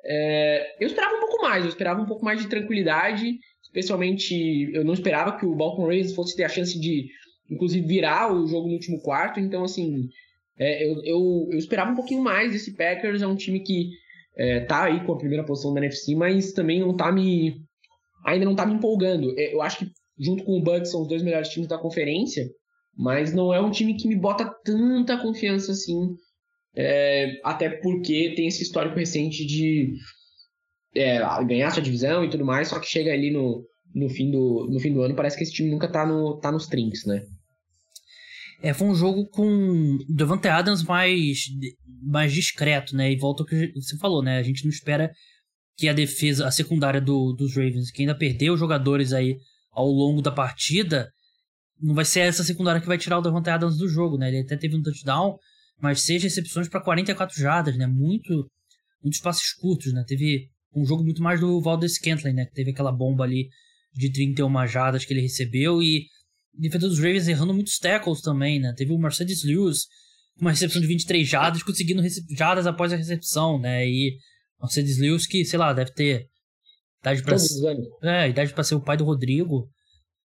É, 0.04 0.78
eu 0.80 0.88
esperava 0.88 1.16
um 1.16 1.20
pouco 1.20 1.44
mais, 1.44 1.64
eu 1.64 1.70
esperava 1.70 2.02
um 2.02 2.08
pouco 2.08 2.26
mais 2.26 2.42
de 2.42 2.50
tranquilidade, 2.50 3.38
especialmente 3.62 4.72
eu 4.74 4.84
não 4.84 4.96
esperava 4.96 5.38
que 5.38 5.46
o 5.46 5.54
Baltimore 5.54 5.90
Ravens 5.90 6.16
fosse 6.16 6.36
ter 6.36 6.44
a 6.44 6.50
chance 6.50 6.80
de 6.80 7.08
inclusive 7.50 7.88
virar 7.88 8.34
o 8.34 8.48
jogo 8.48 8.68
no 8.68 8.74
último 8.74 9.02
quarto. 9.02 9.40
Então, 9.40 9.64
assim, 9.64 10.10
é, 10.58 10.86
eu, 10.86 11.04
eu, 11.04 11.50
eu, 11.52 11.58
esperava 11.58 11.92
um 11.92 11.96
pouquinho 11.96 12.22
mais 12.22 12.52
desse 12.52 12.76
Packers. 12.76 13.22
É 13.22 13.28
um 13.28 13.36
time 13.36 13.60
que 13.60 13.92
é, 14.38 14.62
tá 14.62 14.84
aí 14.84 15.06
com 15.06 15.14
a 15.14 15.18
primeira 15.18 15.44
posição 15.44 15.74
da 15.74 15.80
NFC, 15.80 16.16
mas 16.16 16.54
também 16.54 16.80
não 16.80 16.96
tá 16.96 17.12
me. 17.12 17.62
ainda 18.26 18.46
não 18.46 18.56
tá 18.56 18.66
me 18.66 18.76
empolgando. 18.76 19.38
É, 19.38 19.54
eu 19.54 19.62
acho 19.62 19.80
que 19.80 19.92
junto 20.20 20.44
com 20.44 20.58
o 20.58 20.62
Bucks 20.62 20.92
são 20.92 21.02
os 21.02 21.08
dois 21.08 21.22
melhores 21.22 21.50
times 21.50 21.68
da 21.68 21.78
conferência, 21.78 22.50
mas 22.98 23.34
não 23.34 23.54
é 23.54 23.60
um 23.60 23.72
time 23.72 23.96
que 23.96 24.08
me 24.08 24.16
bota 24.16 24.54
tanta 24.64 25.18
confiança 25.18 25.72
assim. 25.72 26.16
É, 26.78 27.40
até 27.44 27.70
porque 27.70 28.34
tem 28.36 28.48
esse 28.48 28.64
histórico 28.64 28.98
recente 28.98 29.46
de 29.46 29.94
é, 30.94 31.20
ganhar 31.46 31.72
sua 31.72 31.82
divisão 31.82 32.24
e 32.24 32.30
tudo 32.30 32.46
mais, 32.46 32.68
só 32.70 32.80
que 32.80 32.88
chega 32.88 33.14
ali 33.14 33.32
no, 33.32 33.66
no, 33.94 34.10
fim 34.10 34.30
do, 34.30 34.68
no 34.70 34.80
fim 34.80 34.94
do 34.94 35.02
ano, 35.02 35.16
parece 35.16 35.38
que 35.38 35.44
esse 35.44 35.54
time 35.54 35.70
nunca 35.70 35.90
tá, 35.90 36.06
no, 36.06 36.38
tá 36.38 36.52
nos 36.52 36.68
trinks, 36.68 37.06
né? 37.06 37.26
É, 38.66 38.74
foi 38.74 38.88
um 38.88 38.96
jogo 38.96 39.28
com 39.28 40.00
Devante 40.10 40.48
Adams 40.48 40.82
mais, 40.82 41.44
mais 42.02 42.34
discreto, 42.34 42.96
né? 42.96 43.12
E 43.12 43.16
volta 43.16 43.44
ao 43.44 43.48
que 43.48 43.72
você 43.76 43.96
falou, 43.96 44.24
né? 44.24 44.40
A 44.40 44.42
gente 44.42 44.64
não 44.64 44.72
espera 44.72 45.12
que 45.78 45.88
a 45.88 45.94
defesa, 45.94 46.48
a 46.48 46.52
secundária 46.52 47.00
do, 47.00 47.32
dos 47.34 47.56
Ravens, 47.56 47.92
que 47.92 48.02
ainda 48.02 48.18
perdeu 48.18 48.58
jogadores 48.58 49.14
aí 49.14 49.38
ao 49.72 49.86
longo 49.86 50.20
da 50.20 50.32
partida, 50.32 51.12
não 51.80 51.94
vai 51.94 52.06
ser 52.06 52.22
essa 52.22 52.44
secundária 52.44 52.82
que 52.82 52.88
vai 52.88 52.98
tirar 52.98 53.20
o 53.20 53.22
Devante 53.22 53.52
Adams 53.52 53.78
do 53.78 53.88
jogo, 53.88 54.18
né? 54.18 54.30
Ele 54.30 54.40
até 54.40 54.58
teve 54.58 54.76
um 54.76 54.82
touchdown, 54.82 55.38
mas 55.80 56.02
seis 56.02 56.24
recepções 56.24 56.68
para 56.68 56.82
44 56.82 57.40
jardas, 57.40 57.78
né? 57.78 57.86
Muito, 57.86 58.50
muitos 59.04 59.20
passes 59.20 59.54
curtos, 59.54 59.94
né? 59.94 60.04
Teve 60.08 60.50
um 60.76 60.84
jogo 60.84 61.04
muito 61.04 61.22
mais 61.22 61.40
do 61.40 61.62
Valdez 61.62 61.98
Scantling, 61.98 62.34
né? 62.34 62.46
Que 62.48 62.54
teve 62.54 62.72
aquela 62.72 62.92
bomba 62.92 63.26
ali 63.26 63.48
de 63.94 64.12
31 64.12 64.66
jardas 64.66 65.06
que 65.06 65.14
ele 65.14 65.22
recebeu 65.22 65.84
e 65.84 66.08
defesa 66.58 66.88
dos 66.88 66.98
Ravens 66.98 67.28
errando 67.28 67.54
muitos 67.54 67.78
tackles 67.78 68.22
também, 68.22 68.60
né? 68.60 68.74
Teve 68.76 68.94
o 68.94 68.98
Mercedes 68.98 69.44
Lewis 69.44 69.86
com 70.36 70.42
uma 70.46 70.52
recepção 70.52 70.82
de 70.82 70.88
23 70.88 71.28
jardas, 71.28 71.64
conseguindo 71.64 72.02
jardas 72.38 72.68
após 72.68 72.92
a 72.92 72.96
recepção, 72.96 73.60
né? 73.60 73.88
E 73.88 74.18
Mercedes 74.62 74.98
Lewis 74.98 75.26
que, 75.28 75.46
sei 75.46 75.60
lá, 75.60 75.74
deve 75.74 75.92
ter 75.94 76.28
idade 77.02 77.24
para 77.24 77.38
é, 78.04 78.30
idade 78.30 78.54
para 78.54 78.64
ser 78.64 78.76
o 78.76 78.82
pai 78.82 78.98
do 78.98 79.06
Rodrigo 79.06 79.70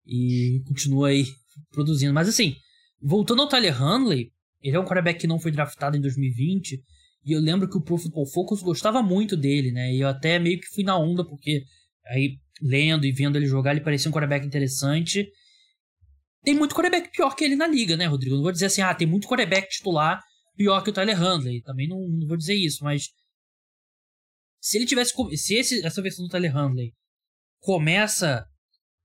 e 0.05 0.61
continua 0.65 1.09
aí 1.09 1.25
produzindo. 1.71 2.13
Mas 2.13 2.29
assim, 2.29 2.55
voltando 3.01 3.41
ao 3.41 3.49
Tyler 3.49 3.81
Hanley, 3.81 4.31
ele 4.61 4.75
é 4.75 4.79
um 4.79 4.85
quarterback 4.85 5.19
que 5.19 5.27
não 5.27 5.39
foi 5.39 5.51
draftado 5.51 5.97
em 5.97 6.01
2020 6.01 6.81
e 7.25 7.31
eu 7.33 7.39
lembro 7.39 7.69
que 7.69 7.77
o 7.77 7.81
Pro 7.81 7.97
Football 7.97 8.27
Focus 8.27 8.61
gostava 8.61 9.03
muito 9.03 9.35
dele, 9.35 9.71
né? 9.71 9.93
E 9.93 9.99
eu 9.99 10.07
até 10.07 10.39
meio 10.39 10.59
que 10.59 10.67
fui 10.67 10.83
na 10.83 10.97
onda 10.97 11.25
porque 11.25 11.63
aí 12.07 12.37
lendo 12.61 13.05
e 13.05 13.11
vendo 13.11 13.37
ele 13.37 13.45
jogar, 13.45 13.71
ele 13.71 13.81
parecia 13.81 14.09
um 14.09 14.13
quarterback 14.13 14.45
interessante 14.45 15.27
tem 16.43 16.55
muito 16.55 16.75
quarterback 16.75 17.11
pior 17.11 17.35
que 17.35 17.43
ele 17.43 17.55
na 17.55 17.67
liga, 17.67 17.97
né, 17.97 18.05
Rodrigo? 18.05 18.35
Não 18.35 18.43
vou 18.43 18.51
dizer 18.51 18.67
assim, 18.67 18.81
ah, 18.81 18.93
tem 18.93 19.07
muito 19.07 19.27
quarterback 19.27 19.69
titular 19.69 20.21
pior 20.55 20.81
que 20.83 20.89
o 20.89 20.93
Tyler 20.93 21.17
Handley. 21.17 21.61
Também 21.61 21.87
não, 21.87 21.99
não 21.99 22.27
vou 22.27 22.37
dizer 22.37 22.55
isso, 22.55 22.83
mas 22.83 23.09
se 24.61 24.77
ele 24.77 24.85
tivesse 24.85 25.13
se 25.37 25.55
esse, 25.55 25.85
essa 25.85 26.01
versão 26.01 26.25
do 26.25 26.29
Tyler 26.29 26.53
Handley 26.53 26.93
começa 27.59 28.45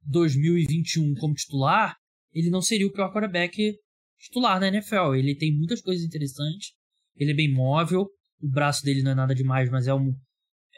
2021 0.03 1.15
como 1.15 1.35
titular, 1.35 1.97
ele 2.33 2.51
não 2.51 2.61
seria 2.61 2.87
o 2.87 2.93
pior 2.93 3.13
quarterback 3.13 3.77
titular 4.19 4.59
na 4.59 4.69
NFL. 4.69 5.15
Ele 5.15 5.37
tem 5.37 5.57
muitas 5.57 5.81
coisas 5.81 6.05
interessantes, 6.05 6.73
ele 7.17 7.31
é 7.31 7.35
bem 7.35 7.53
móvel, 7.53 8.09
o 8.41 8.49
braço 8.49 8.83
dele 8.83 9.03
não 9.03 9.13
é 9.13 9.15
nada 9.15 9.35
demais, 9.35 9.71
mas 9.71 9.87
é 9.87 9.95
um 9.95 10.15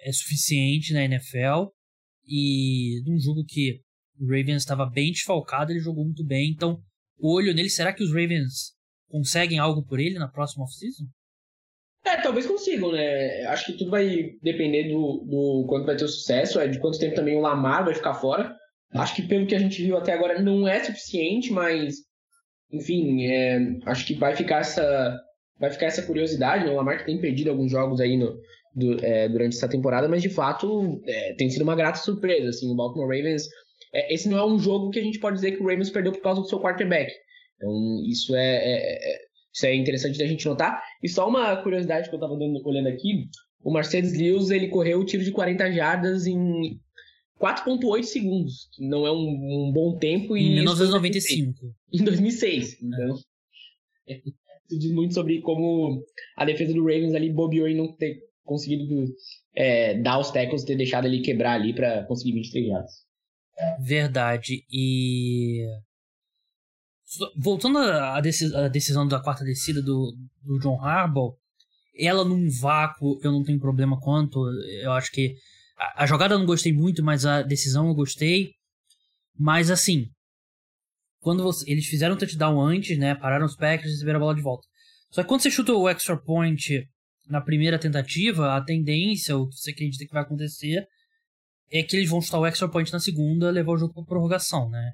é 0.05 0.13
suficiente 0.13 0.93
na 0.93 1.05
NFL. 1.05 1.71
E 2.27 3.03
num 3.07 3.19
jogo 3.19 3.45
que 3.45 3.81
o 4.19 4.25
Ravens 4.25 4.63
estava 4.63 4.87
bem 4.87 5.13
desfalcado, 5.13 5.73
ele 5.73 5.81
jogou 5.81 6.05
muito 6.05 6.25
bem. 6.25 6.51
Então, 6.51 6.81
olho 7.21 7.55
nele. 7.55 7.71
Será 7.71 7.93
que 7.93 8.03
os 8.03 8.11
Ravens 8.11 8.75
conseguem 9.09 9.59
algo 9.59 9.85
por 9.85 10.01
ele 10.01 10.19
na 10.19 10.29
próxima 10.29 10.65
off-season? 10.65 11.05
É, 12.05 12.21
talvez 12.21 12.47
consigam, 12.47 12.93
né? 12.93 13.45
Acho 13.47 13.67
que 13.67 13.79
tudo 13.79 13.91
vai 13.91 14.31
depender 14.41 14.85
do, 14.89 15.25
do 15.29 15.67
quanto 15.69 15.87
vai 15.87 15.97
ter 15.97 16.05
o 16.05 16.09
sucesso, 16.09 16.61
é 16.61 16.69
de 16.69 16.79
quanto 16.79 17.01
tempo 17.01 17.17
também 17.17 17.37
o 17.37 17.41
Lamar 17.41 17.85
vai 17.85 17.95
ficar 17.95 18.15
fora. 18.15 18.55
Acho 18.93 19.17
que 19.17 19.23
pelo 19.23 19.47
que 19.47 19.55
a 19.55 19.59
gente 19.59 19.83
viu 19.83 19.97
até 19.97 20.13
agora 20.13 20.41
não 20.41 20.69
é 20.69 20.83
suficiente, 20.85 21.53
mas 21.53 21.97
enfim, 22.73 23.27
é, 23.27 23.59
acho 23.87 24.07
que 24.07 24.15
vai 24.15 24.37
ficar 24.37 24.61
essa 24.61 25.21
vai 25.59 25.71
ficar 25.71 25.87
essa 25.87 26.03
curiosidade. 26.03 26.65
Né? 26.65 26.71
O 26.71 26.77
Lamar 26.77 26.99
que 26.99 27.07
tem 27.07 27.21
perdido 27.21 27.51
alguns 27.51 27.73
jogos 27.73 28.01
aí 28.01 28.17
no, 28.17 28.39
do, 28.73 29.05
é, 29.05 29.29
durante 29.29 29.57
essa 29.57 29.69
temporada, 29.69 30.09
mas 30.09 30.23
de 30.23 30.29
fato 30.29 31.01
é, 31.07 31.35
tem 31.35 31.51
sido 31.51 31.63
uma 31.63 31.75
grata 31.75 31.99
surpresa. 31.99 32.51
Assim, 32.51 32.71
o 32.71 32.77
Baltimore 32.77 33.09
Ravens 33.09 33.49
é, 33.97 34.15
esse 34.15 34.29
não 34.29 34.39
é 34.39 34.47
um 34.47 34.59
jogo 34.59 34.91
que 34.91 34.99
a 34.99 35.03
gente 35.03 35.19
pode 35.19 35.37
dizer 35.37 35.53
que 35.53 35.63
o 35.63 35.67
Ravens 35.67 35.91
perdeu 35.91 36.13
por 36.13 36.21
causa 36.21 36.43
do 36.43 36.49
seu 36.49 36.61
quarterback. 36.61 37.13
Então, 37.57 38.03
isso 38.07 38.35
é, 38.37 38.57
é, 38.57 39.15
é 39.15 39.27
isso 39.55 39.65
é 39.65 39.75
interessante 39.75 40.19
da 40.19 40.27
gente 40.27 40.45
notar. 40.45 40.83
E 41.03 41.09
só 41.09 41.27
uma 41.27 41.57
curiosidade 41.63 42.11
que 42.11 42.15
eu 42.15 42.19
estava 42.19 42.35
olhando 42.35 42.89
aqui: 42.89 43.27
o 43.65 43.73
Mercedes 43.73 44.13
Lewis 44.13 44.51
ele 44.51 44.69
correu 44.69 45.01
o 45.01 45.05
tiro 45.05 45.25
de 45.25 45.33
40 45.33 45.73
jardas 45.73 46.27
em 46.27 46.79
4,8 47.41 48.03
segundos, 48.03 48.69
que 48.75 48.87
não 48.87 49.07
é 49.07 49.11
um, 49.11 49.69
um 49.69 49.73
bom 49.73 49.97
tempo. 49.97 50.37
Em 50.37 50.57
1995. 50.57 51.75
Em 51.91 52.05
2006. 52.05 52.83
Então, 52.83 53.19
é. 54.09 54.21
isso 54.69 54.79
diz 54.79 54.93
muito 54.93 55.15
sobre 55.15 55.41
como 55.41 56.03
a 56.37 56.45
defesa 56.45 56.75
do 56.75 56.83
Ravens 56.83 57.15
ali 57.15 57.33
bobeou 57.33 57.67
e 57.67 57.75
não 57.75 57.91
ter 57.97 58.19
conseguido 58.45 59.11
é, 59.55 59.95
dar 59.95 60.19
os 60.19 60.31
tackles, 60.31 60.65
ter 60.65 60.77
deixado 60.77 61.07
ele 61.07 61.23
quebrar 61.23 61.55
ali 61.55 61.75
para 61.75 62.05
conseguir 62.05 62.33
23 62.33 62.67
jardas. 62.69 63.06
Verdade. 63.81 64.65
E. 64.71 65.65
Voltando 67.37 67.79
à 67.79 68.21
decisão 68.21 69.07
da 69.07 69.21
quarta 69.21 69.45
descida 69.45 69.81
do, 69.81 70.13
do 70.43 70.59
John 70.59 70.81
Harbaugh, 70.81 71.37
ela 71.97 72.25
num 72.25 72.51
vácuo 72.51 73.19
eu 73.23 73.33
não 73.33 73.43
tenho 73.43 73.61
problema 73.61 73.99
quanto. 74.01 74.39
Eu 74.83 74.93
acho 74.93 75.11
que. 75.13 75.35
A, 75.79 76.05
a 76.05 76.07
jogada 76.07 76.35
eu 76.35 76.39
não 76.39 76.47
gostei 76.47 76.73
muito, 76.73 77.03
mas 77.03 77.25
a 77.25 77.43
decisão 77.43 77.89
eu 77.89 77.95
gostei. 77.95 78.51
Mas 79.39 79.71
assim. 79.71 80.07
Quando 81.21 81.43
você, 81.43 81.69
eles 81.71 81.87
fizeram 81.87 82.15
o 82.15 82.19
touchdown 82.19 82.61
antes, 82.61 82.97
né? 82.99 83.15
Pararam 83.15 83.47
os 83.47 83.57
Packers 83.57 83.91
e 83.91 83.93
receberam 83.95 84.19
a 84.19 84.21
bola 84.21 84.35
de 84.35 84.43
volta. 84.43 84.67
Só 85.11 85.23
que 85.23 85.29
quando 85.29 85.43
você 85.43 85.51
chuta 85.51 85.73
o 85.73 85.89
extra 85.89 86.17
point 86.17 86.87
na 87.29 87.41
primeira 87.41 87.79
tentativa, 87.79 88.57
a 88.57 88.61
tendência, 88.61 89.37
o 89.37 89.49
que 89.49 89.57
você 89.57 89.71
acredita 89.71 90.05
que 90.07 90.13
vai 90.13 90.23
acontecer, 90.23 90.87
é 91.71 91.83
que 91.83 91.97
eles 91.97 92.09
vão 92.09 92.21
chutar 92.21 92.41
o 92.41 92.47
extra 92.47 92.69
point 92.69 92.93
na 92.93 93.01
segunda, 93.01 93.51
levar 93.51 93.73
o 93.73 93.79
jogo 93.79 93.95
para 93.95 94.05
prorrogação, 94.05 94.69
né? 94.69 94.93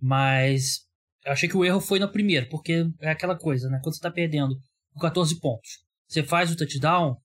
Mas 0.00 0.80
eu 1.24 1.32
achei 1.32 1.48
que 1.48 1.56
o 1.56 1.64
erro 1.64 1.80
foi 1.80 1.98
na 1.98 2.08
primeira, 2.08 2.46
porque 2.48 2.86
é 3.00 3.10
aquela 3.10 3.36
coisa, 3.36 3.68
né? 3.68 3.80
Quando 3.82 3.94
você 3.94 4.00
tá 4.00 4.10
perdendo 4.10 4.54
com 4.92 5.00
14 5.00 5.38
pontos, 5.40 5.68
você 6.06 6.22
faz 6.22 6.50
o 6.50 6.56
touchdown, 6.56 7.16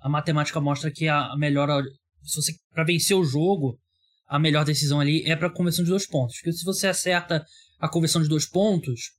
a 0.00 0.08
matemática 0.08 0.60
mostra 0.60 0.90
que 0.90 1.08
a 1.08 1.34
melhor 1.36 1.82
se 2.22 2.42
você 2.42 2.52
para 2.72 2.84
vencer 2.84 3.16
o 3.16 3.24
jogo, 3.24 3.78
a 4.26 4.38
melhor 4.38 4.64
decisão 4.64 5.00
ali 5.00 5.22
é 5.24 5.36
para 5.36 5.50
conversão 5.50 5.84
de 5.84 5.90
dois 5.90 6.06
pontos. 6.06 6.36
Porque 6.36 6.52
se 6.52 6.64
você 6.64 6.88
acerta 6.88 7.44
a 7.78 7.88
conversão 7.88 8.20
de 8.22 8.28
dois 8.28 8.48
pontos 8.48 9.12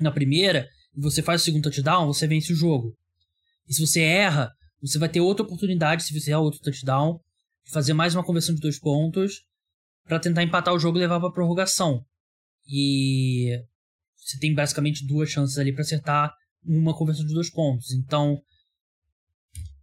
na 0.00 0.10
primeira 0.10 0.66
e 0.96 1.00
você 1.00 1.22
faz 1.22 1.42
o 1.42 1.44
segundo 1.44 1.64
touchdown, 1.64 2.06
você 2.06 2.26
vence 2.26 2.52
o 2.52 2.56
jogo. 2.56 2.96
E 3.68 3.74
se 3.74 3.86
você 3.86 4.00
erra, 4.00 4.50
você 4.80 4.98
vai 4.98 5.08
ter 5.08 5.20
outra 5.20 5.44
oportunidade 5.44 6.04
se 6.04 6.18
você 6.18 6.30
errar 6.30 6.40
outro 6.40 6.60
touchdown 6.60 7.20
fazer 7.70 7.92
mais 7.94 8.14
uma 8.14 8.24
conversão 8.24 8.54
de 8.54 8.60
dois 8.60 8.78
pontos 8.78 9.44
para 10.04 10.18
tentar 10.18 10.42
empatar 10.42 10.74
o 10.74 10.78
jogo 10.78 10.98
e 10.98 11.00
levar 11.00 11.20
para 11.20 11.32
prorrogação. 11.32 12.04
E 12.66 13.58
você 14.16 14.38
tem 14.38 14.54
basicamente 14.54 15.06
duas 15.06 15.30
chances 15.30 15.58
ali 15.58 15.72
para 15.72 15.82
acertar 15.82 16.32
uma 16.64 16.96
conversão 16.96 17.26
de 17.26 17.34
dois 17.34 17.50
pontos. 17.50 17.92
Então, 17.92 18.40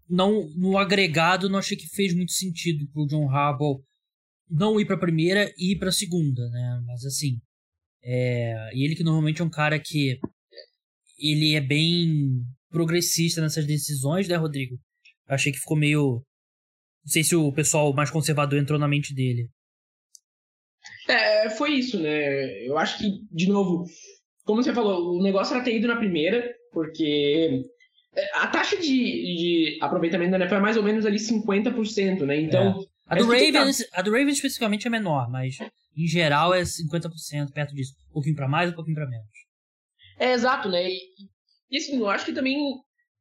não 0.09 0.49
no 0.55 0.77
agregado, 0.77 1.49
não 1.49 1.59
achei 1.59 1.77
que 1.77 1.87
fez 1.87 2.13
muito 2.13 2.31
sentido 2.31 2.87
pro 2.91 3.07
John 3.07 3.29
Harbaugh 3.29 3.83
não 4.49 4.79
ir 4.79 4.85
para 4.85 4.95
a 4.95 4.99
primeira 4.99 5.53
e 5.57 5.73
ir 5.73 5.77
para 5.77 5.89
a 5.89 5.93
segunda, 5.93 6.49
né? 6.49 6.81
Mas 6.85 7.05
assim, 7.05 7.39
é... 8.03 8.75
e 8.75 8.83
ele 8.83 8.95
que 8.95 9.03
normalmente 9.03 9.41
é 9.41 9.45
um 9.45 9.49
cara 9.49 9.79
que 9.79 10.19
ele 11.17 11.53
é 11.53 11.61
bem 11.61 12.43
progressista 12.69 13.41
nessas 13.41 13.65
decisões, 13.65 14.27
né, 14.27 14.35
Rodrigo? 14.35 14.79
Achei 15.27 15.51
que 15.51 15.59
ficou 15.59 15.77
meio 15.77 16.25
não 17.03 17.11
sei 17.11 17.23
se 17.23 17.35
o 17.35 17.51
pessoal 17.51 17.93
mais 17.93 18.09
conservador 18.09 18.59
entrou 18.59 18.79
na 18.79 18.87
mente 18.87 19.13
dele. 19.13 19.49
É, 21.07 21.49
foi 21.49 21.71
isso, 21.71 21.99
né? 21.99 22.65
Eu 22.65 22.77
acho 22.77 22.97
que, 22.97 23.25
de 23.31 23.47
novo, 23.47 23.85
como 24.45 24.63
você 24.63 24.73
falou, 24.73 25.17
o 25.17 25.23
negócio 25.23 25.55
era 25.55 25.63
ter 25.63 25.75
ido 25.75 25.87
na 25.87 25.95
primeira, 25.95 26.43
porque 26.71 27.63
é, 28.15 28.37
a 28.37 28.47
taxa 28.47 28.77
de, 28.77 28.85
de 28.85 29.77
aproveitamento 29.81 30.31
da 30.31 30.37
NFL 30.37 30.55
é 30.55 30.59
mais 30.59 30.77
ou 30.77 30.83
menos 30.83 31.05
ali 31.05 31.17
50%, 31.17 32.25
né? 32.25 32.41
Então. 32.41 32.81
É. 32.81 32.99
A, 33.07 33.15
do 33.15 33.25
Ravens, 33.25 33.79
tá... 33.79 33.99
a 33.99 34.01
do 34.03 34.11
Ravens 34.11 34.35
especificamente 34.35 34.85
é 34.85 34.89
menor, 34.89 35.31
mas 35.31 35.57
em 35.97 36.07
geral 36.07 36.53
é 36.53 36.61
50%, 36.61 37.51
perto 37.51 37.73
disso. 37.73 37.93
Um 38.09 38.13
pouquinho 38.13 38.35
para 38.35 38.47
mais, 38.47 38.71
um 38.71 38.75
pouquinho 38.75 38.95
para 38.95 39.09
menos. 39.09 39.27
É, 40.19 40.33
exato, 40.33 40.69
né? 40.69 40.89
E, 40.89 40.99
e 41.71 41.77
assim, 41.77 41.97
eu 41.97 42.09
acho 42.09 42.25
que 42.25 42.33
também 42.33 42.55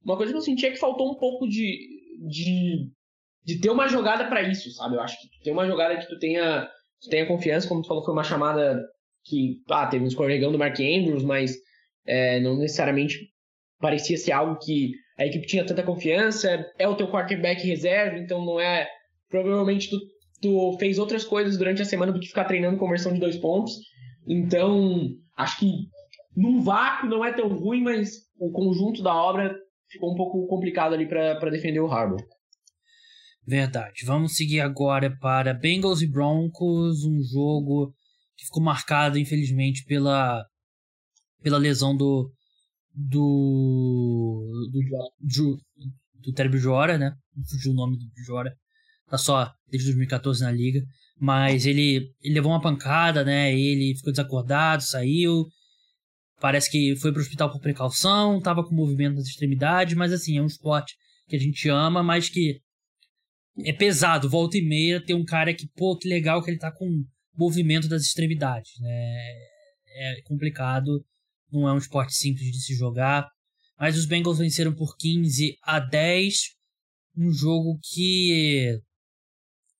uma 0.04 0.16
coisa 0.16 0.32
que 0.32 0.38
eu 0.38 0.42
senti 0.42 0.66
é 0.66 0.70
que 0.70 0.78
faltou 0.78 1.10
um 1.10 1.18
pouco 1.18 1.48
de, 1.48 1.78
de 2.28 2.90
de 3.49 3.59
ter 3.59 3.70
uma 3.70 3.88
jogada 3.88 4.26
para 4.26 4.42
isso, 4.42 4.70
sabe? 4.72 4.96
Eu 4.96 5.01
acho 5.01 5.18
que 5.18 5.42
ter 5.42 5.51
uma 5.51 5.66
jogada 5.66 5.96
que 5.96 6.07
tu 6.07 6.18
tenha, 6.18 6.68
tu 7.01 7.09
tenha 7.09 7.24
confiança, 7.24 7.66
como 7.66 7.80
tu 7.80 7.88
falou, 7.88 8.05
foi 8.05 8.12
uma 8.12 8.22
chamada 8.22 8.78
que, 9.24 9.62
ah, 9.70 9.86
teve 9.86 10.05
um 10.05 10.07
escorregão 10.07 10.53
do 10.53 10.59
Mark 10.59 10.78
Andrews, 10.78 11.24
mas 11.24 11.57
é, 12.07 12.38
não 12.40 12.59
necessariamente 12.59 13.16
parecia 13.80 14.18
ser 14.18 14.32
algo 14.32 14.59
que 14.59 14.92
a 15.18 15.24
equipe 15.24 15.46
tinha 15.46 15.64
tanta 15.64 15.82
confiança, 15.82 16.62
é 16.78 16.86
o 16.86 16.94
teu 16.94 17.11
quarterback 17.11 17.66
reserva, 17.66 18.18
então 18.18 18.44
não 18.44 18.61
é. 18.61 18.86
Provavelmente 19.30 19.88
tu, 19.88 19.99
tu 20.42 20.76
fez 20.78 20.99
outras 20.99 21.24
coisas 21.24 21.57
durante 21.57 21.80
a 21.80 21.86
semana 21.86 22.12
do 22.12 22.20
que 22.20 22.28
ficar 22.28 22.44
treinando 22.44 22.76
conversão 22.76 23.14
de 23.14 23.20
dois 23.20 23.38
pontos. 23.38 23.72
Então, 24.26 25.09
acho 25.38 25.59
que 25.59 25.72
num 26.36 26.61
vácuo 26.61 27.07
não 27.07 27.24
é 27.24 27.32
tão 27.32 27.49
ruim, 27.49 27.82
mas 27.82 28.11
o 28.38 28.53
conjunto 28.53 29.03
da 29.03 29.14
obra 29.14 29.57
ficou 29.88 30.12
um 30.12 30.16
pouco 30.16 30.46
complicado 30.49 30.92
ali 30.92 31.09
para 31.09 31.51
defender 31.51 31.80
o 31.80 31.90
Harbour. 31.90 32.22
Verdade. 33.49 34.05
Vamos 34.05 34.36
seguir 34.36 34.61
agora 34.61 35.11
para 35.16 35.55
Bengals 35.55 36.03
e 36.03 36.07
Broncos, 36.07 37.03
um 37.03 37.22
jogo 37.22 37.94
que 38.36 38.44
ficou 38.44 38.62
marcado, 38.62 39.18
infelizmente, 39.18 39.84
pela, 39.84 40.44
pela 41.42 41.57
lesão 41.57 41.96
do. 41.96 42.30
do. 42.94 44.68
do, 44.70 44.82
do, 45.18 46.30
do 46.30 46.99
né? 46.99 47.16
Não 47.34 47.44
fugiu 47.46 47.72
o 47.72 47.74
nome 47.74 47.96
do 47.96 48.22
Jora. 48.22 48.55
Tá 49.09 49.16
só 49.16 49.51
desde 49.70 49.88
2014 49.88 50.42
na 50.42 50.53
liga. 50.53 50.82
Mas 51.18 51.64
ele, 51.64 52.12
ele 52.22 52.34
levou 52.34 52.53
uma 52.53 52.61
pancada, 52.61 53.24
né? 53.24 53.59
Ele 53.59 53.96
ficou 53.96 54.12
desacordado, 54.12 54.82
saiu. 54.82 55.46
Parece 56.38 56.70
que 56.70 56.94
foi 56.96 57.12
pro 57.12 57.22
hospital 57.22 57.51
por 57.51 57.62
precaução, 57.62 58.42
tava 58.42 58.62
com 58.62 58.74
movimento 58.74 59.14
nas 59.14 59.26
extremidades, 59.26 59.96
mas 59.96 60.12
assim, 60.12 60.36
é 60.36 60.42
um 60.42 60.46
esporte 60.46 60.94
que 61.26 61.34
a 61.34 61.40
gente 61.40 61.66
ama, 61.70 62.03
mas 62.03 62.28
que 62.28 62.61
é 63.64 63.72
pesado, 63.72 64.28
volta 64.28 64.56
e 64.56 64.62
meia, 64.62 65.04
ter 65.04 65.14
um 65.14 65.24
cara 65.24 65.54
que, 65.54 65.68
pô, 65.76 65.96
que 65.96 66.09
legal 66.09 66.42
que 66.42 66.50
ele 66.50 66.59
tá 66.59 66.70
com 66.70 67.04
movimento 67.36 67.88
das 67.88 68.02
extremidades, 68.02 68.72
né? 68.80 69.18
É 70.00 70.22
complicado, 70.24 71.04
não 71.50 71.68
é 71.68 71.72
um 71.72 71.78
esporte 71.78 72.14
simples 72.14 72.50
de 72.50 72.61
se 72.61 72.74
jogar. 72.74 73.28
Mas 73.78 73.96
os 73.96 74.06
Bengals 74.06 74.38
venceram 74.38 74.74
por 74.74 74.96
15 74.96 75.56
a 75.62 75.78
10, 75.78 76.34
um 77.16 77.30
jogo 77.32 77.78
que 77.82 78.78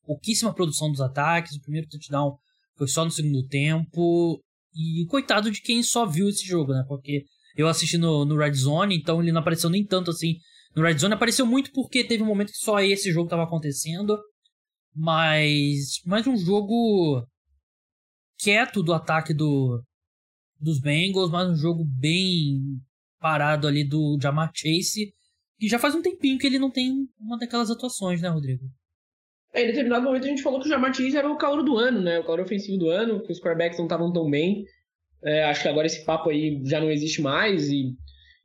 pouquíssima 0.05 0.55
produção 0.55 0.91
dos 0.91 1.01
ataques, 1.01 1.57
o 1.57 1.61
primeiro 1.61 1.89
touchdown 1.89 2.39
foi 2.77 2.89
só 2.89 3.05
no 3.05 3.11
segundo 3.11 3.47
tempo. 3.47 4.43
E 4.75 5.05
coitado 5.07 5.51
de 5.51 5.61
quem 5.61 5.83
só 5.83 6.07
viu 6.07 6.29
esse 6.29 6.47
jogo, 6.47 6.73
né? 6.73 6.85
Porque 6.87 7.25
eu 7.57 7.69
assisti 7.69 7.99
no, 7.99 8.25
no 8.25 8.37
Red 8.37 8.55
Zone, 8.55 8.97
então 8.97 9.21
ele 9.21 9.33
não 9.33 9.41
apareceu 9.41 9.69
nem 9.69 9.85
tanto 9.85 10.11
assim 10.11 10.37
no 10.75 10.83
Red 10.83 10.99
Zone. 10.99 11.15
Apareceu 11.15 11.47
muito 11.47 11.73
porque 11.73 12.05
teve 12.05 12.23
um 12.23 12.27
momento 12.27 12.53
que 12.53 12.59
só 12.59 12.81
esse 12.81 13.13
jogo 13.13 13.27
estava 13.27 13.45
acontecendo. 13.45 14.19
Mas, 14.95 16.01
mas 16.05 16.27
um 16.27 16.37
jogo 16.37 17.25
quieto 18.39 18.83
do 18.83 18.93
ataque 18.93 19.33
do, 19.33 19.83
dos 20.59 20.81
Bengals, 20.81 21.31
mas 21.31 21.49
um 21.49 21.57
jogo 21.57 21.85
bem 21.85 22.61
parado 23.21 23.67
ali 23.67 23.85
do 23.85 24.19
Jamar 24.21 24.51
Chase. 24.55 25.13
Que 25.59 25.69
já 25.69 25.79
faz 25.79 25.95
um 25.95 26.03
tempinho 26.03 26.39
que 26.39 26.47
ele 26.47 26.59
não 26.59 26.71
tem 26.71 27.09
uma 27.19 27.37
daquelas 27.37 27.71
atuações, 27.71 28.23
né, 28.23 28.29
Rodrigo? 28.29 28.65
É, 29.53 29.65
em 29.65 29.67
determinado 29.67 30.05
momento 30.05 30.25
a 30.25 30.29
gente 30.29 30.43
falou 30.43 30.61
que 30.61 30.67
o 30.67 30.69
Jamar 30.69 30.95
Chase 30.95 31.17
era 31.17 31.31
o 31.31 31.37
calor 31.37 31.65
do 31.65 31.77
ano, 31.77 32.01
né? 32.01 32.21
O 32.21 32.25
calor 32.25 32.41
ofensivo 32.41 32.79
do 32.79 32.91
ano, 32.91 33.23
que 33.23 33.33
os 33.33 33.41
quarterbacks 33.41 33.79
não 33.79 33.87
estavam 33.87 34.13
tão 34.13 34.31
bem. 34.31 34.65
É, 35.23 35.45
acho 35.45 35.63
que 35.63 35.69
agora 35.69 35.87
esse 35.87 36.05
papo 36.05 36.31
aí 36.31 36.61
já 36.65 36.81
não 36.81 36.91
existe 36.91 37.21
mais. 37.21 37.69
E, 37.69 37.93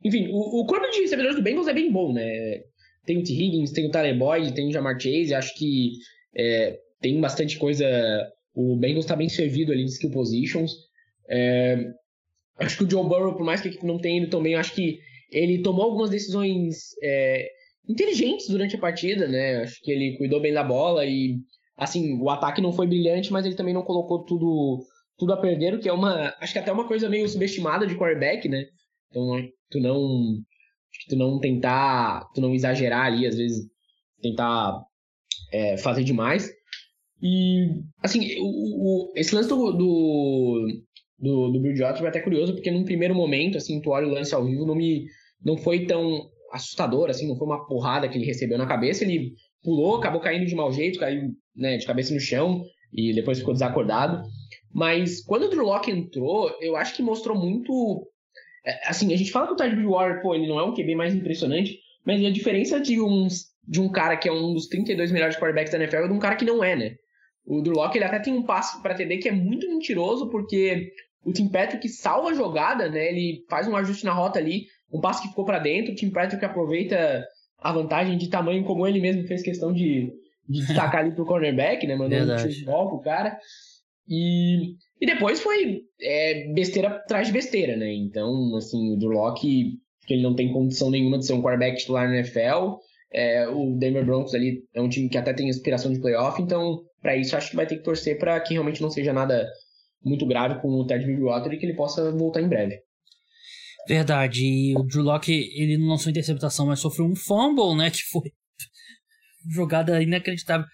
enfim, 0.04 0.28
o, 0.30 0.60
o 0.60 0.66
corpo 0.66 0.90
de 0.90 1.00
recebedores 1.00 1.36
do 1.36 1.42
Bengals 1.42 1.66
é 1.66 1.72
bem 1.72 1.90
bom, 1.90 2.12
né? 2.12 2.60
Tem 3.06 3.18
o 3.18 3.22
T. 3.22 3.32
Higgins, 3.32 3.72
tem 3.72 3.86
o 3.86 3.90
Tyler 3.90 4.16
Boyd, 4.18 4.54
tem 4.54 4.68
o 4.68 4.72
Jamar 4.72 5.00
Chase. 5.00 5.34
Acho 5.34 5.54
que 5.54 5.92
é, 6.36 6.78
tem 7.00 7.20
bastante 7.20 7.58
coisa. 7.58 7.86
O 8.54 8.76
Bengals 8.76 9.04
está 9.04 9.16
bem 9.16 9.28
servido 9.28 9.72
ali 9.72 9.84
de 9.84 9.90
skill 9.90 10.10
positions. 10.10 10.72
É, 11.28 11.90
acho 12.58 12.78
que 12.78 12.84
o 12.84 12.90
Joe 12.90 13.08
Burrow, 13.08 13.34
por 13.34 13.44
mais 13.44 13.60
que 13.60 13.68
a 13.68 13.70
equipe 13.70 13.86
não 13.86 13.98
tenha 13.98 14.22
ido 14.22 14.30
tão 14.30 14.42
bem, 14.42 14.54
acho 14.54 14.74
que 14.74 14.98
ele 15.30 15.62
tomou 15.62 15.86
algumas 15.86 16.10
decisões 16.10 16.94
é, 17.02 17.48
inteligentes 17.88 18.48
durante 18.48 18.76
a 18.76 18.80
partida, 18.80 19.26
né? 19.26 19.62
Acho 19.62 19.80
que 19.82 19.90
ele 19.90 20.16
cuidou 20.16 20.40
bem 20.40 20.52
da 20.52 20.62
bola 20.62 21.04
e, 21.04 21.36
assim, 21.76 22.20
o 22.20 22.30
ataque 22.30 22.60
não 22.60 22.72
foi 22.72 22.86
brilhante, 22.86 23.32
mas 23.32 23.44
ele 23.44 23.56
também 23.56 23.74
não 23.74 23.82
colocou 23.82 24.24
tudo, 24.24 24.84
tudo 25.18 25.32
a 25.32 25.36
perder, 25.36 25.74
o 25.74 25.80
que 25.80 25.88
é 25.88 25.92
uma, 25.92 26.34
acho 26.40 26.52
que 26.52 26.58
até 26.58 26.70
uma 26.72 26.86
coisa 26.86 27.08
meio 27.08 27.28
subestimada 27.28 27.86
de 27.86 27.96
quarterback, 27.96 28.48
né? 28.48 28.64
Então, 29.14 29.48
tu 29.70 29.80
não, 29.80 30.42
tu 31.08 31.16
não 31.16 31.38
tentar, 31.38 32.28
tu 32.34 32.40
não 32.40 32.52
exagerar 32.52 33.06
ali, 33.06 33.26
às 33.26 33.36
vezes 33.36 33.64
tentar 34.20 34.82
é, 35.52 35.76
fazer 35.76 36.02
demais. 36.02 36.50
E, 37.22 37.68
assim, 38.02 38.36
o, 38.40 38.46
o 38.46 39.12
esse 39.14 39.34
lance 39.34 39.48
do, 39.48 39.72
do, 39.72 40.66
do, 41.18 41.52
do 41.52 41.60
Bridgewater 41.60 42.04
é 42.04 42.08
até 42.08 42.20
curioso, 42.20 42.54
porque 42.54 42.70
num 42.70 42.84
primeiro 42.84 43.14
momento, 43.14 43.56
assim, 43.56 43.80
tu 43.80 43.90
olha 43.90 44.08
o 44.08 44.10
lance 44.10 44.34
ao 44.34 44.44
vivo, 44.44 44.66
não 44.66 44.74
me, 44.74 45.06
não 45.42 45.56
foi 45.56 45.86
tão 45.86 46.28
assustador, 46.52 47.08
assim, 47.08 47.28
não 47.28 47.36
foi 47.36 47.46
uma 47.46 47.66
porrada 47.66 48.08
que 48.08 48.18
ele 48.18 48.26
recebeu 48.26 48.58
na 48.58 48.66
cabeça, 48.66 49.04
ele 49.04 49.32
pulou, 49.62 49.96
acabou 49.96 50.20
caindo 50.20 50.46
de 50.46 50.54
mau 50.54 50.72
jeito, 50.72 50.98
caiu 50.98 51.30
né, 51.56 51.76
de 51.76 51.86
cabeça 51.86 52.12
no 52.12 52.20
chão 52.20 52.64
e 52.92 53.14
depois 53.14 53.38
ficou 53.38 53.54
desacordado. 53.54 54.22
Mas 54.72 55.24
quando 55.24 55.44
o 55.44 55.48
Drew 55.48 55.64
Locke 55.64 55.90
entrou, 55.90 56.50
eu 56.60 56.76
acho 56.76 56.94
que 56.96 57.02
mostrou 57.02 57.38
muito. 57.38 58.06
É, 58.64 58.88
assim, 58.88 59.12
a 59.12 59.16
gente 59.16 59.30
fala 59.30 59.46
que 59.46 59.52
o 59.52 59.56
Tide 59.56 59.74
Bridgewater, 59.74 60.22
pô, 60.22 60.34
ele 60.34 60.46
não 60.46 60.58
é 60.58 60.64
um 60.64 60.74
QB 60.74 60.94
mais 60.94 61.14
impressionante, 61.14 61.78
mas 62.04 62.24
a 62.24 62.30
diferença 62.30 62.80
de, 62.80 63.00
uns, 63.00 63.46
de 63.66 63.80
um 63.80 63.90
cara 63.90 64.16
que 64.16 64.28
é 64.28 64.32
um 64.32 64.54
dos 64.54 64.66
32 64.68 65.12
melhores 65.12 65.36
quarterbacks 65.36 65.72
da 65.72 65.78
NFL 65.78 65.96
é 65.96 66.08
de 66.08 66.14
um 66.14 66.18
cara 66.18 66.36
que 66.36 66.44
não 66.44 66.62
é, 66.62 66.74
né? 66.76 66.96
O 67.46 67.60
Drew 67.60 67.74
Locke, 67.74 67.98
ele 67.98 68.04
até 68.04 68.18
tem 68.18 68.32
um 68.32 68.42
passe 68.42 68.80
para 68.82 68.94
TD 68.94 69.18
que 69.18 69.28
é 69.28 69.32
muito 69.32 69.68
mentiroso, 69.68 70.30
porque 70.30 70.92
o 71.22 71.32
Tim 71.32 71.48
Patrick 71.48 71.86
salva 71.88 72.30
a 72.30 72.34
jogada, 72.34 72.88
né? 72.88 73.08
Ele 73.08 73.44
faz 73.48 73.68
um 73.68 73.76
ajuste 73.76 74.04
na 74.04 74.12
rota 74.12 74.38
ali, 74.38 74.66
um 74.92 75.00
passe 75.00 75.22
que 75.22 75.28
ficou 75.28 75.44
para 75.44 75.58
dentro, 75.58 75.92
o 75.92 75.94
Tim 75.94 76.10
Patrick 76.10 76.42
aproveita 76.44 77.26
a 77.58 77.72
vantagem 77.72 78.16
de 78.16 78.28
tamanho, 78.28 78.64
como 78.64 78.86
ele 78.86 79.00
mesmo 79.00 79.26
fez 79.26 79.42
questão 79.42 79.72
de, 79.72 80.12
de 80.48 80.66
destacar 80.66 81.00
ali 81.00 81.14
pro 81.14 81.26
cornerback, 81.26 81.86
né? 81.86 81.96
Mandando 81.96 82.32
um 82.32 82.38
chute 82.38 82.64
pro 82.64 83.00
cara. 83.00 83.38
E, 84.08 84.74
e 85.04 85.06
depois 85.06 85.38
foi 85.38 85.82
é, 86.00 86.50
besteira 86.54 86.88
atrás 86.88 87.26
de 87.26 87.32
besteira, 87.34 87.76
né? 87.76 87.92
Então, 87.92 88.56
assim, 88.56 88.90
o 88.90 88.96
Durlock, 88.96 89.78
ele 90.08 90.22
não 90.22 90.34
tem 90.34 90.50
condição 90.50 90.90
nenhuma 90.90 91.18
de 91.18 91.26
ser 91.26 91.34
um 91.34 91.42
quarterback 91.42 91.76
titular 91.76 92.08
na 92.08 92.16
NFL. 92.16 92.78
É, 93.12 93.46
o 93.46 93.76
Denver 93.76 94.06
Broncos 94.06 94.34
ali 94.34 94.62
é 94.72 94.80
um 94.80 94.88
time 94.88 95.10
que 95.10 95.18
até 95.18 95.34
tem 95.34 95.50
aspiração 95.50 95.92
de 95.92 96.00
playoff, 96.00 96.40
então, 96.40 96.80
para 97.02 97.18
isso, 97.18 97.36
acho 97.36 97.50
que 97.50 97.56
vai 97.56 97.66
ter 97.66 97.76
que 97.76 97.82
torcer 97.82 98.18
para 98.18 98.40
que 98.40 98.54
realmente 98.54 98.80
não 98.80 98.88
seja 98.88 99.12
nada 99.12 99.46
muito 100.02 100.24
grave 100.24 100.58
com 100.62 100.68
o 100.68 100.86
Ted 100.86 101.04
Bridgewater 101.04 101.52
e 101.52 101.58
que 101.58 101.66
ele 101.66 101.76
possa 101.76 102.10
voltar 102.10 102.40
em 102.40 102.48
breve. 102.48 102.78
Verdade. 103.86 104.42
E 104.42 104.74
o 104.74 104.84
Drew 104.84 105.02
Locke, 105.02 105.50
ele 105.54 105.76
não 105.76 105.88
lançou 105.88 106.08
interceptação, 106.08 106.64
mas 106.64 106.80
sofreu 106.80 107.04
um 107.04 107.14
fumble, 107.14 107.76
né? 107.76 107.90
Que 107.90 108.02
foi 108.04 108.32
jogada 109.52 110.02
inacreditável. 110.02 110.64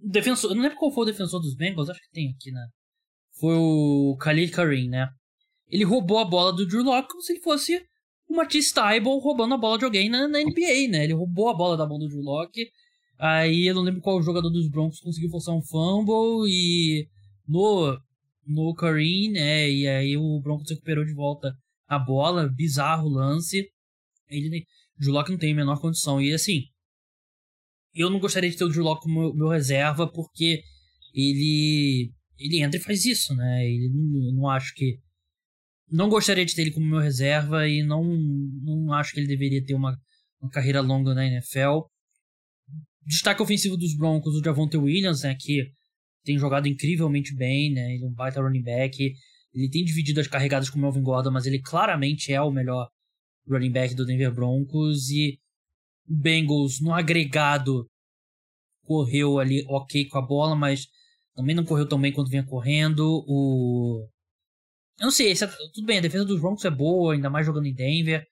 Defensor, 0.00 0.52
eu 0.52 0.54
não 0.54 0.62
lembro 0.62 0.78
qual 0.78 0.90
foi 0.90 1.02
o 1.02 1.06
defensor 1.06 1.38
dos 1.38 1.54
Bengals, 1.54 1.90
acho 1.90 2.00
que 2.00 2.10
tem 2.10 2.30
aqui, 2.30 2.50
né? 2.50 2.66
Foi 3.38 3.54
o 3.56 4.16
Khalil 4.20 4.50
Kareem, 4.50 4.88
né? 4.88 5.08
Ele 5.68 5.84
roubou 5.84 6.18
a 6.18 6.24
bola 6.24 6.52
do 6.52 6.66
Drew 6.66 6.82
Locke 6.82 7.08
como 7.08 7.22
se 7.22 7.32
ele 7.32 7.40
fosse 7.40 7.80
o 8.28 8.34
Matisse 8.34 8.74
Tybalt 8.74 9.22
roubando 9.22 9.54
a 9.54 9.58
bola 9.58 9.78
de 9.78 9.84
alguém 9.84 10.08
na, 10.08 10.28
na, 10.28 10.40
NBA, 10.40 10.88
né? 10.90 11.04
Ele 11.04 11.14
roubou 11.14 11.48
a 11.48 11.54
bola 11.54 11.76
da 11.76 11.86
mão 11.86 11.98
do 11.98 12.08
Drew 12.08 12.22
Locke. 12.22 12.68
Aí 13.18 13.66
eu 13.66 13.74
não 13.74 13.82
lembro 13.82 14.00
qual 14.00 14.22
jogador 14.22 14.50
dos 14.50 14.68
Broncos 14.68 15.00
conseguiu 15.00 15.30
forçar 15.30 15.54
um 15.54 15.62
fumble 15.62 16.48
e 16.48 17.08
no 17.46 17.98
no 18.46 18.74
Kareem, 18.74 19.30
né? 19.30 19.70
E 19.70 19.86
aí 19.86 20.16
o 20.16 20.40
Broncos 20.40 20.70
recuperou 20.70 21.04
de 21.04 21.12
volta 21.12 21.54
a 21.86 21.98
bola, 21.98 22.48
bizarro 22.48 23.08
lance. 23.08 23.68
Ele, 24.28 24.66
Drew 24.98 25.12
não 25.12 25.38
tem 25.38 25.52
a 25.52 25.56
menor 25.56 25.80
condição. 25.80 26.20
E 26.20 26.32
assim, 26.32 26.62
eu 27.94 28.10
não 28.10 28.18
gostaria 28.18 28.50
de 28.50 28.56
ter 28.56 28.64
o 28.64 28.68
Drew 28.68 28.84
como 28.96 29.20
meu, 29.20 29.34
meu, 29.34 29.48
reserva, 29.48 30.10
porque 30.10 30.62
ele 31.14 32.10
ele 32.38 32.62
entra 32.62 32.78
e 32.78 32.82
faz 32.82 33.04
isso, 33.04 33.34
né? 33.34 33.66
Ele 33.66 33.90
não, 33.90 34.32
não 34.32 34.48
acho 34.48 34.74
que. 34.74 35.00
Não 35.90 36.08
gostaria 36.08 36.44
de 36.44 36.54
ter 36.54 36.62
ele 36.62 36.70
como 36.70 36.86
meu 36.86 37.00
reserva 37.00 37.66
e 37.66 37.82
não, 37.82 38.04
não 38.04 38.92
acho 38.92 39.12
que 39.12 39.20
ele 39.20 39.26
deveria 39.26 39.64
ter 39.64 39.74
uma, 39.74 39.98
uma 40.40 40.50
carreira 40.50 40.80
longa 40.80 41.14
na 41.14 41.26
NFL. 41.26 41.86
Destaque 43.06 43.42
ofensivo 43.42 43.76
dos 43.76 43.96
Broncos, 43.96 44.34
o 44.34 44.44
Javonte 44.44 44.76
Williams, 44.76 45.22
né? 45.22 45.34
Que 45.34 45.72
tem 46.24 46.38
jogado 46.38 46.68
incrivelmente 46.68 47.34
bem, 47.34 47.72
né? 47.72 47.94
Ele 47.94 48.04
é 48.04 48.06
um 48.06 48.12
baita 48.12 48.40
running 48.40 48.62
back. 48.62 49.14
Ele 49.54 49.70
tem 49.70 49.82
dividido 49.82 50.20
as 50.20 50.28
carregadas 50.28 50.68
com 50.68 50.78
o 50.78 50.82
Melvin 50.82 51.02
Gordon, 51.02 51.30
mas 51.30 51.46
ele 51.46 51.60
claramente 51.60 52.32
é 52.32 52.40
o 52.40 52.50
melhor 52.50 52.88
running 53.48 53.72
back 53.72 53.94
do 53.94 54.04
Denver 54.04 54.32
Broncos. 54.32 55.08
E 55.08 55.38
o 56.06 56.14
Bengals, 56.14 56.80
no 56.82 56.92
agregado, 56.92 57.88
correu 58.84 59.38
ali 59.38 59.64
ok 59.68 60.06
com 60.06 60.18
a 60.18 60.22
bola, 60.22 60.54
mas 60.54 60.86
também 61.38 61.54
não 61.54 61.64
correu 61.64 61.86
tão 61.86 62.00
bem 62.00 62.12
quanto 62.12 62.30
vinha 62.30 62.44
correndo. 62.44 63.24
O. 63.24 64.04
Eu 64.98 65.04
não 65.04 65.10
sei, 65.12 65.30
esse, 65.30 65.46
tudo 65.72 65.86
bem, 65.86 65.98
a 65.98 66.00
defesa 66.00 66.24
dos 66.24 66.40
Broncos 66.40 66.64
é 66.64 66.70
boa, 66.70 67.14
ainda 67.14 67.30
mais 67.30 67.46
jogando 67.46 67.66
em 67.66 67.72
Denver, 67.72 68.26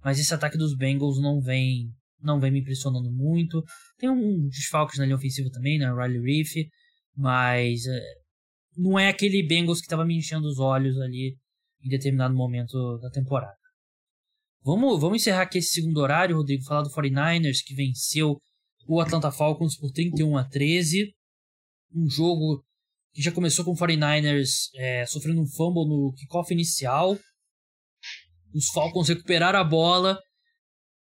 mas 0.00 0.20
esse 0.20 0.32
ataque 0.32 0.56
dos 0.56 0.76
Bengals 0.76 1.20
não 1.20 1.40
vem 1.40 1.90
não 2.22 2.38
vem 2.38 2.52
me 2.52 2.60
impressionando 2.60 3.10
muito. 3.10 3.64
Tem 3.98 4.08
um 4.08 4.46
desfalques 4.46 4.96
na 4.96 5.04
linha 5.04 5.16
ofensiva 5.16 5.50
também, 5.50 5.76
né? 5.76 5.92
Riley 5.92 6.22
Reef, 6.22 6.68
mas 7.16 7.84
é, 7.84 8.00
não 8.76 8.96
é 8.96 9.08
aquele 9.08 9.42
Bengals 9.42 9.80
que 9.80 9.86
estava 9.86 10.04
me 10.04 10.16
enchendo 10.16 10.46
os 10.46 10.60
olhos 10.60 10.96
ali 11.00 11.36
em 11.84 11.88
determinado 11.88 12.32
momento 12.32 12.96
da 12.98 13.10
temporada. 13.10 13.56
Vamos, 14.62 15.00
vamos 15.00 15.20
encerrar 15.20 15.42
aqui 15.42 15.58
esse 15.58 15.74
segundo 15.74 15.98
horário, 15.98 16.36
Rodrigo, 16.36 16.62
falar 16.62 16.82
do 16.82 16.90
49ers, 16.90 17.58
que 17.66 17.74
venceu 17.74 18.38
o 18.86 19.00
Atlanta 19.00 19.32
Falcons 19.32 19.76
por 19.76 19.90
31 19.90 20.36
a 20.36 20.44
13. 20.44 21.12
Um 21.94 22.08
jogo 22.08 22.64
que 23.12 23.22
já 23.22 23.30
começou 23.30 23.64
com 23.64 23.72
o 23.72 23.76
49ers 23.76 24.70
é, 24.76 25.04
sofrendo 25.06 25.40
um 25.40 25.46
fumble 25.46 25.86
no 25.86 26.12
kickoff 26.16 26.52
inicial. 26.52 27.18
Os 28.54 28.66
Falcons 28.68 29.08
recuperaram 29.08 29.58
a 29.58 29.64
bola, 29.64 30.18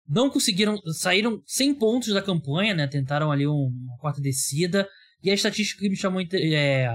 não 0.08 0.30
conseguiram, 0.30 0.76
saíram 0.92 1.42
100 1.46 1.74
pontos 1.74 2.14
da 2.14 2.22
campanha, 2.22 2.74
né? 2.74 2.86
Tentaram 2.86 3.30
ali 3.30 3.46
uma 3.46 3.96
quarta 3.98 4.20
descida. 4.20 4.88
E 5.22 5.30
a 5.30 5.34
estatística 5.34 5.80
que 5.80 5.88
me 5.88 5.96
chamou, 5.96 6.20
é, 6.32 6.86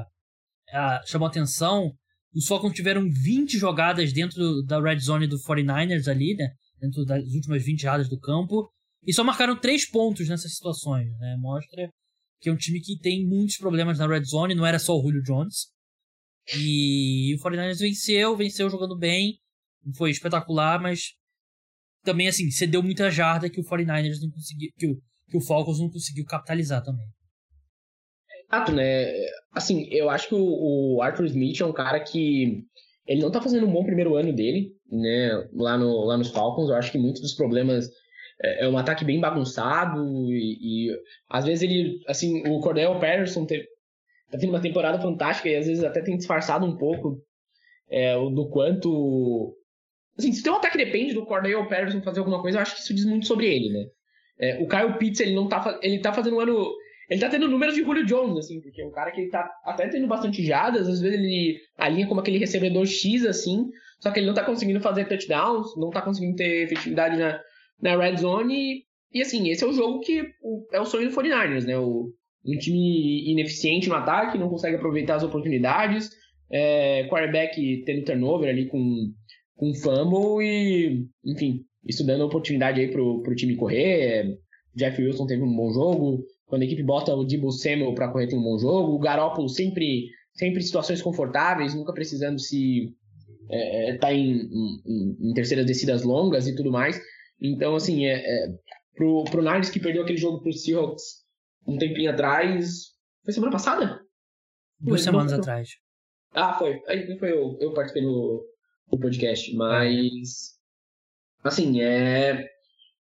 a, 0.71 1.01
chamou 1.05 1.27
atenção, 1.27 1.91
os 2.33 2.47
Falcons 2.47 2.73
tiveram 2.73 3.09
20 3.09 3.57
jogadas 3.57 4.13
dentro 4.13 4.63
da 4.63 4.81
red 4.81 4.99
zone 4.99 5.27
do 5.27 5.37
49ers 5.37 6.07
ali, 6.07 6.35
né? 6.35 6.49
Dentro 6.79 7.03
das 7.05 7.23
últimas 7.33 7.63
20 7.63 7.81
jardas 7.81 8.09
do 8.09 8.19
campo. 8.19 8.71
E 9.05 9.13
só 9.13 9.23
marcaram 9.23 9.59
3 9.59 9.89
pontos 9.89 10.29
nessas 10.29 10.53
situações, 10.53 11.09
né? 11.17 11.35
Mostra 11.37 11.89
que 12.41 12.49
é 12.49 12.51
um 12.51 12.57
time 12.57 12.81
que 12.81 12.97
tem 12.97 13.25
muitos 13.25 13.57
problemas 13.57 13.99
na 13.99 14.07
red 14.07 14.23
zone, 14.25 14.55
não 14.55 14.65
era 14.65 14.79
só 14.79 14.97
o 14.97 15.01
Julio 15.01 15.21
Jones. 15.21 15.67
E 16.57 17.35
o 17.35 17.37
49ers 17.37 17.79
venceu, 17.79 18.35
venceu 18.35 18.69
jogando 18.69 18.97
bem, 18.97 19.37
foi 19.95 20.09
espetacular, 20.09 20.81
mas 20.81 21.13
também 22.03 22.27
assim, 22.27 22.49
cedeu 22.49 22.81
muita 22.81 23.11
jarda 23.11 23.49
que 23.49 23.59
o 23.59 23.63
49ers 23.63 24.21
não 24.21 24.31
conseguiu, 24.31 24.71
que 24.75 24.87
o, 24.87 24.95
que 25.29 25.37
o 25.37 25.41
Falcons 25.41 25.79
não 25.79 25.89
conseguiu 25.89 26.25
capitalizar 26.25 26.83
também. 26.83 27.05
Exato, 28.51 28.71
né? 28.71 29.05
Assim, 29.53 29.87
eu 29.91 30.09
acho 30.09 30.27
que 30.27 30.35
o, 30.35 30.99
Arthur 31.01 31.25
Smith 31.25 31.61
é 31.61 31.65
um 31.65 31.71
cara 31.71 31.99
que 31.99 32.65
ele 33.05 33.21
não 33.21 33.31
tá 33.31 33.39
fazendo 33.39 33.67
um 33.67 33.71
bom 33.71 33.85
primeiro 33.85 34.15
ano 34.15 34.33
dele, 34.33 34.71
né? 34.91 35.47
Lá, 35.53 35.77
no, 35.77 36.05
lá 36.05 36.17
nos 36.17 36.31
Falcons, 36.31 36.69
eu 36.69 36.75
acho 36.75 36.91
que 36.91 36.97
muitos 36.97 37.21
dos 37.21 37.35
problemas 37.35 37.87
é, 38.41 38.65
é 38.65 38.67
um 38.67 38.77
ataque 38.77 39.05
bem 39.05 39.19
bagunçado 39.19 40.03
e, 40.31 40.89
e, 40.89 40.99
às 41.29 41.45
vezes 41.45 41.63
ele, 41.63 42.01
assim, 42.07 42.47
o 42.47 42.59
Cordell 42.59 42.93
Patterson 42.99 43.45
teve, 43.45 43.67
tá 44.29 44.37
tendo 44.37 44.49
uma 44.49 44.61
temporada 44.61 44.99
fantástica 44.99 45.49
e 45.49 45.55
às 45.55 45.67
vezes 45.67 45.83
até 45.83 46.01
tem 46.01 46.17
disfarçado 46.17 46.65
um 46.65 46.77
pouco 46.77 47.21
é, 47.89 48.15
do 48.15 48.49
quanto 48.49 49.55
assim, 50.17 50.31
se 50.31 50.41
o 50.41 50.43
teu 50.43 50.55
ataque 50.55 50.77
depende 50.77 51.13
do 51.13 51.25
Cordell 51.25 51.67
Patterson 51.67 52.01
fazer 52.01 52.19
alguma 52.19 52.41
coisa, 52.41 52.57
eu 52.57 52.61
acho 52.61 52.75
que 52.75 52.81
isso 52.81 52.93
diz 52.93 53.05
muito 53.05 53.27
sobre 53.27 53.47
ele, 53.47 53.69
né? 53.69 53.85
É, 54.39 54.63
o 54.63 54.67
Kyle 54.67 54.97
Pitts, 54.97 55.19
ele 55.19 55.35
não 55.35 55.47
tá, 55.47 55.79
ele 55.83 55.99
tá 55.99 56.11
fazendo 56.11 56.37
um 56.37 56.39
ano 56.39 56.73
ele 57.11 57.19
tá 57.19 57.27
tendo 57.27 57.49
números 57.49 57.75
de 57.75 57.83
Julio 57.83 58.05
Jones, 58.05 58.37
assim, 58.37 58.61
porque 58.61 58.81
é 58.81 58.85
um 58.85 58.91
cara 58.91 59.11
que 59.11 59.19
ele 59.19 59.29
tá 59.29 59.45
até 59.65 59.89
tendo 59.89 60.07
bastante 60.07 60.45
jadas, 60.45 60.87
às 60.87 61.01
vezes 61.01 61.19
ele 61.19 61.59
alinha 61.77 62.07
como 62.07 62.21
aquele 62.21 62.37
recebedor 62.37 62.85
X, 62.85 63.25
assim, 63.25 63.69
só 63.99 64.09
que 64.09 64.19
ele 64.21 64.27
não 64.27 64.33
tá 64.33 64.45
conseguindo 64.45 64.79
fazer 64.79 65.09
touchdowns, 65.09 65.75
não 65.75 65.89
tá 65.89 66.01
conseguindo 66.01 66.37
ter 66.37 66.63
efetividade 66.63 67.17
na, 67.17 67.37
na 67.81 67.97
red 67.97 68.17
zone. 68.17 68.83
E, 69.13 69.21
assim, 69.21 69.49
esse 69.49 69.63
é 69.63 69.67
o 69.67 69.73
jogo 69.73 69.99
que 69.99 70.23
é 70.71 70.79
o 70.79 70.85
sonho 70.85 71.09
do 71.09 71.15
49ers, 71.15 71.65
né? 71.65 71.77
O, 71.77 72.13
um 72.45 72.57
time 72.57 73.29
ineficiente 73.31 73.89
no 73.89 73.95
ataque, 73.95 74.37
não 74.37 74.49
consegue 74.49 74.77
aproveitar 74.77 75.15
as 75.15 75.23
oportunidades. 75.23 76.09
É, 76.49 77.07
quarterback 77.07 77.83
tendo 77.85 78.03
turnover 78.03 78.49
ali 78.49 78.67
com, 78.67 79.11
com 79.55 79.73
fumble 79.73 80.45
e, 80.45 81.05
enfim, 81.25 81.65
isso 81.87 82.05
dando 82.05 82.25
oportunidade 82.25 82.81
aí 82.81 82.89
pro, 82.89 83.21
pro 83.21 83.35
time 83.35 83.55
correr. 83.55 84.37
Jeff 84.75 85.01
Wilson 85.01 85.25
teve 85.25 85.43
um 85.43 85.55
bom 85.55 85.71
jogo. 85.71 86.23
Quando 86.45 86.63
a 86.63 86.65
equipe 86.65 86.83
bota 86.83 87.13
o 87.13 87.23
Debo 87.23 87.51
Samuel 87.51 87.93
para 87.93 88.09
correr, 88.09 88.27
tem 88.27 88.37
um 88.37 88.43
bom 88.43 88.57
jogo. 88.57 88.93
O 88.93 88.99
Garoppolo 88.99 89.47
sempre, 89.47 90.09
sempre 90.33 90.59
em 90.59 90.65
situações 90.65 91.01
confortáveis, 91.01 91.73
nunca 91.73 91.93
precisando 91.93 92.39
se 92.39 92.93
é, 93.49 93.91
é 93.91 93.97
tá 93.97 94.13
em, 94.13 94.49
em, 94.85 95.17
em 95.29 95.33
terceiras 95.33 95.65
descidas 95.65 96.03
longas 96.03 96.47
e 96.47 96.55
tudo 96.55 96.71
mais. 96.71 96.99
Então, 97.41 97.75
assim, 97.75 98.05
é, 98.05 98.13
é, 98.13 98.47
pro, 98.95 99.23
pro 99.25 99.41
Niners 99.41 99.69
que 99.69 99.79
perdeu 99.79 100.03
aquele 100.03 100.17
jogo 100.17 100.41
pro 100.41 100.53
Seahawks 100.53 101.25
um 101.67 101.77
tempinho 101.77 102.11
atrás. 102.11 102.91
Foi 103.23 103.33
semana 103.33 103.51
passada? 103.51 103.99
Duas 104.79 105.01
semanas 105.01 105.33
atrás. 105.33 105.69
Ah, 106.33 106.53
foi. 106.53 106.81
Aí 106.87 107.17
foi 107.17 107.31
eu, 107.31 107.57
eu 107.59 107.73
participei 107.73 108.03
no, 108.03 108.43
no 108.91 108.99
podcast. 108.99 109.53
Mas. 109.55 110.57
Assim, 111.43 111.81
é. 111.81 112.47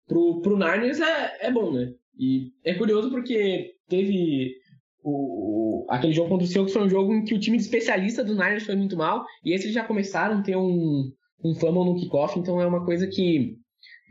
Pro, 0.07 0.41
pro 0.41 0.57
Niners 0.57 0.99
é, 0.99 1.47
é 1.47 1.51
bom, 1.51 1.71
né? 1.71 1.91
E 2.17 2.51
é 2.63 2.73
curioso 2.75 3.09
porque 3.09 3.73
teve. 3.88 4.53
O, 5.01 5.83
o, 5.83 5.88
aquele 5.89 6.13
jogo 6.13 6.29
contra 6.29 6.45
o 6.45 6.47
Seahawks 6.47 6.73
foi 6.73 6.83
um 6.83 6.89
jogo 6.89 7.13
em 7.13 7.23
que 7.23 7.36
o 7.36 7.39
time 7.39 7.57
de 7.57 7.63
especialista 7.63 8.23
do 8.23 8.33
Niners 8.33 8.65
foi 8.65 8.75
muito 8.75 8.97
mal. 8.97 9.23
E 9.43 9.53
esse 9.53 9.65
eles 9.65 9.75
já 9.75 9.83
começaram 9.83 10.39
a 10.39 10.41
ter 10.41 10.55
um, 10.55 11.11
um 11.43 11.55
fumble 11.55 11.86
no 11.86 11.95
kickoff. 11.95 12.38
Então 12.39 12.61
é 12.61 12.65
uma 12.65 12.86
coisa 12.86 13.07
que 13.07 13.57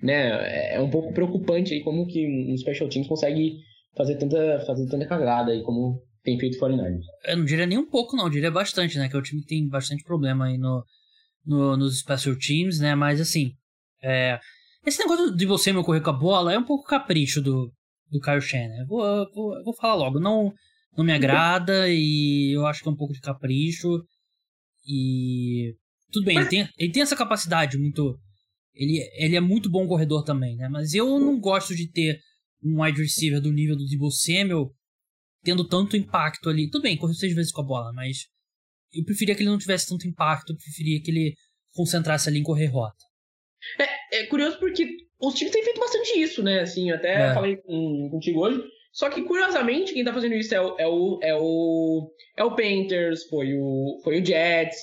né, 0.05 0.74
é 0.74 0.80
um 0.80 0.90
pouco 0.90 1.14
preocupante 1.14 1.72
aí 1.72 1.82
como 1.82 2.07
que 2.07 2.26
um 2.26 2.55
special 2.59 2.90
teams 2.90 3.09
consegue 3.09 3.57
fazer 3.96 4.16
tanta, 4.16 4.61
fazer 4.66 4.86
tanta 4.86 5.07
cagada 5.07 5.50
aí 5.50 5.62
como 5.62 5.98
tem 6.22 6.38
feito 6.38 6.57
o 6.57 6.59
49 6.59 6.98
Eu 7.24 7.38
não 7.38 7.44
diria 7.46 7.64
nem 7.64 7.78
um 7.78 7.88
pouco 7.88 8.14
não, 8.14 8.24
eu 8.24 8.30
diria 8.30 8.50
bastante, 8.50 8.98
né, 8.98 9.09
que 9.09 9.16
é 9.16 9.18
o 9.18 9.22
time 9.22 9.40
que 9.40 9.46
tem 9.46 9.66
bastante 9.66 10.05
problema 10.05 10.44
aí 10.44 10.59
no, 10.59 10.84
no 11.46 11.74
nos 11.78 12.00
special 12.00 12.36
teams, 12.36 12.78
né, 12.80 12.94
mas 12.94 13.18
assim, 13.18 13.52
é, 14.02 14.38
esse 14.84 14.98
negócio 14.98 15.34
de 15.34 15.46
você 15.46 15.72
me 15.72 15.82
correr 15.82 16.02
com 16.02 16.11
a 16.11 16.12
bola 16.18 16.52
é 16.52 16.59
um 16.59 16.64
pouco 16.64 16.84
capricho 16.84 17.40
do, 17.40 17.72
do 18.11 18.20
Kyle 18.20 18.42
Shannon. 18.42 18.86
Vou, 18.86 19.26
vou, 19.34 19.64
vou 19.64 19.74
falar 19.74 19.94
logo, 19.94 20.20
não, 20.20 20.52
não 20.94 21.02
me 21.02 21.12
agrada 21.12 21.88
e 21.88 22.55
eu 22.55 22.66
acho 22.66 22.82
que 22.82 22.88
é 22.90 22.92
um 22.92 22.96
pouco 22.96 23.14
de 23.14 23.22
capricho 23.22 24.05
e 24.86 25.74
tudo 26.12 26.26
bem, 26.26 26.36
ele 26.36 26.46
tem, 26.46 26.68
ele 26.76 26.92
tem 26.92 27.02
essa 27.02 27.16
capacidade 27.16 27.78
muito 27.78 28.18
ele, 28.74 29.00
ele 29.14 29.36
é 29.36 29.40
muito 29.40 29.70
bom 29.70 29.86
corredor 29.86 30.24
também, 30.24 30.56
né? 30.56 30.68
Mas 30.68 30.94
eu 30.94 31.18
não 31.18 31.38
gosto 31.38 31.74
de 31.74 31.90
ter 31.90 32.20
um 32.62 32.82
wide 32.82 33.00
receiver 33.00 33.40
do 33.40 33.52
nível 33.52 33.76
do 33.76 33.86
Debo 33.86 34.10
Samuel 34.10 34.70
tendo 35.42 35.66
tanto 35.66 35.96
impacto 35.96 36.48
ali. 36.48 36.70
Tudo 36.70 36.82
bem, 36.82 36.96
correu 36.96 37.14
seis 37.14 37.34
vezes 37.34 37.52
com 37.52 37.60
a 37.60 37.64
bola, 37.64 37.92
mas 37.92 38.26
eu 38.92 39.04
preferia 39.04 39.34
que 39.34 39.42
ele 39.42 39.50
não 39.50 39.58
tivesse 39.58 39.88
tanto 39.88 40.08
impacto, 40.08 40.52
eu 40.52 40.56
preferia 40.56 41.00
que 41.02 41.10
ele 41.10 41.34
concentrasse 41.74 42.28
ali 42.28 42.38
em 42.38 42.42
correr 42.42 42.66
rota. 42.66 43.04
É, 43.78 44.22
é 44.22 44.26
curioso 44.26 44.58
porque 44.58 44.86
os 45.20 45.34
times 45.34 45.52
têm 45.52 45.64
feito 45.64 45.80
bastante 45.80 46.18
isso, 46.18 46.42
né? 46.42 46.60
Assim, 46.60 46.90
até 46.90 47.30
é. 47.30 47.34
falei 47.34 47.56
com, 47.56 48.08
contigo 48.10 48.40
hoje. 48.40 48.62
Só 48.92 49.10
que, 49.10 49.22
curiosamente, 49.22 49.92
quem 49.92 50.04
tá 50.04 50.12
fazendo 50.12 50.34
isso 50.34 50.54
é 50.54 50.60
o, 50.60 50.76
é 50.78 50.86
o, 50.86 51.18
é 51.20 51.34
o, 51.34 52.10
é 52.36 52.44
o 52.44 52.54
Panthers, 52.54 53.24
foi 53.24 53.54
o, 53.54 54.00
foi 54.04 54.20
o 54.20 54.24
Jets, 54.24 54.78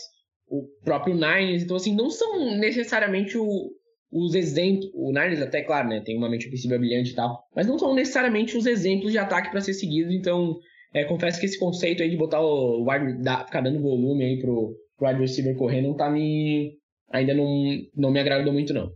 o 0.47 0.67
próprio 0.83 1.13
Niners. 1.13 1.63
Então, 1.63 1.77
assim, 1.77 1.95
não 1.95 2.09
são 2.09 2.57
necessariamente 2.57 3.37
o, 3.37 3.71
os 4.12 4.36
exemplos, 4.36 4.89
o 4.93 5.12
Niners 5.12 5.41
até, 5.41 5.62
claro, 5.62 5.88
né, 5.88 6.01
tem 6.01 6.18
uma 6.18 6.30
mente 6.30 6.47
ofensiva 6.47 6.78
brilhante 6.78 7.12
e 7.12 7.16
tal, 7.16 7.43
mas 7.55 7.66
não 7.66 7.80
são 7.80 7.95
necessariamente 7.95 8.57
os 8.57 8.66
exemplos 8.66 9.12
de 9.12 9.18
ataque 9.18 9.49
para 9.49 9.62
ser 9.62 9.74
seguidos, 9.74 10.14
então 10.14 10.57
é, 10.93 11.05
confesso 11.05 11.39
que 11.39 11.45
esse 11.45 11.57
conceito 11.57 12.03
aí 12.03 12.09
de 12.09 12.18
botar 12.18 12.41
o 12.41 12.86
wide, 12.86 13.24
da, 13.24 13.45
ficar 13.45 13.62
dando 13.62 13.82
volume 13.82 14.26
aí 14.26 14.39
pro, 14.41 14.76
pro 14.97 15.07
wide 15.07 15.22
receiver 15.22 15.55
correr 15.55 15.82
não 15.82 15.95
tá 15.95 16.09
me, 16.09 16.74
ainda 17.09 17.34
não, 17.34 17.47
não 17.95 18.12
me 18.12 18.20
agradou 18.20 18.51
muito 18.51 18.74
não. 18.74 18.91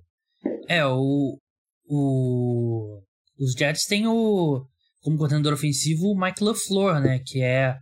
É, 0.67 0.85
o, 0.85 1.39
o 1.87 3.01
os 3.39 3.53
Jets 3.53 3.85
têm 3.85 4.07
o, 4.07 4.65
como 5.01 5.17
coordenador 5.17 5.53
ofensivo, 5.53 6.07
o 6.07 6.19
Mike 6.19 6.43
LaFleur, 6.43 7.01
né, 7.01 7.21
que 7.25 7.41
é 7.41 7.75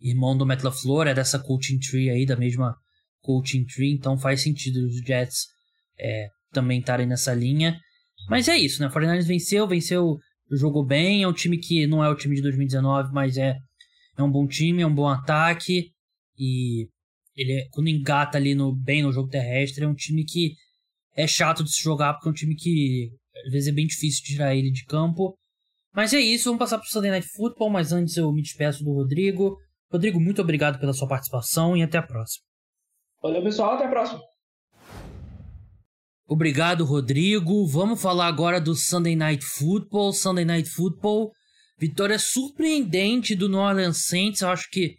irmão 0.00 0.36
do 0.36 0.46
Matt 0.46 0.62
LaFleur, 0.62 1.08
é 1.08 1.14
dessa 1.14 1.38
coaching 1.38 1.78
tree 1.78 2.10
aí, 2.10 2.24
da 2.24 2.36
mesma 2.36 2.76
coaching 3.20 3.64
tree, 3.64 3.92
então 3.92 4.16
faz 4.16 4.42
sentido 4.42 4.86
os 4.86 4.96
Jets 5.04 5.46
é, 5.98 6.28
também 6.52 6.80
estarem 6.80 7.06
nessa 7.06 7.34
linha. 7.34 7.78
Mas 8.28 8.48
é 8.48 8.56
isso, 8.56 8.80
né? 8.80 8.88
O 8.88 8.90
49ers 8.90 9.26
venceu, 9.26 9.66
venceu, 9.66 10.18
jogou 10.50 10.84
bem. 10.84 11.22
É 11.22 11.28
um 11.28 11.32
time 11.32 11.58
que 11.58 11.86
não 11.86 12.04
é 12.04 12.08
o 12.08 12.16
time 12.16 12.36
de 12.36 12.42
2019, 12.42 13.12
mas 13.12 13.36
é, 13.36 13.56
é 14.16 14.22
um 14.22 14.30
bom 14.30 14.46
time, 14.46 14.82
é 14.82 14.86
um 14.86 14.94
bom 14.94 15.08
ataque. 15.08 15.90
E 16.38 16.88
ele 17.36 17.52
é, 17.52 17.68
quando 17.70 17.88
engata 17.88 18.36
ali 18.36 18.54
no, 18.54 18.74
bem 18.74 19.02
no 19.02 19.12
jogo 19.12 19.28
terrestre, 19.28 19.84
é 19.84 19.88
um 19.88 19.94
time 19.94 20.24
que 20.24 20.54
é 21.16 21.26
chato 21.26 21.64
de 21.64 21.72
se 21.72 21.82
jogar, 21.82 22.14
porque 22.14 22.28
é 22.28 22.30
um 22.30 22.34
time 22.34 22.54
que 22.54 23.10
às 23.46 23.52
vezes 23.52 23.68
é 23.68 23.72
bem 23.72 23.86
difícil 23.86 24.24
tirar 24.24 24.54
ele 24.54 24.70
de 24.70 24.84
campo. 24.84 25.36
Mas 25.94 26.12
é 26.12 26.20
isso, 26.20 26.44
vamos 26.44 26.58
passar 26.58 26.78
para 26.78 26.86
o 26.86 26.88
Sunday 26.88 27.10
Night 27.10 27.26
Football, 27.34 27.70
mas 27.70 27.92
antes 27.92 28.16
eu 28.16 28.32
me 28.32 28.42
despeço 28.42 28.84
do 28.84 28.92
Rodrigo. 28.92 29.56
Rodrigo, 29.90 30.20
muito 30.20 30.42
obrigado 30.42 30.78
pela 30.78 30.92
sua 30.92 31.08
participação 31.08 31.76
e 31.76 31.82
até 31.82 31.98
a 31.98 32.02
próxima. 32.02 32.44
Valeu, 33.22 33.42
pessoal, 33.42 33.74
até 33.74 33.86
a 33.86 33.88
próxima. 33.88 34.20
Obrigado, 36.30 36.84
Rodrigo. 36.84 37.66
Vamos 37.66 38.02
falar 38.02 38.26
agora 38.26 38.60
do 38.60 38.74
Sunday 38.74 39.16
Night 39.16 39.42
Football. 39.42 40.12
Sunday 40.12 40.44
Night 40.44 40.68
Football, 40.68 41.32
vitória 41.78 42.18
surpreendente 42.18 43.34
do 43.34 43.48
New 43.48 43.58
Orleans 43.58 44.04
Saints. 44.04 44.42
Eu 44.42 44.50
acho 44.50 44.68
que 44.68 44.94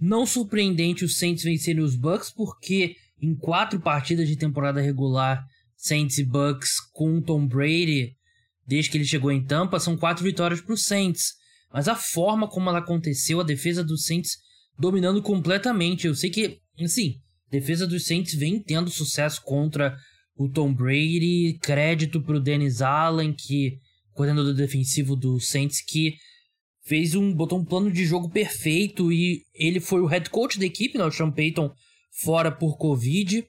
não 0.00 0.26
surpreendente 0.26 1.04
os 1.04 1.18
Saints 1.18 1.44
vencerem 1.44 1.80
os 1.80 1.94
Bucks, 1.94 2.32
porque 2.34 2.96
em 3.22 3.32
quatro 3.36 3.78
partidas 3.78 4.26
de 4.26 4.34
temporada 4.34 4.80
regular, 4.80 5.40
Saints 5.76 6.18
e 6.18 6.24
Bucks 6.24 6.80
com 6.92 7.22
Tom 7.22 7.46
Brady, 7.46 8.16
desde 8.66 8.90
que 8.90 8.98
ele 8.98 9.04
chegou 9.04 9.30
em 9.30 9.44
Tampa, 9.44 9.78
são 9.78 9.96
quatro 9.96 10.24
vitórias 10.24 10.60
para 10.60 10.74
os 10.74 10.82
Saints. 10.82 11.34
Mas 11.72 11.86
a 11.86 11.94
forma 11.94 12.48
como 12.48 12.68
ela 12.68 12.80
aconteceu, 12.80 13.38
a 13.38 13.44
defesa 13.44 13.84
dos 13.84 14.04
Saints 14.04 14.32
dominando 14.76 15.22
completamente. 15.22 16.08
Eu 16.08 16.14
sei 16.16 16.28
que, 16.28 16.58
assim, 16.82 17.20
a 17.46 17.52
defesa 17.52 17.86
dos 17.86 18.04
Saints 18.04 18.34
vem 18.34 18.60
tendo 18.60 18.90
sucesso 18.90 19.40
contra 19.44 19.96
o 20.40 20.48
Tom 20.48 20.72
Brady, 20.72 21.58
crédito 21.60 22.18
pro 22.22 22.40
Dennis 22.40 22.80
Allen, 22.80 23.30
que 23.30 23.78
coordenador 24.14 24.54
defensivo 24.54 25.14
do 25.14 25.38
Saints, 25.38 25.82
que 25.82 26.16
fez 26.82 27.14
um 27.14 27.30
botou 27.34 27.58
um 27.58 27.64
plano 27.64 27.92
de 27.92 28.06
jogo 28.06 28.30
perfeito 28.30 29.12
e 29.12 29.44
ele 29.54 29.80
foi 29.80 30.00
o 30.00 30.06
head 30.06 30.30
coach 30.30 30.58
da 30.58 30.64
equipe, 30.64 30.96
né, 30.96 31.04
o 31.04 31.10
Sean 31.10 31.30
Payton, 31.30 31.70
fora 32.22 32.50
por 32.50 32.78
Covid, 32.78 33.46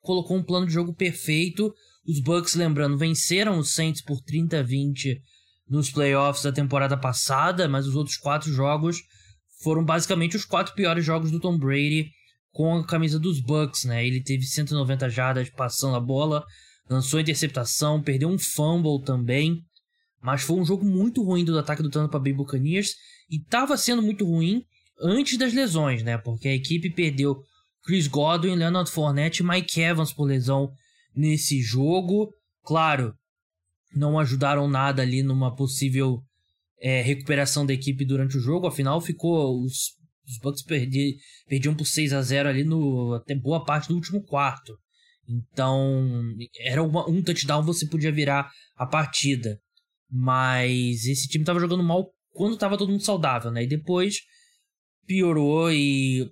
colocou 0.00 0.38
um 0.38 0.42
plano 0.42 0.66
de 0.66 0.72
jogo 0.72 0.94
perfeito. 0.94 1.74
Os 2.06 2.20
Bucks, 2.20 2.54
lembrando, 2.54 2.96
venceram 2.96 3.58
os 3.58 3.74
Saints 3.74 4.00
por 4.00 4.22
30 4.22 4.60
a 4.60 4.62
20 4.62 5.20
nos 5.68 5.90
playoffs 5.90 6.42
da 6.42 6.50
temporada 6.50 6.96
passada, 6.96 7.68
mas 7.68 7.86
os 7.86 7.94
outros 7.94 8.16
quatro 8.16 8.50
jogos 8.50 9.02
foram 9.62 9.84
basicamente 9.84 10.38
os 10.38 10.46
quatro 10.46 10.74
piores 10.74 11.04
jogos 11.04 11.30
do 11.30 11.38
Tom 11.38 11.58
Brady 11.58 12.10
com 12.58 12.74
a 12.74 12.84
camisa 12.84 13.20
dos 13.20 13.38
Bucks, 13.38 13.84
né? 13.84 14.04
Ele 14.04 14.20
teve 14.20 14.42
190 14.42 15.08
jardas 15.08 15.48
passando 15.48 15.94
a 15.94 16.00
bola, 16.00 16.44
lançou 16.90 17.20
interceptação, 17.20 18.02
perdeu 18.02 18.28
um 18.28 18.36
fumble 18.36 19.00
também, 19.04 19.62
mas 20.20 20.42
foi 20.42 20.56
um 20.56 20.64
jogo 20.64 20.84
muito 20.84 21.22
ruim 21.22 21.44
do 21.44 21.56
ataque 21.56 21.84
do 21.84 21.88
Tampa 21.88 22.18
Bay 22.18 22.32
Buccaneers 22.32 22.96
e 23.30 23.36
estava 23.36 23.76
sendo 23.76 24.02
muito 24.02 24.24
ruim 24.26 24.64
antes 25.00 25.38
das 25.38 25.54
lesões, 25.54 26.02
né? 26.02 26.18
Porque 26.18 26.48
a 26.48 26.52
equipe 26.52 26.90
perdeu 26.90 27.40
Chris 27.84 28.08
Godwin, 28.08 28.56
Leonard 28.56 28.90
Fournette 28.90 29.44
e 29.44 29.46
Mike 29.46 29.80
Evans 29.80 30.12
por 30.12 30.24
lesão 30.24 30.68
nesse 31.14 31.62
jogo. 31.62 32.28
Claro, 32.64 33.14
não 33.94 34.18
ajudaram 34.18 34.66
nada 34.66 35.00
ali 35.00 35.22
numa 35.22 35.54
possível 35.54 36.20
é, 36.80 37.02
recuperação 37.02 37.64
da 37.64 37.72
equipe 37.72 38.04
durante 38.04 38.36
o 38.36 38.40
jogo. 38.40 38.66
Afinal, 38.66 39.00
ficou 39.00 39.62
os, 39.62 39.92
os 40.28 40.38
Bucks 40.38 40.62
perdi, 40.62 41.16
perdiam 41.48 41.74
por 41.74 41.86
6 41.86 42.12
a 42.12 42.22
0 42.22 42.48
ali 42.48 42.64
no 42.64 43.14
até 43.14 43.34
boa 43.34 43.64
parte 43.64 43.88
do 43.88 43.94
último 43.94 44.22
quarto. 44.22 44.76
Então, 45.28 46.34
era 46.58 46.82
uma, 46.82 47.08
um 47.08 47.22
touchdown 47.22 47.62
você 47.62 47.86
podia 47.86 48.12
virar 48.12 48.50
a 48.76 48.86
partida. 48.86 49.58
Mas 50.10 51.04
esse 51.04 51.28
time 51.28 51.42
estava 51.42 51.60
jogando 51.60 51.82
mal 51.82 52.10
quando 52.30 52.54
estava 52.54 52.78
todo 52.78 52.90
mundo 52.90 53.02
saudável, 53.02 53.50
né? 53.50 53.64
E 53.64 53.66
depois 53.66 54.20
piorou 55.06 55.72
e 55.72 56.30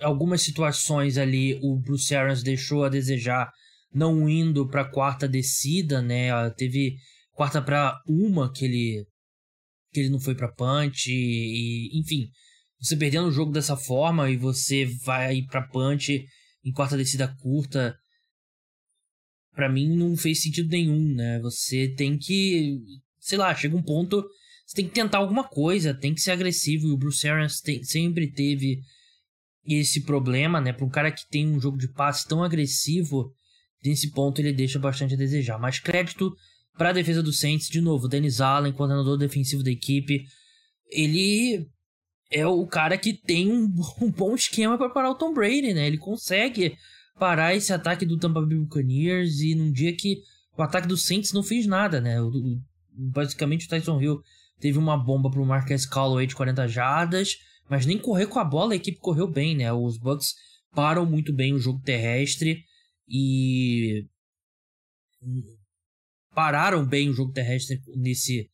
algumas 0.00 0.42
situações 0.42 1.18
ali 1.18 1.58
o 1.62 1.78
Bruce 1.78 2.14
Arians 2.14 2.42
deixou 2.42 2.84
a 2.84 2.88
desejar 2.88 3.50
não 3.92 4.28
indo 4.28 4.68
para 4.68 4.88
quarta 4.88 5.28
descida, 5.28 6.00
né? 6.00 6.28
Teve 6.50 6.96
quarta 7.32 7.60
para 7.60 8.00
uma 8.06 8.52
que 8.52 8.64
ele 8.64 9.06
que 9.92 10.00
ele 10.00 10.10
não 10.10 10.20
foi 10.20 10.36
para 10.36 10.52
punch 10.52 11.10
e, 11.10 11.98
enfim, 11.98 12.30
você 12.80 12.96
perdendo 12.96 13.28
o 13.28 13.32
jogo 13.32 13.52
dessa 13.52 13.76
forma 13.76 14.30
e 14.30 14.36
você 14.36 14.86
vai 15.04 15.42
para 15.42 15.62
punch 15.62 16.24
em 16.64 16.72
quarta 16.72 16.96
descida 16.96 17.28
curta, 17.40 17.96
para 19.54 19.68
mim 19.68 19.96
não 19.96 20.16
fez 20.16 20.42
sentido 20.42 20.70
nenhum, 20.70 21.14
né? 21.14 21.38
Você 21.40 21.88
tem 21.88 22.16
que, 22.16 22.78
sei 23.18 23.36
lá, 23.36 23.54
chega 23.54 23.76
um 23.76 23.82
ponto, 23.82 24.24
você 24.66 24.76
tem 24.76 24.88
que 24.88 24.94
tentar 24.94 25.18
alguma 25.18 25.44
coisa, 25.44 25.92
tem 25.92 26.14
que 26.14 26.20
ser 26.20 26.30
agressivo 26.30 26.86
e 26.86 26.92
o 26.92 26.96
Bruce 26.96 27.28
Arians 27.28 27.60
tem, 27.60 27.82
sempre 27.82 28.30
teve 28.30 28.80
esse 29.66 30.02
problema, 30.02 30.60
né? 30.60 30.72
Para 30.72 30.86
um 30.86 30.90
cara 30.90 31.12
que 31.12 31.28
tem 31.28 31.46
um 31.46 31.60
jogo 31.60 31.76
de 31.76 31.88
passe 31.88 32.26
tão 32.26 32.42
agressivo, 32.42 33.30
nesse 33.84 34.10
ponto 34.10 34.40
ele 34.40 34.52
deixa 34.52 34.78
bastante 34.78 35.14
a 35.14 35.18
desejar. 35.18 35.58
Mas 35.58 35.78
crédito 35.78 36.34
para 36.78 36.90
a 36.90 36.94
defesa 36.94 37.22
do 37.22 37.32
Saints, 37.32 37.68
de 37.68 37.80
novo, 37.80 38.08
Dennis 38.08 38.40
Allen, 38.40 38.72
coordenador 38.72 39.18
defensivo 39.18 39.62
da 39.62 39.70
equipe, 39.70 40.24
ele 40.90 41.68
é 42.30 42.46
o 42.46 42.66
cara 42.66 42.96
que 42.96 43.12
tem 43.12 43.50
um, 43.50 43.64
um 44.00 44.10
bom 44.10 44.34
esquema 44.34 44.78
para 44.78 44.90
parar 44.90 45.10
o 45.10 45.14
Tom 45.14 45.34
Brady, 45.34 45.74
né? 45.74 45.86
Ele 45.86 45.98
consegue 45.98 46.76
parar 47.18 47.54
esse 47.54 47.72
ataque 47.72 48.06
do 48.06 48.18
Tampa 48.18 48.40
Bay 48.40 48.56
Buccaneers 48.56 49.40
e 49.40 49.54
num 49.54 49.70
dia 49.70 49.94
que 49.94 50.22
o 50.56 50.62
ataque 50.62 50.88
do 50.88 50.96
Saints 50.96 51.32
não 51.32 51.42
fez 51.42 51.66
nada, 51.66 52.00
né? 52.00 52.20
O, 52.20 52.28
o, 52.28 52.62
basicamente 52.92 53.66
o 53.66 53.68
Tyson 53.68 54.00
Hill 54.00 54.22
teve 54.58 54.78
uma 54.78 54.96
bomba 54.96 55.30
pro 55.30 55.44
Marquez 55.44 55.84
Callaway 55.84 56.26
de 56.26 56.34
40 56.34 56.68
jardas, 56.68 57.38
mas 57.68 57.86
nem 57.86 57.98
correr 57.98 58.26
com 58.26 58.38
a 58.38 58.44
bola 58.44 58.72
a 58.72 58.76
equipe 58.76 58.98
correu 58.98 59.28
bem, 59.28 59.56
né? 59.56 59.72
Os 59.72 59.98
Bucks 59.98 60.34
param 60.74 61.04
muito 61.04 61.32
bem 61.32 61.52
o 61.52 61.58
jogo 61.58 61.80
terrestre 61.82 62.64
e 63.08 64.06
pararam 66.34 66.86
bem 66.86 67.08
o 67.10 67.12
jogo 67.12 67.32
terrestre 67.32 67.82
nesse, 67.96 68.48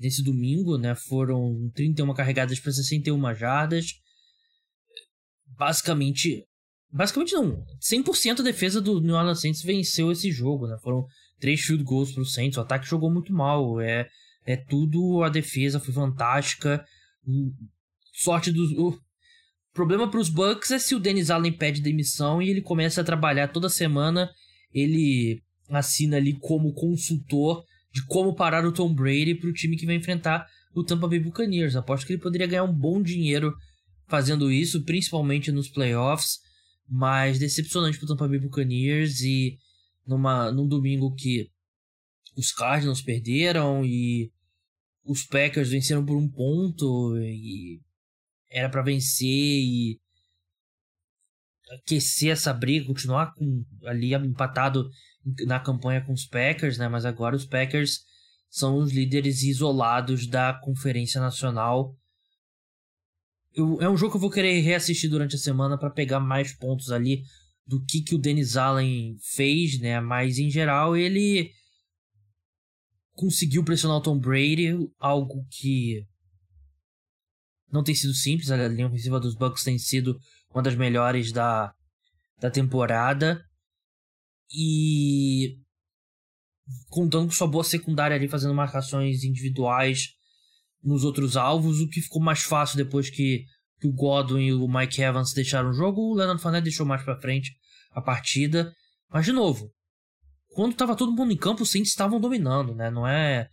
nesse 0.00 0.22
domingo, 0.22 0.78
né? 0.78 0.94
Foram 0.94 1.70
31 1.74 2.14
carregadas 2.14 2.58
para 2.58 2.72
61 2.72 3.34
jardas. 3.34 3.92
Basicamente, 5.46 6.46
basicamente 6.90 7.34
não, 7.34 7.62
100% 7.80 8.40
a 8.40 8.42
defesa 8.42 8.80
do 8.80 9.00
New 9.00 9.14
Orleans 9.14 9.42
Saints 9.42 9.62
venceu 9.62 10.10
esse 10.10 10.32
jogo, 10.32 10.66
né? 10.66 10.78
Foram 10.82 11.04
três 11.38 11.60
field 11.60 11.84
goals 11.84 12.12
pro 12.12 12.24
Saints, 12.24 12.56
o 12.56 12.62
ataque 12.62 12.86
jogou 12.86 13.12
muito 13.12 13.32
mal, 13.32 13.80
é 13.80 14.08
é 14.46 14.56
tudo 14.56 15.22
a 15.22 15.28
defesa 15.28 15.78
foi 15.78 15.92
fantástica. 15.92 16.82
Sorte 18.14 18.50
dos 18.50 18.72
o 18.72 18.98
problema 19.72 20.10
para 20.10 20.18
os 20.18 20.30
Bucks 20.30 20.70
é 20.70 20.78
se 20.78 20.94
o 20.94 20.98
Dennis 20.98 21.30
Allen 21.30 21.52
pede 21.52 21.82
demissão 21.82 22.40
e 22.40 22.48
ele 22.48 22.62
começa 22.62 23.02
a 23.02 23.04
trabalhar 23.04 23.48
toda 23.48 23.68
semana, 23.68 24.30
ele 24.72 25.42
assina 25.68 26.16
ali 26.16 26.36
como 26.38 26.72
consultor 26.72 27.62
de 27.92 28.04
como 28.06 28.34
parar 28.34 28.64
o 28.64 28.72
Tom 28.72 28.92
Brady 28.94 29.34
para 29.34 29.48
o 29.48 29.52
time 29.52 29.76
que 29.76 29.86
vai 29.86 29.96
enfrentar 29.96 30.46
o 30.74 30.84
Tampa 30.84 31.08
Bay 31.08 31.18
Buccaneers. 31.18 31.76
Aposto 31.76 32.06
que 32.06 32.12
ele 32.12 32.22
poderia 32.22 32.46
ganhar 32.46 32.64
um 32.64 32.72
bom 32.72 33.02
dinheiro 33.02 33.54
fazendo 34.06 34.50
isso, 34.50 34.84
principalmente 34.84 35.52
nos 35.52 35.68
playoffs, 35.68 36.38
mas 36.88 37.38
decepcionante 37.38 37.98
para 37.98 38.06
o 38.06 38.08
Tampa 38.08 38.28
Bay 38.28 38.38
Buccaneers 38.38 39.20
e 39.22 39.56
numa, 40.06 40.50
num 40.50 40.66
domingo 40.66 41.14
que 41.14 41.48
os 42.36 42.52
Cardinals 42.52 43.02
perderam 43.02 43.84
e 43.84 44.30
os 45.04 45.24
Packers 45.24 45.70
venceram 45.70 46.04
por 46.04 46.16
um 46.16 46.28
ponto 46.28 47.16
e 47.18 47.80
era 48.48 48.68
para 48.68 48.82
vencer 48.82 49.28
e 49.28 50.00
aquecer 51.70 52.30
essa 52.32 52.52
briga, 52.52 52.86
continuar 52.86 53.32
com, 53.34 53.64
ali 53.84 54.12
empatado 54.14 54.88
na 55.46 55.60
campanha 55.60 56.04
com 56.04 56.12
os 56.12 56.24
Packers, 56.24 56.78
né? 56.78 56.88
Mas 56.88 57.04
agora 57.04 57.36
os 57.36 57.44
Packers 57.44 58.00
são 58.48 58.78
os 58.78 58.92
líderes 58.92 59.42
isolados 59.42 60.26
da 60.26 60.52
Conferência 60.52 61.20
Nacional. 61.20 61.94
Eu, 63.52 63.80
é 63.80 63.88
um 63.88 63.96
jogo 63.96 64.12
que 64.12 64.16
eu 64.16 64.20
vou 64.20 64.30
querer 64.30 64.60
reassistir 64.60 65.10
durante 65.10 65.36
a 65.36 65.38
semana 65.38 65.78
para 65.78 65.90
pegar 65.90 66.20
mais 66.20 66.52
pontos 66.52 66.90
ali 66.90 67.22
do 67.66 67.84
que, 67.84 68.02
que 68.02 68.14
o 68.14 68.18
Dennis 68.18 68.56
Allen 68.56 69.16
fez, 69.34 69.78
né? 69.80 70.00
Mas 70.00 70.38
em 70.38 70.50
geral 70.50 70.96
ele 70.96 71.52
conseguiu 73.12 73.62
pressionar 73.62 73.98
o 73.98 74.02
Tom 74.02 74.18
Brady, 74.18 74.72
algo 74.98 75.46
que 75.50 76.04
não 77.70 77.84
tem 77.84 77.94
sido 77.94 78.14
simples. 78.14 78.50
A 78.50 78.68
linha 78.68 78.88
ofensiva 78.88 79.20
dos 79.20 79.34
Bucks 79.36 79.62
tem 79.62 79.78
sido 79.78 80.18
uma 80.52 80.62
das 80.62 80.74
melhores 80.74 81.30
da, 81.30 81.72
da 82.40 82.50
temporada. 82.50 83.44
E 84.52 85.58
contando 86.88 87.26
com 87.26 87.32
sua 87.32 87.46
boa 87.46 87.64
secundária 87.64 88.16
ali, 88.16 88.28
fazendo 88.28 88.54
marcações 88.54 89.24
individuais 89.24 90.08
nos 90.82 91.04
outros 91.04 91.36
alvos, 91.36 91.80
o 91.80 91.88
que 91.88 92.00
ficou 92.00 92.22
mais 92.22 92.42
fácil 92.42 92.76
depois 92.76 93.10
que, 93.10 93.44
que 93.80 93.86
o 93.86 93.92
Godwin 93.92 94.46
e 94.46 94.52
o 94.52 94.68
Mike 94.68 95.02
Evans 95.02 95.32
deixaram 95.32 95.70
o 95.70 95.74
jogo. 95.74 96.00
O 96.00 96.14
Leonard 96.14 96.40
Fournette 96.40 96.64
deixou 96.64 96.86
mais 96.86 97.02
para 97.02 97.20
frente 97.20 97.52
a 97.92 98.00
partida. 98.00 98.72
Mas, 99.10 99.24
de 99.24 99.32
novo, 99.32 99.70
quando 100.48 100.72
estava 100.72 100.96
todo 100.96 101.12
mundo 101.12 101.32
em 101.32 101.36
campo, 101.36 101.62
os 101.62 101.70
Saints 101.70 101.90
estavam 101.90 102.20
dominando, 102.20 102.74
né? 102.74 102.90
Não 102.90 103.06
é. 103.06 103.48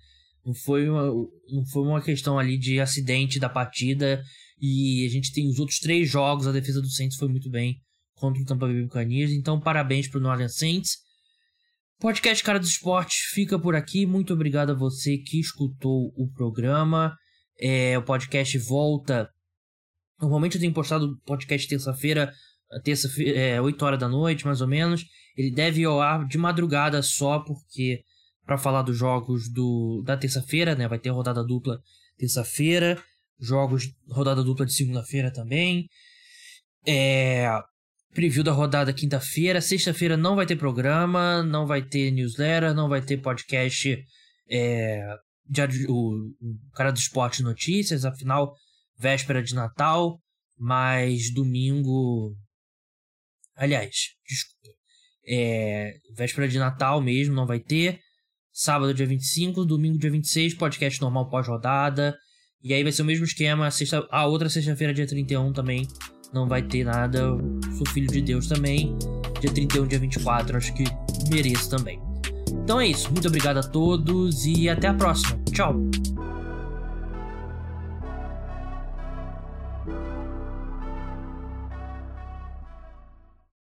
Não 0.46 0.54
foi, 0.54 0.90
uma, 0.90 1.08
não 1.50 1.66
foi 1.66 1.84
uma 1.84 2.02
questão 2.02 2.40
ali 2.40 2.58
de 2.58 2.80
acidente 2.80 3.40
da 3.40 3.50
partida. 3.50 4.24
E 4.60 5.06
a 5.06 5.10
gente 5.10 5.34
tem 5.34 5.48
os 5.50 5.60
outros 5.60 5.80
três 5.80 6.10
jogos, 6.10 6.48
a 6.48 6.52
defesa 6.52 6.82
do 6.82 6.90
Saints 6.90 7.18
foi 7.18 7.28
muito 7.28 7.50
bem 7.50 7.82
contra 8.18 8.42
o 8.42 8.46
Tampa 8.46 8.68
Bay 8.68 8.82
Buccaneers. 8.82 9.32
Então, 9.32 9.60
parabéns 9.60 10.08
para 10.08 10.20
o 10.20 10.38
New 10.38 10.50
Saints. 10.50 10.98
Podcast 12.00 12.44
Cara 12.44 12.60
do 12.60 12.66
Esporte 12.66 13.16
fica 13.34 13.58
por 13.58 13.76
aqui. 13.76 14.06
Muito 14.06 14.34
obrigado 14.34 14.72
a 14.72 14.76
você 14.76 15.18
que 15.18 15.40
escutou 15.40 16.14
o 16.16 16.32
programa. 16.32 17.16
É, 17.60 17.98
o 17.98 18.04
podcast 18.04 18.58
volta. 18.60 19.30
Normalmente 20.20 20.56
eu 20.56 20.62
tenho 20.62 20.74
postado 20.74 21.18
podcast 21.26 21.68
terça-feira, 21.68 22.32
terça-feira, 22.84 23.40
é, 23.40 23.62
8 23.62 23.86
horas 23.86 24.00
da 24.00 24.08
noite, 24.08 24.46
mais 24.46 24.62
ou 24.62 24.68
menos. 24.68 25.06
Ele 25.36 25.52
deve 25.52 25.82
ir 25.82 25.86
ao 25.86 26.02
ar 26.02 26.28
de 26.28 26.38
madrugada 26.38 27.02
só, 27.02 27.40
porque 27.40 28.04
para 28.46 28.58
falar 28.58 28.82
dos 28.82 28.98
jogos 28.98 29.52
do, 29.52 30.02
da 30.06 30.16
terça-feira, 30.16 30.76
né? 30.76 30.88
Vai 30.88 31.00
ter 31.00 31.10
rodada 31.10 31.44
dupla 31.44 31.80
terça-feira, 32.18 33.02
jogos 33.40 33.92
rodada 34.10 34.44
dupla 34.44 34.66
de 34.66 34.74
segunda-feira 34.74 35.32
também. 35.32 35.88
É, 36.86 37.48
preview 38.18 38.44
da 38.44 38.52
rodada 38.52 38.92
quinta-feira. 38.92 39.62
Sexta-feira 39.62 40.18
não 40.18 40.36
vai 40.36 40.48
ter 40.48 40.56
programa, 40.56 41.44
não 41.44 41.68
vai 41.68 41.84
ter 41.84 42.10
newsletter, 42.10 42.74
não 42.74 42.90
vai 42.90 43.00
ter 43.00 43.18
podcast. 43.18 43.96
É, 44.50 45.08
de, 45.48 45.86
o, 45.88 46.34
o 46.42 46.72
cara 46.74 46.90
do 46.90 46.98
esporte 46.98 47.44
notícias, 47.44 48.06
afinal, 48.06 48.56
véspera 48.98 49.44
de 49.44 49.54
Natal, 49.54 50.20
mas 50.58 51.32
domingo. 51.32 52.36
Aliás, 53.56 54.16
desculpa. 54.28 54.76
É, 55.28 55.94
véspera 56.16 56.48
de 56.48 56.58
Natal 56.58 57.00
mesmo, 57.00 57.36
não 57.36 57.46
vai 57.46 57.60
ter. 57.60 58.00
Sábado, 58.52 58.96
dia 58.96 59.06
25, 59.06 59.64
domingo, 59.64 60.00
dia 60.00 60.10
26, 60.10 60.56
podcast 60.56 61.00
normal 61.00 61.30
pós-rodada. 61.30 62.18
E 62.64 62.74
aí 62.74 62.82
vai 62.82 62.92
ser 62.92 63.04
o 63.04 63.06
mesmo 63.06 63.26
esquema. 63.26 63.70
Sexta, 63.70 64.08
a 64.10 64.26
outra 64.26 64.50
sexta-feira, 64.50 64.92
dia 64.92 65.06
31 65.06 65.54
também, 65.54 65.88
não 66.38 66.48
vai 66.48 66.62
ter 66.62 66.84
nada. 66.84 67.18
Eu 67.20 67.60
sou 67.78 67.88
filho 67.88 68.08
de 68.08 68.22
Deus 68.22 68.48
também. 68.48 68.96
Dia 69.42 69.52
31, 69.52 69.88
dia 69.88 70.00
24, 70.00 70.58
acho 70.58 70.74
que 70.74 70.84
mereço 71.30 71.70
também. 71.70 72.00
Então 72.64 72.80
é 72.80 72.88
isso. 72.88 73.12
Muito 73.12 73.28
obrigado 73.28 73.58
a 73.58 73.64
todos 73.64 74.46
e 74.46 74.70
até 74.70 74.88
a 74.88 74.94
próxima. 74.94 75.40
Tchau! 75.52 75.76